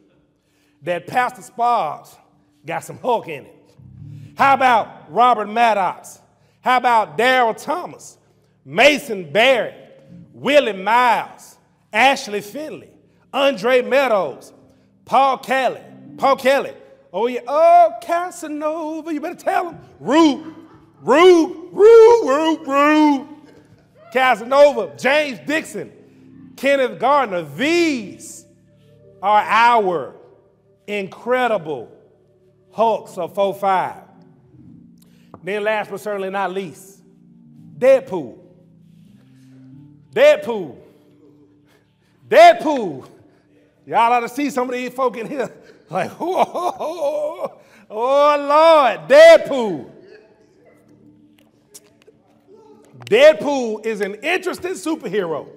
that 0.82 1.06
Pastor 1.06 1.42
Sparks 1.42 2.16
got 2.64 2.84
some 2.84 2.98
hook 2.98 3.28
in 3.28 3.46
it. 3.46 3.74
How 4.36 4.54
about 4.54 5.12
Robert 5.12 5.48
Maddox? 5.48 6.20
How 6.60 6.76
about 6.78 7.16
Daryl 7.16 7.56
Thomas, 7.56 8.18
Mason 8.64 9.30
Barrett, 9.30 10.08
Willie 10.32 10.72
Miles, 10.72 11.56
Ashley 11.92 12.40
Finley, 12.40 12.90
Andre 13.36 13.82
Meadows, 13.82 14.54
Paul 15.04 15.36
Kelly, 15.36 15.82
Paul 16.16 16.36
Kelly. 16.36 16.72
Oh 17.12 17.26
yeah, 17.26 17.40
oh 17.46 17.92
Casanova, 18.00 19.12
you 19.12 19.20
better 19.20 19.34
tell 19.34 19.72
him. 19.72 19.78
Rue, 20.00 20.54
Rue, 21.02 21.68
Rue, 21.70 22.26
Rue, 22.26 22.64
Rue. 22.64 23.28
Casanova, 24.10 24.94
James 24.96 25.38
Dixon, 25.46 25.92
Kenneth 26.56 26.98
Gardner. 26.98 27.42
These 27.42 28.46
are 29.22 29.42
our 29.42 30.14
incredible 30.86 31.92
Hulks 32.72 33.18
of 33.18 33.34
4-5. 33.34 34.02
Then 35.44 35.62
last 35.62 35.90
but 35.90 36.00
certainly 36.00 36.30
not 36.30 36.52
least, 36.52 37.02
Deadpool. 37.78 38.38
Deadpool. 40.14 40.78
Deadpool. 42.26 43.10
Y'all 43.86 44.12
ought 44.12 44.20
to 44.20 44.28
see 44.28 44.50
some 44.50 44.68
of 44.68 44.74
these 44.74 44.92
folk 44.92 45.16
in 45.16 45.26
here. 45.26 45.50
Like, 45.88 46.10
oh, 46.20 47.60
oh 47.88 48.36
Lord, 48.98 49.08
Deadpool. 49.08 49.88
Deadpool 53.04 53.86
is 53.86 54.00
an 54.00 54.16
interesting 54.16 54.72
superhero. 54.72 55.48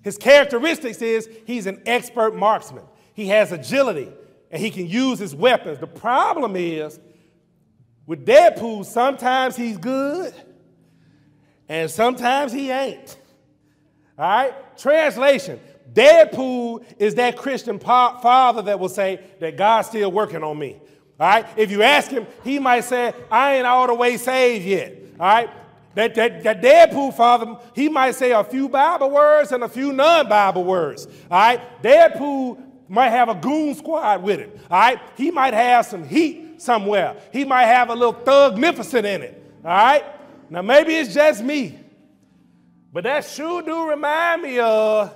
His 0.00 0.16
characteristics 0.16 1.02
is 1.02 1.28
he's 1.46 1.66
an 1.66 1.82
expert 1.84 2.34
marksman. 2.34 2.84
He 3.12 3.28
has 3.28 3.52
agility 3.52 4.10
and 4.50 4.62
he 4.62 4.70
can 4.70 4.86
use 4.86 5.18
his 5.18 5.34
weapons. 5.34 5.80
The 5.80 5.86
problem 5.86 6.56
is 6.56 6.98
with 8.06 8.24
Deadpool, 8.24 8.86
sometimes 8.86 9.54
he's 9.54 9.76
good 9.76 10.32
and 11.68 11.90
sometimes 11.90 12.54
he 12.54 12.70
ain't. 12.70 13.18
All 14.18 14.26
right? 14.26 14.78
Translation 14.78 15.60
Deadpool 15.92 16.84
is 16.98 17.14
that 17.16 17.36
Christian 17.36 17.78
father 17.78 18.62
that 18.62 18.78
will 18.78 18.88
say 18.88 19.20
that 19.40 19.56
God's 19.56 19.88
still 19.88 20.12
working 20.12 20.42
on 20.42 20.58
me. 20.58 20.76
All 21.18 21.28
right? 21.28 21.46
If 21.56 21.70
you 21.70 21.82
ask 21.82 22.10
him, 22.10 22.26
he 22.44 22.58
might 22.58 22.84
say, 22.84 23.12
I 23.30 23.56
ain't 23.56 23.66
all 23.66 23.86
the 23.86 23.94
way 23.94 24.16
saved 24.16 24.64
yet. 24.64 24.94
All 25.18 25.26
right? 25.26 25.50
That, 25.94 26.14
that, 26.14 26.42
that 26.44 26.62
Deadpool 26.62 27.14
father, 27.14 27.56
he 27.74 27.88
might 27.88 28.14
say 28.14 28.32
a 28.32 28.44
few 28.44 28.68
Bible 28.68 29.10
words 29.10 29.50
and 29.50 29.64
a 29.64 29.68
few 29.68 29.92
non 29.92 30.28
Bible 30.28 30.64
words. 30.64 31.06
All 31.30 31.38
right? 31.38 31.82
Deadpool 31.82 32.62
might 32.88 33.10
have 33.10 33.28
a 33.28 33.34
goon 33.34 33.74
squad 33.74 34.22
with 34.22 34.38
him. 34.38 34.50
All 34.70 34.78
right? 34.78 35.00
He 35.16 35.30
might 35.30 35.54
have 35.54 35.86
some 35.86 36.06
heat 36.06 36.60
somewhere. 36.62 37.16
He 37.32 37.44
might 37.44 37.66
have 37.66 37.90
a 37.90 37.94
little 37.94 38.12
thugnificent 38.12 39.06
in 39.06 39.22
it. 39.22 39.42
All 39.64 39.70
right? 39.70 40.04
Now, 40.50 40.62
maybe 40.62 40.94
it's 40.94 41.12
just 41.12 41.42
me, 41.42 41.78
but 42.92 43.04
that 43.04 43.24
sure 43.26 43.60
do 43.60 43.88
remind 43.88 44.42
me 44.42 44.58
of. 44.58 45.14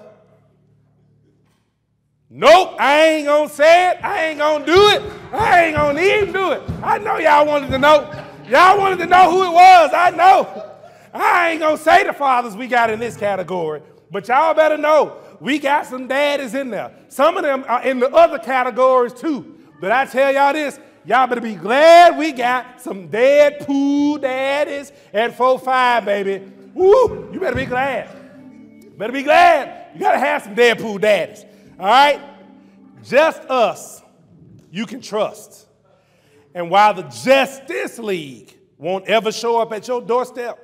Nope, 2.34 2.76
I 2.80 3.08
ain't 3.08 3.26
gonna 3.26 3.46
say 3.50 3.90
it. 3.90 4.02
I 4.02 4.28
ain't 4.28 4.38
gonna 4.38 4.64
do 4.64 4.88
it. 4.88 5.02
I 5.34 5.64
ain't 5.64 5.76
gonna 5.76 6.00
even 6.00 6.32
do 6.32 6.52
it. 6.52 6.62
I 6.82 6.96
know 6.96 7.18
y'all 7.18 7.46
wanted 7.46 7.70
to 7.70 7.78
know. 7.78 8.10
Y'all 8.48 8.78
wanted 8.78 9.00
to 9.00 9.06
know 9.06 9.30
who 9.30 9.44
it 9.44 9.52
was. 9.52 9.90
I 9.92 10.08
know. 10.12 10.70
I 11.12 11.50
ain't 11.50 11.60
gonna 11.60 11.76
say 11.76 12.04
the 12.04 12.14
fathers 12.14 12.56
we 12.56 12.68
got 12.68 12.88
in 12.88 13.00
this 13.00 13.18
category, 13.18 13.82
but 14.10 14.26
y'all 14.28 14.54
better 14.54 14.78
know 14.78 15.18
we 15.40 15.58
got 15.58 15.84
some 15.84 16.08
daddies 16.08 16.54
in 16.54 16.70
there. 16.70 16.90
Some 17.08 17.36
of 17.36 17.42
them 17.42 17.66
are 17.68 17.82
in 17.82 17.98
the 17.98 18.08
other 18.08 18.38
categories 18.38 19.12
too. 19.12 19.58
But 19.78 19.92
I 19.92 20.06
tell 20.06 20.32
y'all 20.32 20.54
this, 20.54 20.80
y'all 21.04 21.26
better 21.26 21.42
be 21.42 21.54
glad 21.54 22.16
we 22.16 22.32
got 22.32 22.80
some 22.80 23.10
Deadpool 23.10 24.22
daddies 24.22 24.90
at 25.12 25.36
4-5, 25.36 26.06
baby. 26.06 26.50
Woo! 26.72 27.28
You 27.30 27.40
better 27.40 27.56
be 27.56 27.66
glad. 27.66 28.08
Better 28.96 29.12
be 29.12 29.22
glad. 29.22 29.90
You 29.92 30.00
gotta 30.00 30.18
have 30.18 30.44
some 30.44 30.54
Deadpool 30.54 30.98
daddies. 31.02 31.44
All 31.82 31.88
right? 31.88 32.20
Just 33.02 33.42
us 33.50 34.02
you 34.70 34.86
can 34.86 35.00
trust. 35.00 35.66
And 36.54 36.70
while 36.70 36.94
the 36.94 37.02
Justice 37.02 37.98
League 37.98 38.56
won't 38.78 39.06
ever 39.06 39.32
show 39.32 39.60
up 39.60 39.72
at 39.72 39.88
your 39.88 40.00
doorstep, 40.00 40.58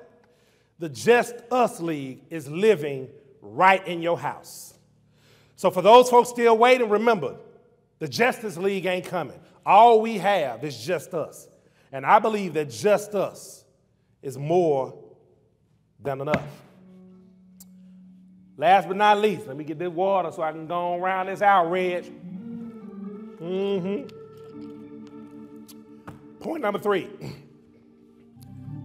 the 0.79 0.89
Just 0.89 1.35
Us 1.51 1.81
League 1.81 2.23
is 2.31 2.49
living 2.49 3.09
right 3.43 3.85
in 3.87 4.01
your 4.01 4.17
house. 4.17 4.75
So 5.57 5.73
for 5.73 5.83
those 5.83 6.09
folks 6.09 6.29
still 6.29 6.57
waiting, 6.57 6.89
remember, 6.89 7.37
the 7.99 8.07
Justice 8.07 8.57
League 8.57 8.87
ain't 8.87 9.07
coming. 9.07 9.41
All 9.67 10.01
we 10.01 10.19
have 10.19 10.63
is 10.63 10.87
just 10.87 11.15
us. 11.15 11.49
And 11.91 12.07
I 12.07 12.21
believe 12.21 12.55
that 12.55 12.71
just 12.71 13.17
us 13.17 13.65
is 14.23 14.39
more 14.39 14.95
than 16.01 16.21
enough. 16.21 16.47
Last 18.59 18.89
but 18.89 18.97
not 18.97 19.19
least, 19.21 19.47
let 19.47 19.57
me 19.57 19.63
get 19.63 19.79
this 19.79 19.89
water 19.89 20.33
so 20.33 20.43
I 20.43 20.51
can 20.51 20.67
go 20.67 20.97
around 20.97 21.27
this 21.27 21.41
outrage. 21.43 22.11
Mm-hmm. 23.41 24.09
Point 26.41 26.63
number 26.63 26.81
three. 26.81 27.09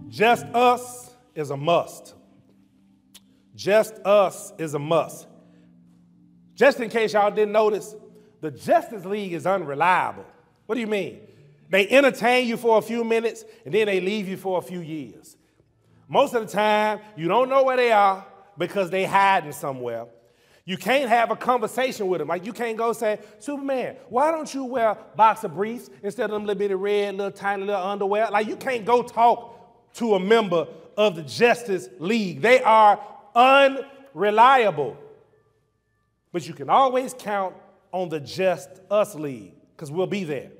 Just 0.08 0.46
us 0.46 1.10
is 1.34 1.50
a 1.50 1.56
must. 1.56 2.14
Just 3.56 3.94
us 4.04 4.52
is 4.58 4.74
a 4.74 4.78
must. 4.78 5.26
Just 6.54 6.78
in 6.78 6.88
case 6.88 7.14
y'all 7.14 7.32
didn't 7.32 7.50
notice, 7.50 7.96
the 8.42 8.52
Justice 8.52 9.04
League 9.04 9.32
is 9.32 9.44
unreliable. 9.44 10.24
What 10.66 10.76
do 10.76 10.80
you 10.80 10.86
mean? 10.86 11.18
They 11.68 11.88
entertain 11.88 12.46
you 12.46 12.56
for 12.56 12.78
a 12.78 12.82
few 12.82 13.02
minutes 13.02 13.44
and 13.64 13.74
then 13.74 13.86
they 13.86 14.00
leave 14.00 14.28
you 14.28 14.36
for 14.36 14.58
a 14.58 14.62
few 14.62 14.78
years. 14.78 15.36
Most 16.06 16.32
of 16.32 16.46
the 16.46 16.52
time, 16.52 17.00
you 17.16 17.26
don't 17.26 17.48
know 17.48 17.64
where 17.64 17.76
they 17.76 17.90
are 17.90 18.24
because 18.58 18.90
they 18.90 19.04
hiding 19.04 19.52
somewhere. 19.52 20.06
You 20.66 20.78
can't 20.78 21.10
have 21.10 21.30
a 21.30 21.36
conversation 21.36 22.08
with 22.08 22.20
them. 22.20 22.28
Like 22.28 22.46
you 22.46 22.52
can't 22.52 22.78
go 22.78 22.92
say, 22.94 23.18
Superman, 23.38 23.96
why 24.08 24.30
don't 24.30 24.52
you 24.52 24.64
wear 24.64 24.96
boxer 25.14 25.48
briefs 25.48 25.90
instead 26.02 26.24
of 26.24 26.30
them 26.30 26.46
little 26.46 26.58
bitty 26.58 26.74
red, 26.74 27.16
little 27.16 27.30
tiny 27.30 27.64
little 27.64 27.82
underwear? 27.82 28.30
Like 28.30 28.46
you 28.46 28.56
can't 28.56 28.84
go 28.84 29.02
talk 29.02 29.94
to 29.94 30.14
a 30.14 30.20
member 30.20 30.66
of 30.96 31.16
the 31.16 31.22
Justice 31.22 31.88
League. 31.98 32.40
They 32.40 32.62
are 32.62 32.98
unreliable. 33.34 34.96
But 36.32 36.48
you 36.48 36.54
can 36.54 36.70
always 36.70 37.14
count 37.16 37.54
on 37.92 38.08
the 38.08 38.20
Just 38.20 38.68
Us 38.90 39.14
League 39.14 39.52
because 39.76 39.90
we'll 39.90 40.06
be 40.06 40.24
there. 40.24 40.50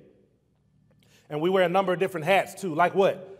And 1.30 1.40
we 1.40 1.48
wear 1.48 1.64
a 1.64 1.68
number 1.68 1.92
of 1.92 1.98
different 1.98 2.26
hats 2.26 2.60
too. 2.60 2.74
Like 2.74 2.94
what? 2.94 3.33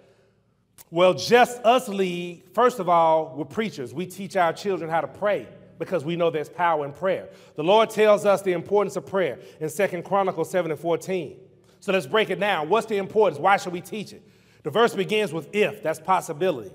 Well, 0.91 1.15
Just 1.15 1.61
Us 1.65 1.89
League, 1.89 2.45
first 2.53 2.79
of 2.79 2.89
all, 2.89 3.35
we're 3.37 3.45
preachers. 3.45 3.93
We 3.93 4.07
teach 4.07 4.37
our 4.37 4.53
children 4.53 4.91
how 4.91 5.01
to 5.01 5.09
pray 5.09 5.49
because 5.79 6.05
we 6.05 6.17
know 6.17 6.31
there's 6.31 6.49
power 6.49 6.85
in 6.85 6.93
prayer. 6.93 7.29
The 7.57 7.65
Lord 7.65 7.91
tells 7.91 8.25
us 8.25 8.43
the 8.43 8.53
importance 8.53 8.97
of 8.97 9.07
prayer 9.07 9.39
in 9.61 9.69
Second 9.69 10.05
Chronicles 10.05 10.51
7 10.51 10.71
and 10.71 10.79
14. 10.79 11.37
So 11.81 11.93
let's 11.93 12.07
break 12.07 12.31
it 12.31 12.41
down. 12.41 12.69
What's 12.69 12.87
the 12.87 12.97
importance? 12.97 13.41
Why 13.41 13.57
should 13.57 13.73
we 13.73 13.81
teach 13.81 14.13
it? 14.13 14.23
The 14.63 14.71
verse 14.71 14.95
begins 14.95 15.33
with 15.33 15.49
if, 15.53 15.83
that's 15.83 16.01
possibility. 16.01 16.73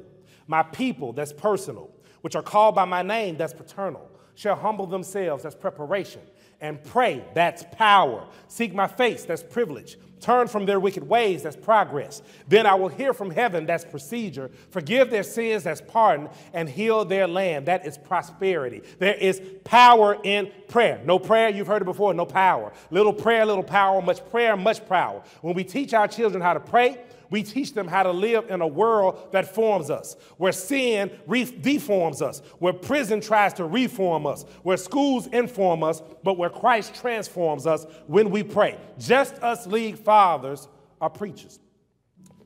My 0.47 0.63
people, 0.63 1.13
that's 1.13 1.33
personal, 1.33 1.89
which 2.21 2.35
are 2.35 2.43
called 2.43 2.75
by 2.75 2.85
my 2.85 3.01
name, 3.01 3.37
that's 3.37 3.53
paternal, 3.53 4.09
shall 4.35 4.55
humble 4.55 4.85
themselves, 4.85 5.43
that's 5.43 5.55
preparation, 5.55 6.21
and 6.61 6.83
pray, 6.83 7.23
that's 7.33 7.63
power. 7.71 8.25
Seek 8.47 8.73
my 8.73 8.87
face, 8.87 9.25
that's 9.25 9.43
privilege. 9.43 9.97
Turn 10.19 10.49
from 10.49 10.65
their 10.65 10.81
wicked 10.81 11.07
ways, 11.07 11.43
that's 11.43 11.55
progress. 11.55 12.21
Then 12.47 12.65
I 12.65 12.75
will 12.75 12.89
hear 12.89 13.13
from 13.13 13.31
heaven, 13.31 13.65
that's 13.65 13.85
procedure. 13.85 14.51
Forgive 14.69 15.09
their 15.09 15.23
sins, 15.23 15.63
that's 15.63 15.79
pardon, 15.79 16.27
and 16.53 16.67
heal 16.67 17.05
their 17.05 17.27
land, 17.27 17.67
that 17.67 17.85
is 17.85 17.97
prosperity. 17.97 18.81
There 18.97 19.13
is 19.13 19.41
power 19.63 20.17
in 20.23 20.51
prayer. 20.67 20.99
No 21.05 21.19
prayer, 21.19 21.49
you've 21.49 21.67
heard 21.67 21.81
it 21.81 21.85
before, 21.85 22.13
no 22.13 22.25
power. 22.25 22.73
Little 22.91 23.13
prayer, 23.13 23.45
little 23.45 23.63
power, 23.63 24.01
much 24.01 24.27
prayer, 24.29 24.57
much 24.57 24.85
power. 24.89 25.23
When 25.41 25.55
we 25.55 25.63
teach 25.63 25.93
our 25.93 26.07
children 26.07 26.41
how 26.41 26.53
to 26.53 26.59
pray, 26.59 26.97
we 27.29 27.43
teach 27.43 27.73
them 27.73 27.87
how 27.87 28.03
to 28.03 28.11
live 28.11 28.49
in 28.49 28.61
a 28.61 28.67
world 28.67 29.31
that 29.31 29.53
forms 29.53 29.89
us, 29.89 30.15
where 30.37 30.51
sin 30.51 31.11
re- 31.27 31.45
deforms 31.45 32.21
us, 32.21 32.41
where 32.59 32.73
prison 32.73 33.21
tries 33.21 33.53
to 33.53 33.65
reform 33.65 34.25
us, 34.25 34.43
where 34.63 34.77
schools 34.77 35.27
inform 35.27 35.83
us, 35.83 36.01
but 36.23 36.37
where 36.37 36.49
Christ 36.49 36.95
transforms 36.95 37.67
us 37.67 37.85
when 38.07 38.29
we 38.29 38.43
pray. 38.43 38.77
Just 38.97 39.35
us 39.43 39.67
league 39.67 39.97
fathers 39.97 40.67
are 40.99 41.09
preachers. 41.09 41.59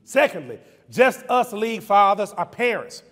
Secondly, 0.04 0.60
just 0.90 1.24
us 1.28 1.52
league 1.52 1.82
fathers 1.82 2.32
are 2.32 2.46
parents. 2.46 3.02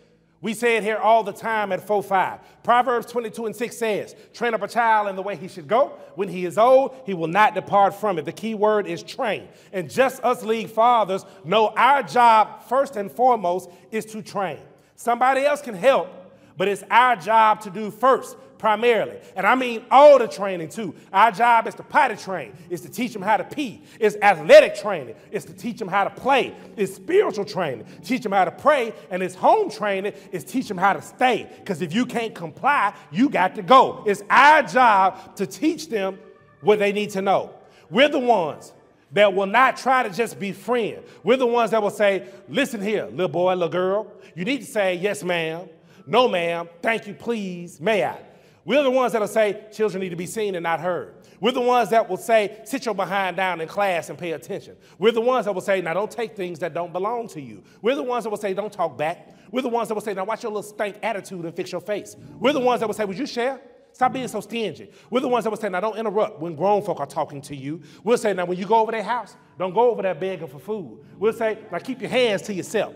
We 0.43 0.55
say 0.55 0.77
it 0.77 0.83
here 0.83 0.97
all 0.97 1.23
the 1.23 1.33
time 1.33 1.71
at 1.71 1.87
4 1.87 2.03
5. 2.03 2.41
Proverbs 2.65 3.07
22 3.07 3.47
and 3.47 3.57
6 3.57 3.77
says, 3.77 4.17
Train 4.35 4.55
up 4.55 4.63
a 4.63 4.69
child 4.69 5.09
in 5.09 5.15
the 5.15 5.23
way 5.23 5.37
he 5.37 5.47
should 5.47 5.69
go. 5.69 5.97
When 6.17 6.29
he 6.29 6.45
is 6.45 6.59
old, 6.59 6.97
he 7.07 7.15
will 7.15 7.29
not 7.29 7.55
depart 7.55 7.95
from 7.95 8.19
it. 8.19 8.25
The 8.25 8.33
key 8.33 8.55
word 8.55 8.89
is 8.89 9.05
train. 9.05 9.49
And 9.73 9.89
just 9.89 10.23
us 10.25 10.43
league 10.43 10.69
fathers 10.69 11.25
know 11.45 11.69
our 11.77 12.03
job, 12.03 12.65
first 12.65 12.97
and 12.97 13.11
foremost, 13.11 13.71
is 13.93 14.05
to 14.07 14.21
train. 14.21 14.59
Somebody 14.97 15.45
else 15.45 15.63
can 15.63 15.75
help, 15.75 16.09
but 16.57 16.67
it's 16.67 16.83
our 16.91 17.15
job 17.15 17.61
to 17.61 17.71
do 17.71 17.93
first 17.93 18.37
primarily. 18.63 19.19
And 19.35 19.45
I 19.45 19.57
mean 19.57 19.85
all 19.91 20.21
the 20.21 20.29
training 20.29 20.69
too. 20.69 20.95
Our 21.13 21.33
job 21.33 21.67
is 21.67 21.75
to 21.75 21.83
potty 21.83 22.15
train, 22.15 22.53
is 22.71 22.81
to 22.83 22.89
teach 22.89 23.13
them 23.13 23.21
how 23.21 23.37
to 23.37 23.43
pee. 23.43 23.83
It's 23.99 24.15
athletic 24.23 24.77
training, 24.77 25.17
it's 25.33 25.45
to 25.47 25.53
teach 25.53 25.79
them 25.79 25.89
how 25.89 26.05
to 26.05 26.11
play. 26.11 26.55
It's 26.77 26.95
spiritual 26.95 27.45
training, 27.45 27.87
teach 28.05 28.23
them 28.23 28.31
how 28.31 28.45
to 28.45 28.53
pray. 28.53 28.95
And 29.11 29.21
it's 29.21 29.35
home 29.35 29.69
training, 29.69 30.13
is 30.31 30.45
teach 30.45 30.69
them 30.69 30.79
how 30.79 30.93
to 30.93 31.03
stay. 31.03 31.51
Because 31.59 31.83
if 31.83 31.93
you 31.93 32.07
can't 32.07 32.37
comply, 32.37 32.95
you 33.11 33.29
got 33.29 33.57
to 33.57 33.63
go. 33.63 34.05
It's 34.07 34.23
our 34.31 34.63
job 34.63 35.35
to 35.35 35.45
teach 35.45 35.89
them 35.89 36.21
what 36.61 36.79
they 36.79 36.93
need 36.93 37.11
to 37.11 37.21
know. 37.21 37.51
We're 37.91 38.11
the 38.11 38.21
ones 38.21 38.73
that 39.11 39.35
will 39.35 39.47
not 39.47 39.77
try 39.77 40.05
to 40.05 40.11
just 40.11 40.39
be 40.39 40.53
friends. 40.53 41.01
We're 41.25 41.37
the 41.37 41.49
ones 41.49 41.73
that 41.73 41.83
will 41.83 41.91
say, 41.91 42.29
listen 42.49 42.81
here, 42.81 43.07
little 43.07 43.27
boy, 43.27 43.55
little 43.55 43.69
girl, 43.69 44.07
you 44.37 44.45
need 44.45 44.61
to 44.61 44.67
say, 44.67 44.95
yes, 44.95 45.25
ma'am, 45.25 45.69
no, 46.07 46.29
ma'am, 46.29 46.69
thank 46.81 47.09
you, 47.09 47.15
please, 47.15 47.81
may 47.81 48.05
I? 48.05 48.19
We're 48.65 48.83
the 48.83 48.91
ones 48.91 49.13
that'll 49.13 49.27
say 49.27 49.65
children 49.73 50.03
need 50.03 50.11
to 50.11 50.17
be 50.17 50.27
seen 50.27 50.55
and 50.55 50.63
not 50.63 50.81
heard. 50.81 51.15
We're 51.41 51.53
the 51.53 51.61
ones 51.61 51.91
that 51.91 52.09
will 52.09 52.17
say, 52.17 52.61
sit 52.65 52.87
your 52.87 52.95
behind 52.95 53.37
down 53.37 53.61
in 53.61 53.67
class 53.67 54.09
and 54.09 54.17
pay 54.17 54.33
attention. 54.33 54.77
We're 54.99 55.11
the 55.11 55.21
ones 55.21 55.47
that 55.47 55.53
will 55.53 55.61
say, 55.61 55.81
now 55.81 55.95
don't 55.95 56.11
take 56.11 56.37
things 56.37 56.61
that 56.61 56.73
don't 56.73 56.93
belong 56.93 57.27
to 57.29 57.41
you. 57.41 57.65
We're 57.81 57.97
the 57.97 58.05
ones 58.05 58.23
that 58.23 58.31
will 58.31 58.37
say, 58.37 58.55
don't 58.55 58.73
talk 58.73 58.97
back. 58.97 59.35
We're 59.51 59.63
the 59.63 59.69
ones 59.69 59.89
that 59.89 59.95
will 59.95 60.03
say, 60.03 60.15
now 60.15 60.25
watch 60.25 60.45
your 60.45 60.53
little 60.53 60.63
stank 60.63 60.99
attitude 61.03 61.45
and 61.45 61.55
fix 61.55 61.73
your 61.73 61.81
face. 61.81 62.17
We're 62.39 62.53
the 62.53 62.61
ones 62.61 62.81
that 62.81 62.87
will 62.87 62.95
say, 62.95 63.05
would 63.05 63.19
you 63.19 63.27
share? 63.27 63.61
Stop 63.93 64.13
being 64.13 64.29
so 64.29 64.41
stingy. 64.41 64.91
We're 65.11 65.21
the 65.21 65.29
ones 65.29 65.45
that 65.45 65.51
will 65.51 65.59
say, 65.59 65.69
now 65.69 65.81
don't 65.81 65.99
interrupt 65.99 66.41
when 66.41 66.55
grown 66.55 66.83
folk 66.83 67.01
are 67.01 67.07
talking 67.07 67.43
to 67.43 67.57
you. 67.57 67.83
We'll 68.05 68.17
say, 68.17 68.33
now 68.33 68.45
when 68.45 68.57
you 68.57 68.65
go 68.65 68.77
over 68.77 68.93
their 68.93 69.03
house, 69.03 69.37
don't 69.59 69.75
go 69.75 69.91
over 69.91 70.03
there 70.03 70.15
begging 70.15 70.49
for 70.49 70.61
food. 70.61 71.05
We'll 71.19 71.33
say, 71.33 71.59
now 71.71 71.79
keep 71.79 72.01
your 72.01 72.11
hands 72.11 72.43
to 72.43 72.55
yourself. 72.55 72.95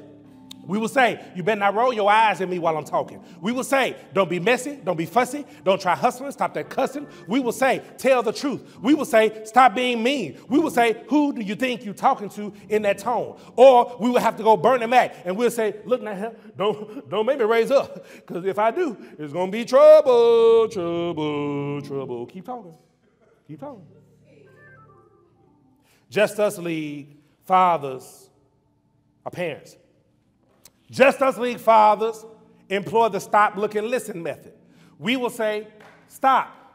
We 0.66 0.78
will 0.78 0.88
say, 0.88 1.24
you 1.34 1.42
better 1.42 1.60
not 1.60 1.74
roll 1.74 1.92
your 1.92 2.10
eyes 2.10 2.40
at 2.40 2.48
me 2.48 2.58
while 2.58 2.76
I'm 2.76 2.84
talking. 2.84 3.22
We 3.40 3.52
will 3.52 3.64
say, 3.64 3.96
don't 4.12 4.28
be 4.28 4.40
messy, 4.40 4.76
don't 4.82 4.96
be 4.96 5.06
fussy, 5.06 5.44
don't 5.64 5.80
try 5.80 5.94
hustling, 5.94 6.32
stop 6.32 6.54
that 6.54 6.68
cussing. 6.68 7.06
We 7.26 7.40
will 7.40 7.52
say, 7.52 7.82
tell 7.98 8.22
the 8.22 8.32
truth. 8.32 8.76
We 8.80 8.94
will 8.94 9.04
say, 9.04 9.44
stop 9.44 9.74
being 9.74 10.02
mean. 10.02 10.38
We 10.48 10.58
will 10.58 10.70
say, 10.70 11.04
who 11.08 11.32
do 11.32 11.42
you 11.42 11.54
think 11.54 11.84
you're 11.84 11.94
talking 11.94 12.28
to 12.30 12.52
in 12.68 12.82
that 12.82 12.98
tone? 12.98 13.38
Or 13.54 13.96
we 14.00 14.10
will 14.10 14.20
have 14.20 14.36
to 14.36 14.42
go 14.42 14.56
burn 14.56 14.80
them 14.80 14.90
back 14.90 15.14
and 15.24 15.36
we'll 15.36 15.50
say, 15.50 15.76
look 15.84 16.02
now, 16.02 16.32
don't, 16.56 17.08
don't 17.08 17.26
make 17.26 17.38
me 17.38 17.44
raise 17.44 17.70
up. 17.70 18.04
Because 18.14 18.44
if 18.44 18.58
I 18.58 18.70
do, 18.70 18.96
it's 19.18 19.32
going 19.32 19.50
to 19.50 19.52
be 19.52 19.64
trouble, 19.64 20.68
trouble, 20.68 21.82
trouble. 21.82 22.26
Keep 22.26 22.46
talking. 22.46 22.74
Keep 23.46 23.60
talking. 23.60 23.86
Just 26.08 26.38
us 26.38 26.58
league 26.58 27.16
fathers, 27.44 28.30
our 29.24 29.30
parents. 29.30 29.76
Just 30.90 31.20
Us 31.22 31.38
League 31.38 31.58
fathers 31.58 32.24
employ 32.68 33.08
the 33.08 33.20
stop, 33.20 33.56
look, 33.56 33.74
and 33.74 33.88
listen 33.88 34.22
method. 34.22 34.52
We 34.98 35.16
will 35.16 35.30
say, 35.30 35.68
stop. 36.08 36.65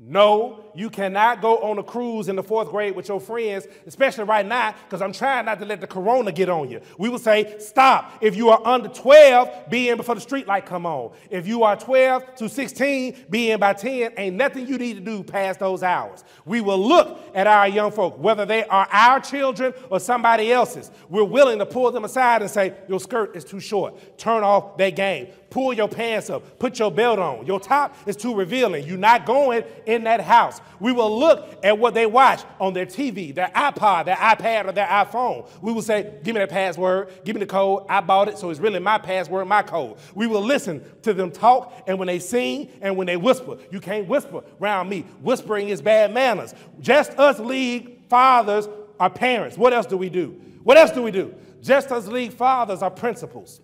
No, 0.00 0.72
you 0.74 0.90
cannot 0.90 1.40
go 1.40 1.58
on 1.58 1.78
a 1.78 1.82
cruise 1.82 2.26
in 2.26 2.34
the 2.34 2.42
fourth 2.42 2.68
grade 2.68 2.96
with 2.96 3.06
your 3.06 3.20
friends, 3.20 3.68
especially 3.86 4.24
right 4.24 4.44
now, 4.44 4.74
because 4.84 5.00
I'm 5.00 5.12
trying 5.12 5.44
not 5.44 5.60
to 5.60 5.64
let 5.64 5.80
the 5.80 5.86
corona 5.86 6.32
get 6.32 6.48
on 6.48 6.68
you. 6.68 6.80
We 6.98 7.08
will 7.08 7.20
say, 7.20 7.60
stop. 7.60 8.12
If 8.20 8.34
you 8.34 8.48
are 8.48 8.60
under 8.66 8.88
12, 8.88 9.70
be 9.70 9.90
in 9.90 9.96
before 9.96 10.16
the 10.16 10.20
street 10.20 10.48
light 10.48 10.66
come 10.66 10.84
on. 10.84 11.12
If 11.30 11.46
you 11.46 11.62
are 11.62 11.76
12 11.76 12.34
to 12.34 12.48
16, 12.48 13.26
be 13.30 13.52
in 13.52 13.60
by 13.60 13.72
10. 13.72 14.14
Ain't 14.16 14.34
nothing 14.34 14.66
you 14.66 14.78
need 14.78 14.94
to 14.94 15.00
do 15.00 15.22
past 15.22 15.60
those 15.60 15.84
hours. 15.84 16.24
We 16.44 16.60
will 16.60 16.84
look 16.84 17.20
at 17.32 17.46
our 17.46 17.68
young 17.68 17.92
folk, 17.92 18.18
whether 18.18 18.44
they 18.44 18.64
are 18.64 18.88
our 18.90 19.20
children 19.20 19.74
or 19.90 20.00
somebody 20.00 20.50
else's. 20.50 20.90
We're 21.08 21.22
willing 21.22 21.60
to 21.60 21.66
pull 21.66 21.92
them 21.92 22.04
aside 22.04 22.42
and 22.42 22.50
say, 22.50 22.74
your 22.88 22.98
skirt 22.98 23.36
is 23.36 23.44
too 23.44 23.60
short. 23.60 24.18
Turn 24.18 24.42
off 24.42 24.76
that 24.76 24.96
game. 24.96 25.28
Pull 25.50 25.72
your 25.72 25.88
pants 25.88 26.30
up. 26.30 26.58
Put 26.58 26.80
your 26.80 26.90
belt 26.90 27.20
on. 27.20 27.46
Your 27.46 27.60
top 27.60 27.96
is 28.08 28.16
too 28.16 28.34
revealing. 28.34 28.84
You're 28.84 28.98
not 28.98 29.24
going 29.24 29.62
in 29.86 30.04
that 30.04 30.20
house. 30.20 30.60
We 30.80 30.92
will 30.92 31.18
look 31.18 31.58
at 31.62 31.78
what 31.78 31.94
they 31.94 32.06
watch 32.06 32.42
on 32.60 32.72
their 32.72 32.86
TV, 32.86 33.34
their 33.34 33.48
iPod, 33.48 34.06
their 34.06 34.16
iPad, 34.16 34.68
or 34.68 34.72
their 34.72 34.86
iPhone. 34.86 35.48
We 35.62 35.72
will 35.72 35.82
say, 35.82 36.14
Give 36.22 36.34
me 36.34 36.40
that 36.40 36.50
password. 36.50 37.12
Give 37.24 37.34
me 37.36 37.40
the 37.40 37.46
code. 37.46 37.86
I 37.88 38.00
bought 38.00 38.28
it, 38.28 38.38
so 38.38 38.50
it's 38.50 38.60
really 38.60 38.78
my 38.78 38.98
password, 38.98 39.46
my 39.48 39.62
code. 39.62 39.98
We 40.14 40.26
will 40.26 40.42
listen 40.42 40.84
to 41.02 41.12
them 41.12 41.30
talk, 41.30 41.84
and 41.86 41.98
when 41.98 42.06
they 42.06 42.18
sing 42.18 42.70
and 42.80 42.96
when 42.96 43.06
they 43.06 43.16
whisper, 43.16 43.58
you 43.70 43.80
can't 43.80 44.08
whisper 44.08 44.42
around 44.60 44.88
me. 44.88 45.02
Whispering 45.20 45.68
is 45.68 45.80
bad 45.82 46.12
manners. 46.12 46.54
Just 46.80 47.18
us 47.18 47.38
league 47.38 48.08
fathers 48.08 48.68
are 48.98 49.10
parents. 49.10 49.56
What 49.56 49.72
else 49.72 49.86
do 49.86 49.96
we 49.96 50.08
do? 50.08 50.40
What 50.62 50.76
else 50.76 50.90
do 50.90 51.02
we 51.02 51.10
do? 51.10 51.34
Just 51.62 51.90
us 51.92 52.06
league 52.06 52.32
fathers 52.32 52.82
are 52.82 52.90
principals. 52.90 53.60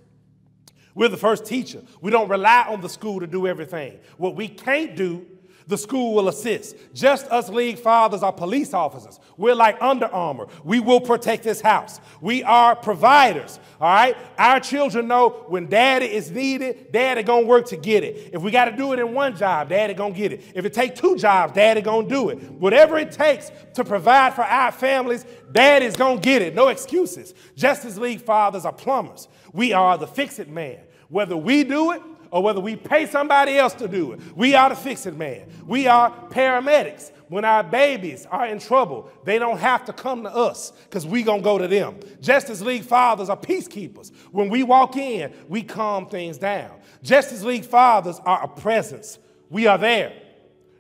We're 0.94 1.08
the 1.08 1.16
first 1.16 1.46
teacher. 1.46 1.82
We 2.00 2.10
don't 2.10 2.28
rely 2.28 2.64
on 2.68 2.80
the 2.80 2.88
school 2.88 3.20
to 3.20 3.26
do 3.26 3.46
everything. 3.46 4.00
What 4.16 4.34
we 4.34 4.48
can't 4.48 4.96
do, 4.96 5.26
the 5.70 5.78
school 5.78 6.14
will 6.14 6.28
assist. 6.28 6.76
Just 6.92 7.26
us 7.28 7.48
league 7.48 7.78
fathers 7.78 8.22
are 8.22 8.32
police 8.32 8.74
officers. 8.74 9.20
We're 9.36 9.54
like 9.54 9.80
Under 9.80 10.06
Armour. 10.06 10.48
We 10.64 10.80
will 10.80 11.00
protect 11.00 11.44
this 11.44 11.60
house. 11.60 12.00
We 12.20 12.42
are 12.42 12.76
providers. 12.76 13.58
All 13.80 13.88
right? 13.88 14.16
Our 14.36 14.60
children 14.60 15.06
know 15.08 15.44
when 15.48 15.68
daddy 15.68 16.06
is 16.06 16.30
needed, 16.30 16.92
daddy 16.92 17.22
gonna 17.22 17.46
work 17.46 17.66
to 17.66 17.76
get 17.76 18.04
it. 18.04 18.30
If 18.34 18.42
we 18.42 18.50
gotta 18.50 18.76
do 18.76 18.92
it 18.92 18.98
in 18.98 19.14
one 19.14 19.36
job, 19.36 19.68
daddy 19.70 19.94
gonna 19.94 20.12
get 20.12 20.32
it. 20.32 20.42
If 20.54 20.64
it 20.64 20.74
take 20.74 20.96
two 20.96 21.16
jobs, 21.16 21.54
daddy 21.54 21.80
gonna 21.80 22.08
do 22.08 22.28
it. 22.30 22.38
Whatever 22.52 22.98
it 22.98 23.12
takes 23.12 23.50
to 23.74 23.84
provide 23.84 24.34
for 24.34 24.42
our 24.42 24.72
families, 24.72 25.24
daddy's 25.52 25.96
gonna 25.96 26.20
get 26.20 26.42
it. 26.42 26.54
No 26.54 26.68
excuses. 26.68 27.32
Justice 27.54 27.96
League 27.96 28.20
fathers 28.20 28.64
are 28.64 28.72
plumbers. 28.72 29.28
We 29.52 29.72
are 29.72 29.96
the 29.96 30.08
fix 30.08 30.40
it 30.40 30.48
man. 30.48 30.80
Whether 31.08 31.36
we 31.36 31.64
do 31.64 31.92
it 31.92 32.02
or 32.30 32.42
whether 32.42 32.60
we 32.60 32.76
pay 32.76 33.06
somebody 33.06 33.58
else 33.58 33.74
to 33.74 33.88
do 33.88 34.12
it, 34.12 34.20
we 34.36 34.54
are 34.54 34.68
the 34.68 34.76
fix 34.76 35.06
it 35.06 35.16
man. 35.16 35.48
We 35.66 35.86
are 35.86 36.10
paramedics. 36.30 37.12
When 37.28 37.44
our 37.44 37.62
babies 37.62 38.26
are 38.26 38.46
in 38.46 38.58
trouble, 38.58 39.08
they 39.24 39.38
don't 39.38 39.58
have 39.58 39.84
to 39.84 39.92
come 39.92 40.24
to 40.24 40.34
us 40.34 40.72
because 40.84 41.06
we 41.06 41.22
going 41.22 41.40
to 41.40 41.44
go 41.44 41.58
to 41.58 41.68
them. 41.68 42.00
Justice 42.20 42.60
League 42.60 42.82
fathers 42.82 43.28
are 43.28 43.36
peacekeepers. 43.36 44.10
When 44.32 44.48
we 44.48 44.64
walk 44.64 44.96
in, 44.96 45.32
we 45.48 45.62
calm 45.62 46.06
things 46.06 46.38
down. 46.38 46.72
Justice 47.04 47.44
League 47.44 47.64
fathers 47.64 48.20
are 48.24 48.42
a 48.42 48.48
presence. 48.48 49.18
We 49.48 49.68
are 49.68 49.78
there. 49.78 50.12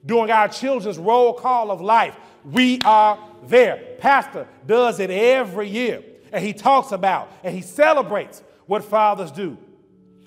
During 0.04 0.30
our 0.30 0.48
children's 0.48 0.98
roll 0.98 1.34
call 1.34 1.70
of 1.70 1.80
life, 1.80 2.16
we 2.44 2.80
are 2.84 3.18
there. 3.44 3.96
Pastor 3.98 4.48
does 4.66 4.98
it 4.98 5.10
every 5.10 5.68
year, 5.68 6.02
and 6.32 6.44
he 6.44 6.52
talks 6.52 6.90
about 6.90 7.30
and 7.44 7.54
he 7.54 7.62
celebrates 7.62 8.42
what 8.66 8.84
fathers 8.84 9.30
do. 9.30 9.56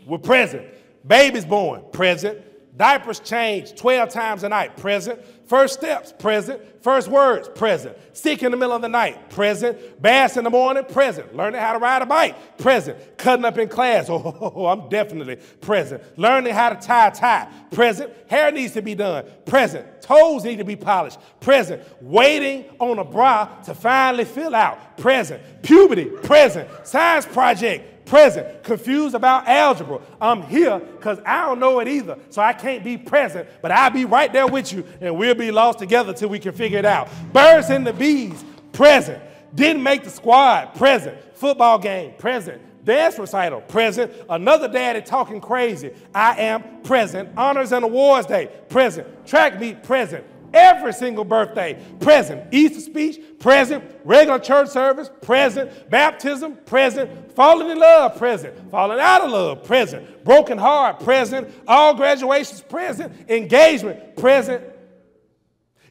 We're 0.05 0.19
present. 0.19 0.67
Babies 1.05 1.45
born, 1.45 1.83
present. 1.91 2.39
Diapers 2.75 3.19
changed 3.19 3.77
12 3.77 4.09
times 4.09 4.43
a 4.43 4.49
night, 4.49 4.75
present. 4.77 5.23
First 5.45 5.75
steps, 5.75 6.11
present. 6.11 6.59
First 6.81 7.07
words, 7.07 7.47
present. 7.49 7.95
Sick 8.13 8.41
in 8.41 8.49
the 8.49 8.57
middle 8.57 8.75
of 8.75 8.81
the 8.81 8.89
night, 8.89 9.29
present. 9.29 10.01
Bass 10.01 10.37
in 10.37 10.43
the 10.43 10.49
morning, 10.49 10.83
present. 10.85 11.35
Learning 11.35 11.61
how 11.61 11.73
to 11.73 11.79
ride 11.79 12.01
a 12.01 12.05
bike, 12.07 12.57
present. 12.57 12.97
Cutting 13.17 13.45
up 13.45 13.59
in 13.59 13.69
class, 13.69 14.07
oh, 14.09 14.65
I'm 14.65 14.89
definitely 14.89 15.35
present. 15.61 16.01
Learning 16.17 16.51
how 16.51 16.69
to 16.69 16.75
tie 16.75 17.07
a 17.07 17.11
tie, 17.11 17.47
present. 17.71 18.11
Hair 18.27 18.53
needs 18.53 18.73
to 18.73 18.81
be 18.81 18.95
done, 18.95 19.25
present. 19.45 20.01
Toes 20.01 20.43
need 20.43 20.57
to 20.57 20.65
be 20.65 20.75
polished, 20.75 21.19
present. 21.41 21.83
Waiting 22.01 22.65
on 22.79 22.97
a 22.97 23.05
bra 23.05 23.45
to 23.65 23.75
finally 23.75 24.25
fill 24.25 24.55
out, 24.55 24.97
present. 24.97 25.43
Puberty, 25.61 26.05
present. 26.05 26.67
Science 26.87 27.27
project, 27.27 27.92
present, 28.05 28.63
confused 28.63 29.15
about 29.15 29.47
algebra. 29.47 29.99
I'm 30.21 30.41
here 30.43 30.79
because 30.79 31.19
I 31.25 31.45
don't 31.45 31.59
know 31.59 31.79
it 31.79 31.87
either, 31.87 32.17
so 32.29 32.41
I 32.41 32.53
can't 32.53 32.83
be 32.83 32.97
present, 32.97 33.47
but 33.61 33.71
I'll 33.71 33.91
be 33.91 34.05
right 34.05 34.31
there 34.31 34.47
with 34.47 34.71
you 34.73 34.85
and 35.01 35.17
we'll 35.17 35.35
be 35.35 35.51
lost 35.51 35.79
together 35.79 36.13
till 36.13 36.29
we 36.29 36.39
can 36.39 36.53
figure 36.53 36.79
it 36.79 36.85
out. 36.85 37.09
Birds 37.31 37.69
and 37.69 37.85
the 37.85 37.93
bees, 37.93 38.43
present. 38.71 39.21
Didn't 39.55 39.83
make 39.83 40.03
the 40.03 40.09
squad, 40.09 40.73
present. 40.75 41.17
Football 41.35 41.79
game, 41.79 42.13
present. 42.17 42.61
Dance 42.85 43.17
recital, 43.17 43.61
present. 43.61 44.11
Another 44.29 44.67
daddy 44.67 45.01
talking 45.01 45.39
crazy. 45.39 45.93
I 46.13 46.35
am 46.41 46.81
present. 46.83 47.29
Honors 47.37 47.71
and 47.71 47.85
awards 47.85 48.27
day, 48.27 48.49
present. 48.67 49.25
Track 49.25 49.59
meet, 49.59 49.83
present 49.83 50.25
every 50.53 50.93
single 50.93 51.23
birthday 51.23 51.83
present. 51.99 52.53
Easter 52.53 52.79
speech, 52.79 53.19
present. 53.39 53.83
Regular 54.03 54.39
church 54.39 54.69
service, 54.69 55.09
present. 55.21 55.89
Baptism, 55.89 56.57
present. 56.65 57.33
Falling 57.35 57.69
in 57.69 57.79
love, 57.79 58.17
present. 58.17 58.71
Falling 58.71 58.99
out 58.99 59.21
of 59.21 59.31
love, 59.31 59.63
present. 59.63 60.23
Broken 60.23 60.57
heart, 60.57 60.99
present. 60.99 61.49
All 61.67 61.95
graduations, 61.95 62.61
present. 62.61 63.13
Engagement, 63.29 64.15
present. 64.15 64.63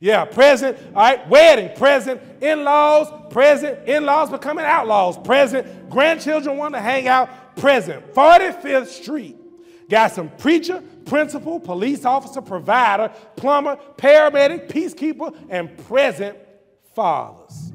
Yeah, 0.01 0.25
present. 0.25 0.77
All 0.97 1.03
right, 1.03 1.29
wedding, 1.29 1.77
present. 1.77 2.21
In 2.41 2.65
laws, 2.65 3.09
present. 3.33 3.89
In 3.89 4.05
laws 4.05 4.31
becoming 4.31 4.65
outlaws, 4.65 5.17
present. 5.19 5.89
Grandchildren 5.91 6.57
want 6.57 6.75
to 6.75 6.81
hang 6.81 7.07
out, 7.07 7.57
present. 7.57 8.13
45th 8.13 8.89
Street. 8.89 9.37
Got 9.89 10.13
some 10.13 10.31
preacher, 10.31 10.83
principal, 11.05 11.61
police 11.61 12.05
officer, 12.05 12.41
provider, 12.41 13.13
plumber, 13.37 13.77
paramedic, 13.97 14.69
peacekeeper, 14.69 15.37
and 15.49 15.77
present 15.87 16.37
fathers. 16.95 17.73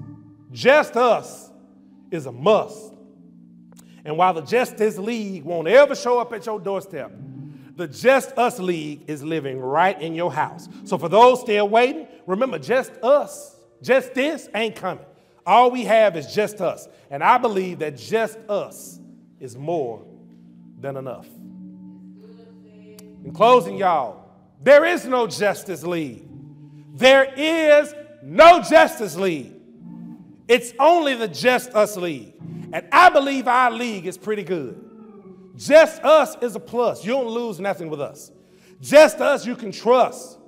Just 0.52 0.96
us 0.96 1.50
is 2.12 2.26
a 2.26 2.32
must. 2.32 2.94
And 4.06 4.18
while 4.18 4.34
the 4.34 4.42
Justice 4.42 4.98
League 4.98 5.44
won't 5.44 5.68
ever 5.68 5.94
show 5.94 6.20
up 6.20 6.32
at 6.32 6.46
your 6.46 6.60
doorstep, 6.60 7.12
the 7.76 7.88
Just 7.88 8.38
Us 8.38 8.58
League 8.58 9.04
is 9.08 9.24
living 9.24 9.60
right 9.60 10.02
in 10.02 10.16
your 10.16 10.32
house. 10.32 10.68
So 10.86 10.98
for 10.98 11.10
those 11.10 11.42
still 11.42 11.70
waiting, 11.70 12.08
remember, 12.26 12.58
just 12.58 12.92
us, 13.04 13.56
just 13.82 14.14
this 14.14 14.50
ain't 14.56 14.76
coming. 14.76 15.06
All 15.46 15.72
we 15.72 15.84
have 15.84 16.18
is 16.18 16.34
just 16.34 16.60
us. 16.60 16.88
And 17.10 17.24
I 17.24 17.38
believe 17.38 17.80
that 17.80 17.98
just 17.98 18.38
us 18.50 19.00
is 19.40 19.56
more 19.56 20.06
than 20.80 20.98
enough. 20.98 21.28
In 23.28 23.34
closing, 23.34 23.76
y'all, 23.76 24.24
there 24.64 24.86
is 24.86 25.06
no 25.06 25.28
Justice 25.28 25.84
League. 25.84 26.26
There 26.94 27.26
is 27.36 27.94
no 28.24 28.62
Justice 28.62 29.18
League. 29.18 29.52
It's 30.48 30.72
only 30.80 31.14
the 31.14 31.28
Just 31.28 31.76
Us 31.76 31.98
League. 31.98 32.36
And 32.72 32.88
I 32.90 33.10
believe 33.10 33.50
our 33.50 33.70
league 33.70 34.08
is 34.08 34.18
pretty 34.18 34.44
good. 34.44 34.82
Just 35.58 36.02
Us 36.06 36.38
is 36.42 36.56
a 36.56 36.60
plus. 36.62 37.04
You 37.04 37.12
don't 37.12 37.28
lose 37.28 37.60
nothing 37.60 37.90
with 37.90 38.00
us. 38.00 38.32
Just 38.80 39.20
Us 39.20 39.46
you 39.46 39.58
can 39.58 39.74
trust. 39.74 40.40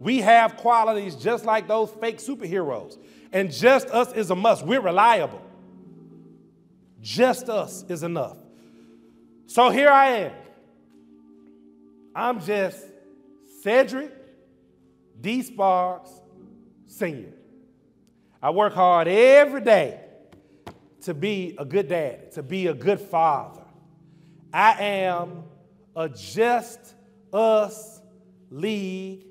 We 0.00 0.16
have 0.20 0.56
qualities 0.56 1.14
just 1.16 1.44
like 1.44 1.68
those 1.68 1.90
fake 2.00 2.16
superheroes. 2.16 2.96
And 3.30 3.52
Just 3.52 3.88
Us 3.88 4.10
is 4.14 4.30
a 4.30 4.34
must. 4.34 4.64
We're 4.64 4.80
reliable. 4.80 5.42
Just 7.02 7.50
Us 7.50 7.84
is 7.90 8.02
enough. 8.02 8.38
So 9.44 9.68
here 9.68 9.90
I 9.90 10.06
am. 10.12 10.32
I'm 12.14 12.40
just 12.40 12.84
Cedric 13.62 14.12
D. 15.20 15.42
Sparks 15.42 16.10
Sr. 16.86 17.32
I 18.42 18.50
work 18.50 18.74
hard 18.74 19.08
every 19.08 19.60
day 19.60 20.00
to 21.02 21.14
be 21.14 21.54
a 21.58 21.64
good 21.64 21.88
dad, 21.88 22.32
to 22.32 22.42
be 22.42 22.66
a 22.66 22.74
good 22.74 23.00
father. 23.00 23.62
I 24.52 24.82
am 24.82 25.44
a 25.96 26.08
just 26.08 26.94
us 27.32 28.00
league 28.50 29.26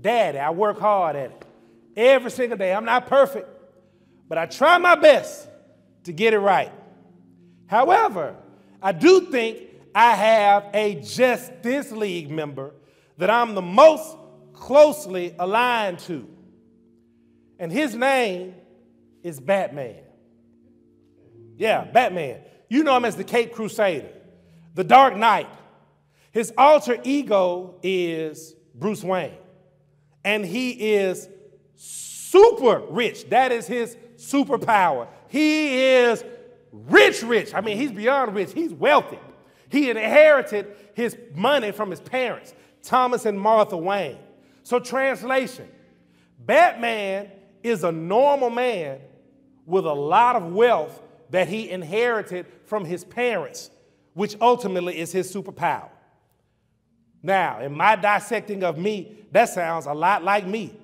daddy. 0.00 0.38
I 0.38 0.50
work 0.50 0.78
hard 0.78 1.16
at 1.16 1.30
it 1.30 1.44
every 1.96 2.30
single 2.30 2.58
day. 2.58 2.72
I'm 2.72 2.84
not 2.84 3.06
perfect, 3.06 3.48
but 4.28 4.38
I 4.38 4.46
try 4.46 4.78
my 4.78 4.94
best 4.94 5.48
to 6.04 6.12
get 6.12 6.34
it 6.34 6.38
right. 6.38 6.72
However, 7.66 8.36
I 8.82 8.92
do 8.92 9.22
think 9.22 9.60
I 9.94 10.14
have 10.14 10.66
a 10.72 10.96
Justice 10.96 11.90
League 11.90 12.30
member 12.30 12.74
that 13.18 13.30
I'm 13.30 13.54
the 13.54 13.62
most 13.62 14.16
closely 14.52 15.34
aligned 15.38 15.98
to. 16.00 16.28
And 17.58 17.70
his 17.70 17.94
name 17.94 18.54
is 19.22 19.40
Batman. 19.40 20.02
Yeah, 21.56 21.84
Batman. 21.84 22.40
You 22.68 22.84
know 22.84 22.96
him 22.96 23.04
as 23.04 23.16
the 23.16 23.24
Cape 23.24 23.52
Crusader, 23.52 24.08
the 24.74 24.84
Dark 24.84 25.16
Knight. 25.16 25.48
His 26.32 26.52
alter 26.56 26.98
ego 27.02 27.74
is 27.82 28.54
Bruce 28.74 29.02
Wayne, 29.02 29.34
and 30.24 30.46
he 30.46 30.94
is 30.94 31.28
super 31.74 32.82
rich. 32.88 33.28
That 33.30 33.50
is 33.50 33.66
his 33.66 33.96
superpower. 34.16 35.08
He 35.28 35.82
is 35.82 36.24
rich, 36.70 37.22
rich. 37.24 37.52
I 37.52 37.60
mean, 37.60 37.76
he's 37.76 37.90
beyond 37.90 38.34
rich, 38.34 38.52
he's 38.52 38.72
wealthy. 38.72 39.18
He 39.70 39.88
inherited 39.88 40.66
his 40.94 41.16
money 41.34 41.72
from 41.72 41.90
his 41.90 42.00
parents, 42.00 42.54
Thomas 42.82 43.24
and 43.24 43.40
Martha 43.40 43.76
Wayne. 43.76 44.18
So, 44.62 44.78
translation 44.78 45.68
Batman 46.38 47.30
is 47.62 47.84
a 47.84 47.92
normal 47.92 48.50
man 48.50 49.00
with 49.66 49.86
a 49.86 49.92
lot 49.92 50.36
of 50.36 50.52
wealth 50.52 51.00
that 51.30 51.48
he 51.48 51.70
inherited 51.70 52.46
from 52.66 52.84
his 52.84 53.04
parents, 53.04 53.70
which 54.14 54.36
ultimately 54.40 54.98
is 54.98 55.12
his 55.12 55.32
superpower. 55.32 55.88
Now, 57.22 57.60
in 57.60 57.72
my 57.72 57.96
dissecting 57.96 58.64
of 58.64 58.78
me, 58.78 59.18
that 59.30 59.50
sounds 59.50 59.86
a 59.86 59.92
lot 59.92 60.24
like 60.24 60.46
me. 60.46 60.74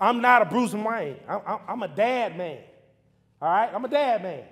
I'm 0.00 0.20
not 0.20 0.42
a 0.42 0.44
Bruce 0.44 0.74
Wayne, 0.74 1.16
I'm, 1.28 1.58
I'm 1.66 1.82
a 1.82 1.88
dad 1.88 2.36
man. 2.36 2.58
All 3.40 3.48
right? 3.48 3.70
I'm 3.72 3.84
a 3.84 3.88
dad 3.88 4.22
man. 4.22 4.44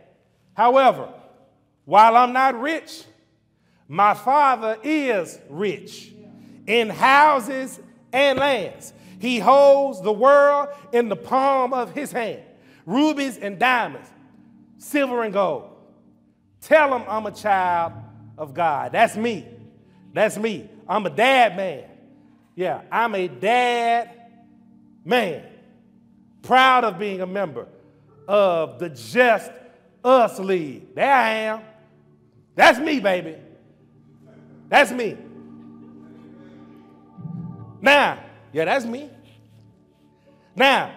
However, 0.55 1.13
while 1.85 2.17
I'm 2.17 2.33
not 2.33 2.59
rich, 2.61 3.05
my 3.93 4.15
father 4.15 4.79
is 4.83 5.39
rich 5.51 6.15
in 6.67 6.89
houses 6.89 7.79
and 8.11 8.39
lands. 8.39 8.95
He 9.19 9.39
holds 9.39 10.01
the 10.01 10.11
world 10.11 10.69
in 10.95 11.11
the 11.11 11.17
palm 11.17 11.75
of 11.75 11.93
his 11.93 12.11
hand 12.11 12.41
rubies 12.87 13.37
and 13.37 13.59
diamonds, 13.59 14.09
silver 14.79 15.23
and 15.25 15.33
gold. 15.35 15.77
Tell 16.63 16.97
him 16.97 17.05
I'm 17.07 17.27
a 17.27 17.33
child 17.33 17.93
of 18.39 18.55
God. 18.55 18.93
That's 18.93 19.15
me. 19.15 19.47
That's 20.15 20.39
me. 20.39 20.71
I'm 20.89 21.05
a 21.05 21.11
dad 21.11 21.55
man. 21.55 21.85
Yeah, 22.55 22.81
I'm 22.91 23.15
a 23.15 23.29
dad 23.29 24.11
man. 25.05 25.45
Proud 26.41 26.85
of 26.85 26.99
being 26.99 27.21
a 27.21 27.27
member 27.27 27.67
of 28.27 28.79
the 28.79 28.89
Just 28.89 29.53
Us 30.03 30.39
League. 30.39 30.95
There 30.95 31.13
I 31.13 31.29
am. 31.29 31.61
That's 32.55 32.79
me, 32.79 32.99
baby. 32.99 33.37
That's 34.73 34.91
me. 34.91 35.19
Now, 37.83 38.25
yeah, 38.55 38.65
that's 38.65 38.87
me. 38.87 39.11
Now, 40.57 40.95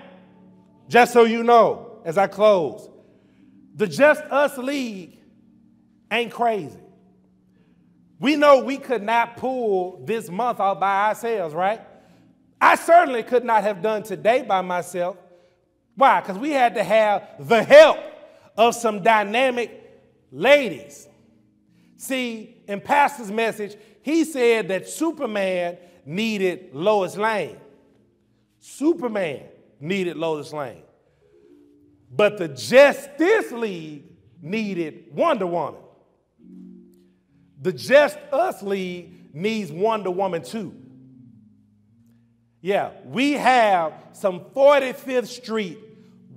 just 0.88 1.12
so 1.12 1.26
you 1.26 1.44
know, 1.44 2.00
as 2.06 2.18
I 2.18 2.28
close, 2.28 2.88
the 3.76 3.86
Just 3.86 4.24
Us 4.32 4.58
League 4.58 5.20
ain't 6.10 6.32
crazy. 6.32 6.80
We 8.18 8.38
know 8.38 8.64
we 8.64 8.78
could 8.78 9.04
not 9.04 9.36
pull 9.36 10.06
this 10.06 10.30
month 10.30 10.62
out 10.62 10.80
by 10.80 11.10
ourselves, 11.10 11.54
right? 11.54 11.82
I 12.62 12.76
certainly 12.76 13.24
could 13.24 13.44
not 13.44 13.64
have 13.64 13.82
done 13.82 14.04
today 14.04 14.42
by 14.42 14.62
myself. 14.62 15.18
Why? 15.96 16.22
Because 16.22 16.38
we 16.38 16.52
had 16.52 16.76
to 16.76 16.84
have 16.86 17.28
the 17.40 17.62
help 17.62 18.00
of 18.56 18.74
some 18.74 19.04
dynamic 19.04 19.84
ladies. 20.32 21.10
See, 21.98 22.58
in 22.68 22.82
Pastor's 22.82 23.32
message, 23.32 23.76
he 24.02 24.24
said 24.24 24.68
that 24.68 24.88
Superman 24.90 25.78
needed 26.06 26.70
Lois 26.74 27.18
Lane. 27.18 27.58
Superman 28.60 29.44
needed 29.80 30.18
Lois 30.18 30.52
Lane. 30.52 30.84
But 32.12 32.38
the 32.38 32.48
Justice 32.48 33.52
League 33.52 34.04
needed 34.42 35.06
Wonder 35.12 35.48
Woman. 35.48 35.82
The 37.62 37.74
Just 37.74 38.18
Us 38.32 38.62
League 38.62 39.34
needs 39.34 39.72
Wonder 39.72 40.12
Woman 40.12 40.44
too. 40.44 40.74
Yeah, 42.62 42.92
we 43.06 43.34
have 43.34 43.94
some 44.14 44.40
45th 44.40 45.28
Street 45.28 45.78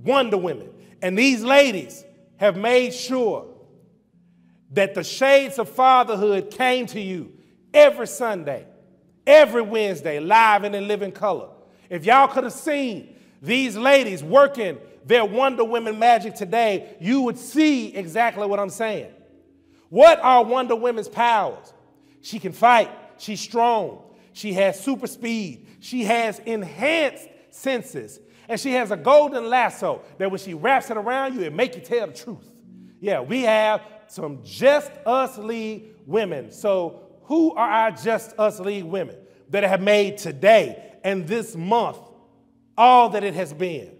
Wonder 0.05 0.37
Women. 0.37 0.71
And 1.01 1.19
these 1.19 1.43
ladies 1.43 2.05
have 2.37 2.57
made 2.57 2.93
sure 2.93 3.47
that 4.71 4.95
the 4.95 5.03
shades 5.03 5.59
of 5.59 5.69
fatherhood 5.69 6.51
came 6.51 6.87
to 6.87 7.01
you 7.01 7.33
every 7.73 8.07
Sunday, 8.07 8.66
every 9.27 9.62
Wednesday, 9.62 10.21
live 10.21 10.64
and 10.64 10.75
in 10.75 10.89
living 10.89 11.12
color. 11.12 11.49
If 11.89 12.05
y'all 12.05 12.29
could 12.29 12.45
have 12.45 12.53
seen 12.53 13.16
these 13.41 13.77
ladies 13.77 14.23
working 14.23 14.79
their 15.05 15.25
Wonder 15.25 15.64
Women 15.64 15.99
magic 15.99 16.35
today, 16.35 16.97
you 17.01 17.23
would 17.23 17.39
see 17.39 17.95
exactly 17.95 18.47
what 18.47 18.61
I'm 18.61 18.71
saying. 18.71 19.11
What 19.89 20.21
are 20.21 20.45
Wonder 20.45 20.77
Woman's 20.77 21.09
powers? 21.09 21.73
She 22.21 22.39
can 22.39 22.53
fight, 22.53 22.91
she's 23.16 23.41
strong, 23.41 24.03
she 24.35 24.53
has 24.53 24.79
super 24.79 25.07
speed, 25.07 25.66
she 25.81 26.05
has 26.05 26.41
enhanced 26.41 27.27
senses, 27.51 28.21
and 28.49 28.61
she 28.61 28.73
has 28.73 28.91
a 28.91 28.97
golden 28.97 29.49
lasso 29.49 30.03
that 30.19 30.31
when 30.31 30.41
she 30.41 30.53
wraps 30.53 30.91
it 30.91 30.97
around 30.97 31.35
you, 31.35 31.43
it 31.43 31.55
make 31.55 31.75
you 31.75 31.81
tell 31.81 32.07
the 32.07 32.12
truth. 32.12 32.51
Yeah, 33.01 33.21
we 33.21 33.43
have 33.43 33.81
some 34.09 34.41
Just 34.45 34.91
Us 35.07 35.39
League 35.39 35.95
women. 36.07 36.51
So, 36.51 37.01
who 37.25 37.53
are 37.55 37.69
our 37.69 37.91
Just 37.91 38.39
Us 38.39 38.59
League 38.61 38.85
women 38.85 39.17
that 39.51 39.65
have 39.65 39.83
made 39.83 40.19
today 40.19 40.95
and 41.05 41.27
this 41.27 41.55
month 41.55 41.99
all 42.77 43.11
that 43.11 43.25
it 43.25 43.35
has 43.35 43.53
been? 43.53 43.93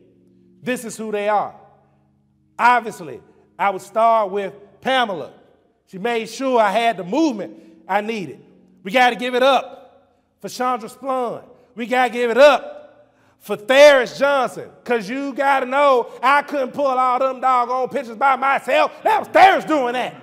This 0.63 0.85
is 0.85 0.97
who 0.97 1.13
they 1.13 1.29
are. 1.29 1.55
Obviously, 2.59 3.21
I 3.59 3.71
would 3.71 3.83
start 3.83 4.31
with 4.31 4.55
Pamela. 4.81 5.33
She 5.87 5.99
made 5.99 6.29
sure 6.29 6.61
I 6.61 6.71
had 6.71 6.97
the 6.97 7.05
movement 7.05 7.61
I 7.87 8.01
needed. 8.01 8.45
We 8.83 8.91
got 8.91 9.11
to 9.11 9.17
give 9.17 9.35
it 9.35 9.43
up 9.43 10.25
for 10.41 10.49
Chandra 10.49 10.89
Splund. 10.89 11.45
We 11.75 11.87
got 11.87 12.09
to 12.09 12.13
give 12.13 12.31
it 12.31 12.39
up 12.39 12.78
for 13.41 13.57
Tharis 13.57 14.19
Johnson, 14.19 14.69
because 14.83 15.09
you 15.09 15.33
got 15.33 15.61
to 15.61 15.67
know 15.67 16.11
I 16.23 16.43
couldn't 16.43 16.73
pull 16.73 16.87
all 16.87 17.19
them 17.19 17.41
doggone 17.41 17.89
pictures 17.89 18.17
by 18.17 18.37
myself. 18.37 18.93
That 19.03 19.21
was 19.21 19.29
Tharis 19.29 19.67
doing 19.67 19.95
that. 19.95 20.15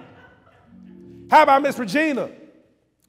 How 1.32 1.44
about 1.44 1.62
Miss 1.62 1.80
Regina? 1.80 2.30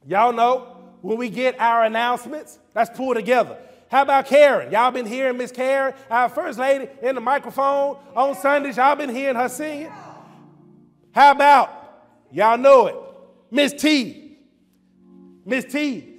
Y'all 0.07 0.33
know 0.33 0.77
when 1.01 1.17
we 1.17 1.29
get 1.29 1.59
our 1.59 1.83
announcements, 1.83 2.57
let's 2.73 2.95
pull 2.97 3.13
together. 3.13 3.57
How 3.89 4.01
about 4.01 4.25
Karen? 4.25 4.71
Y'all 4.71 4.91
been 4.91 5.05
hearing 5.05 5.37
Miss 5.37 5.51
Karen, 5.51 5.93
our 6.09 6.29
first 6.29 6.57
lady, 6.57 6.89
in 7.01 7.15
the 7.15 7.21
microphone 7.21 7.97
on 8.15 8.35
Sundays. 8.35 8.77
Y'all 8.77 8.95
been 8.95 9.09
hearing 9.09 9.35
her 9.35 9.49
singing. 9.49 9.91
How 11.13 11.31
about, 11.31 11.71
y'all 12.31 12.57
know 12.57 12.87
it, 12.87 12.95
Miss 13.51 13.73
T. 13.73 14.37
Miss 15.45 15.65
T. 15.65 16.15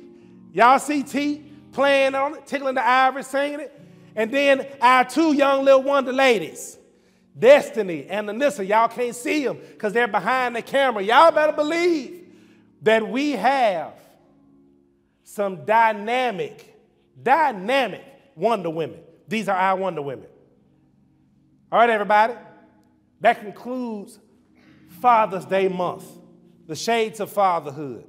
Y'all 0.53 0.79
see 0.79 1.03
T 1.03 1.48
playing 1.79 2.17
on 2.17 2.35
it, 2.35 2.45
tickling 2.45 2.75
the 2.75 2.85
ivory, 2.85 3.23
singing 3.23 3.61
it. 3.61 3.81
And 4.17 4.33
then 4.33 4.67
our 4.81 5.05
two 5.05 5.33
young 5.33 5.65
little 5.65 5.85
wonder 5.85 6.13
ladies, 6.13 6.77
Destiny 7.39 8.05
and 8.09 8.29
Anissa, 8.29 8.67
y'all 8.67 8.89
can't 8.89 9.15
see 9.15 9.45
them 9.45 9.59
because 9.71 9.93
they're 9.93 10.09
behind 10.09 10.57
the 10.57 10.63
camera. 10.63 11.01
Y'all 11.05 11.31
better 11.31 11.53
believe 11.53 12.27
that 12.83 13.09
we 13.09 13.31
have 13.31 13.93
some 15.23 15.65
dynamic, 15.65 16.77
dynamic 17.23 18.03
wonder 18.35 18.71
women. 18.71 18.99
These 19.29 19.49
are 19.49 19.57
our 19.57 19.77
wonder 19.77 20.03
women. 20.03 20.27
All 21.71 21.79
right, 21.79 21.91
everybody. 21.91 22.35
That 23.21 23.39
concludes 23.39 24.19
Father's 25.01 25.45
Day 25.45 25.69
month, 25.69 26.07
the 26.67 26.75
shades 26.75 27.21
of 27.21 27.31
fatherhood. 27.31 28.05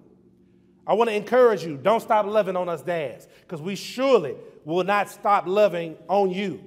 I 0.89 0.93
want 0.93 1.11
to 1.11 1.15
encourage 1.15 1.63
you 1.63 1.77
don't 1.77 1.99
stop 1.99 2.25
loving 2.25 2.55
on 2.55 2.67
us 2.67 2.81
dads 2.81 3.27
because 3.41 3.61
we 3.61 3.75
surely 3.75 4.35
will 4.65 4.83
not 4.83 5.07
stop 5.07 5.45
loving 5.45 5.95
on 6.07 6.31
you 6.31 6.63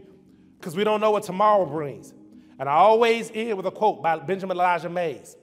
because 0.60 0.76
we 0.76 0.84
don't 0.84 1.00
know 1.00 1.10
what 1.10 1.24
tomorrow 1.24 1.66
brings. 1.66 2.14
And 2.60 2.68
I 2.68 2.74
always 2.74 3.32
end 3.34 3.56
with 3.56 3.66
a 3.66 3.72
quote 3.72 4.00
by 4.00 4.20
Benjamin 4.20 4.56
Elijah 4.56 4.88
Mays 4.88 5.36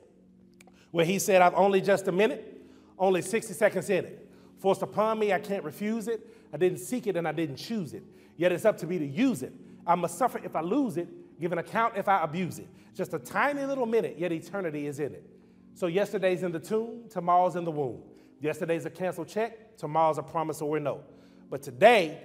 where 0.91 1.03
he 1.03 1.19
said, 1.19 1.41
I've 1.41 1.55
only 1.55 1.81
just 1.81 2.07
a 2.07 2.13
minute, 2.13 2.63
only 2.97 3.21
60 3.21 3.53
seconds 3.53 3.89
in 3.89 4.05
it. 4.05 4.29
Forced 4.59 4.81
upon 4.81 5.19
me, 5.19 5.33
I 5.33 5.39
can't 5.39 5.65
refuse 5.65 6.07
it. 6.07 6.25
I 6.53 6.57
didn't 6.57 6.79
seek 6.79 7.05
it 7.05 7.17
and 7.17 7.27
I 7.27 7.33
didn't 7.33 7.57
choose 7.57 7.93
it. 7.93 8.03
Yet 8.37 8.53
it's 8.53 8.63
up 8.63 8.77
to 8.77 8.87
me 8.87 8.97
to 8.97 9.05
use 9.05 9.43
it. 9.43 9.51
I 9.85 9.95
must 9.95 10.17
suffer 10.17 10.39
if 10.41 10.55
I 10.55 10.61
lose 10.61 10.95
it, 10.95 11.09
give 11.37 11.51
an 11.51 11.57
account 11.57 11.97
if 11.97 12.07
I 12.07 12.23
abuse 12.23 12.59
it. 12.59 12.69
Just 12.95 13.13
a 13.13 13.19
tiny 13.19 13.65
little 13.65 13.85
minute, 13.85 14.15
yet 14.17 14.31
eternity 14.31 14.87
is 14.87 15.01
in 15.01 15.15
it. 15.15 15.29
So 15.73 15.87
yesterday's 15.87 16.43
in 16.43 16.53
the 16.53 16.59
tomb, 16.61 17.09
tomorrow's 17.09 17.57
in 17.57 17.65
the 17.65 17.71
womb. 17.71 18.03
Yesterday's 18.41 18.85
a 18.85 18.89
canceled 18.89 19.27
check, 19.27 19.77
tomorrow's 19.77 20.17
a 20.17 20.23
promise 20.23 20.61
or 20.61 20.77
a 20.77 20.79
no. 20.79 21.01
But 21.49 21.61
today, 21.61 22.19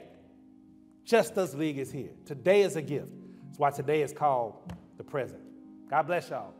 just 1.04 1.36
Us 1.36 1.54
League 1.54 1.78
is 1.78 1.90
here. 1.90 2.10
Today 2.24 2.62
is 2.62 2.76
a 2.76 2.82
gift. 2.82 3.08
That's 3.46 3.58
why 3.58 3.70
today 3.70 4.02
is 4.02 4.12
called 4.12 4.72
the 4.96 5.04
present. 5.04 5.40
God 5.88 6.06
bless 6.06 6.30
y'all. 6.30 6.54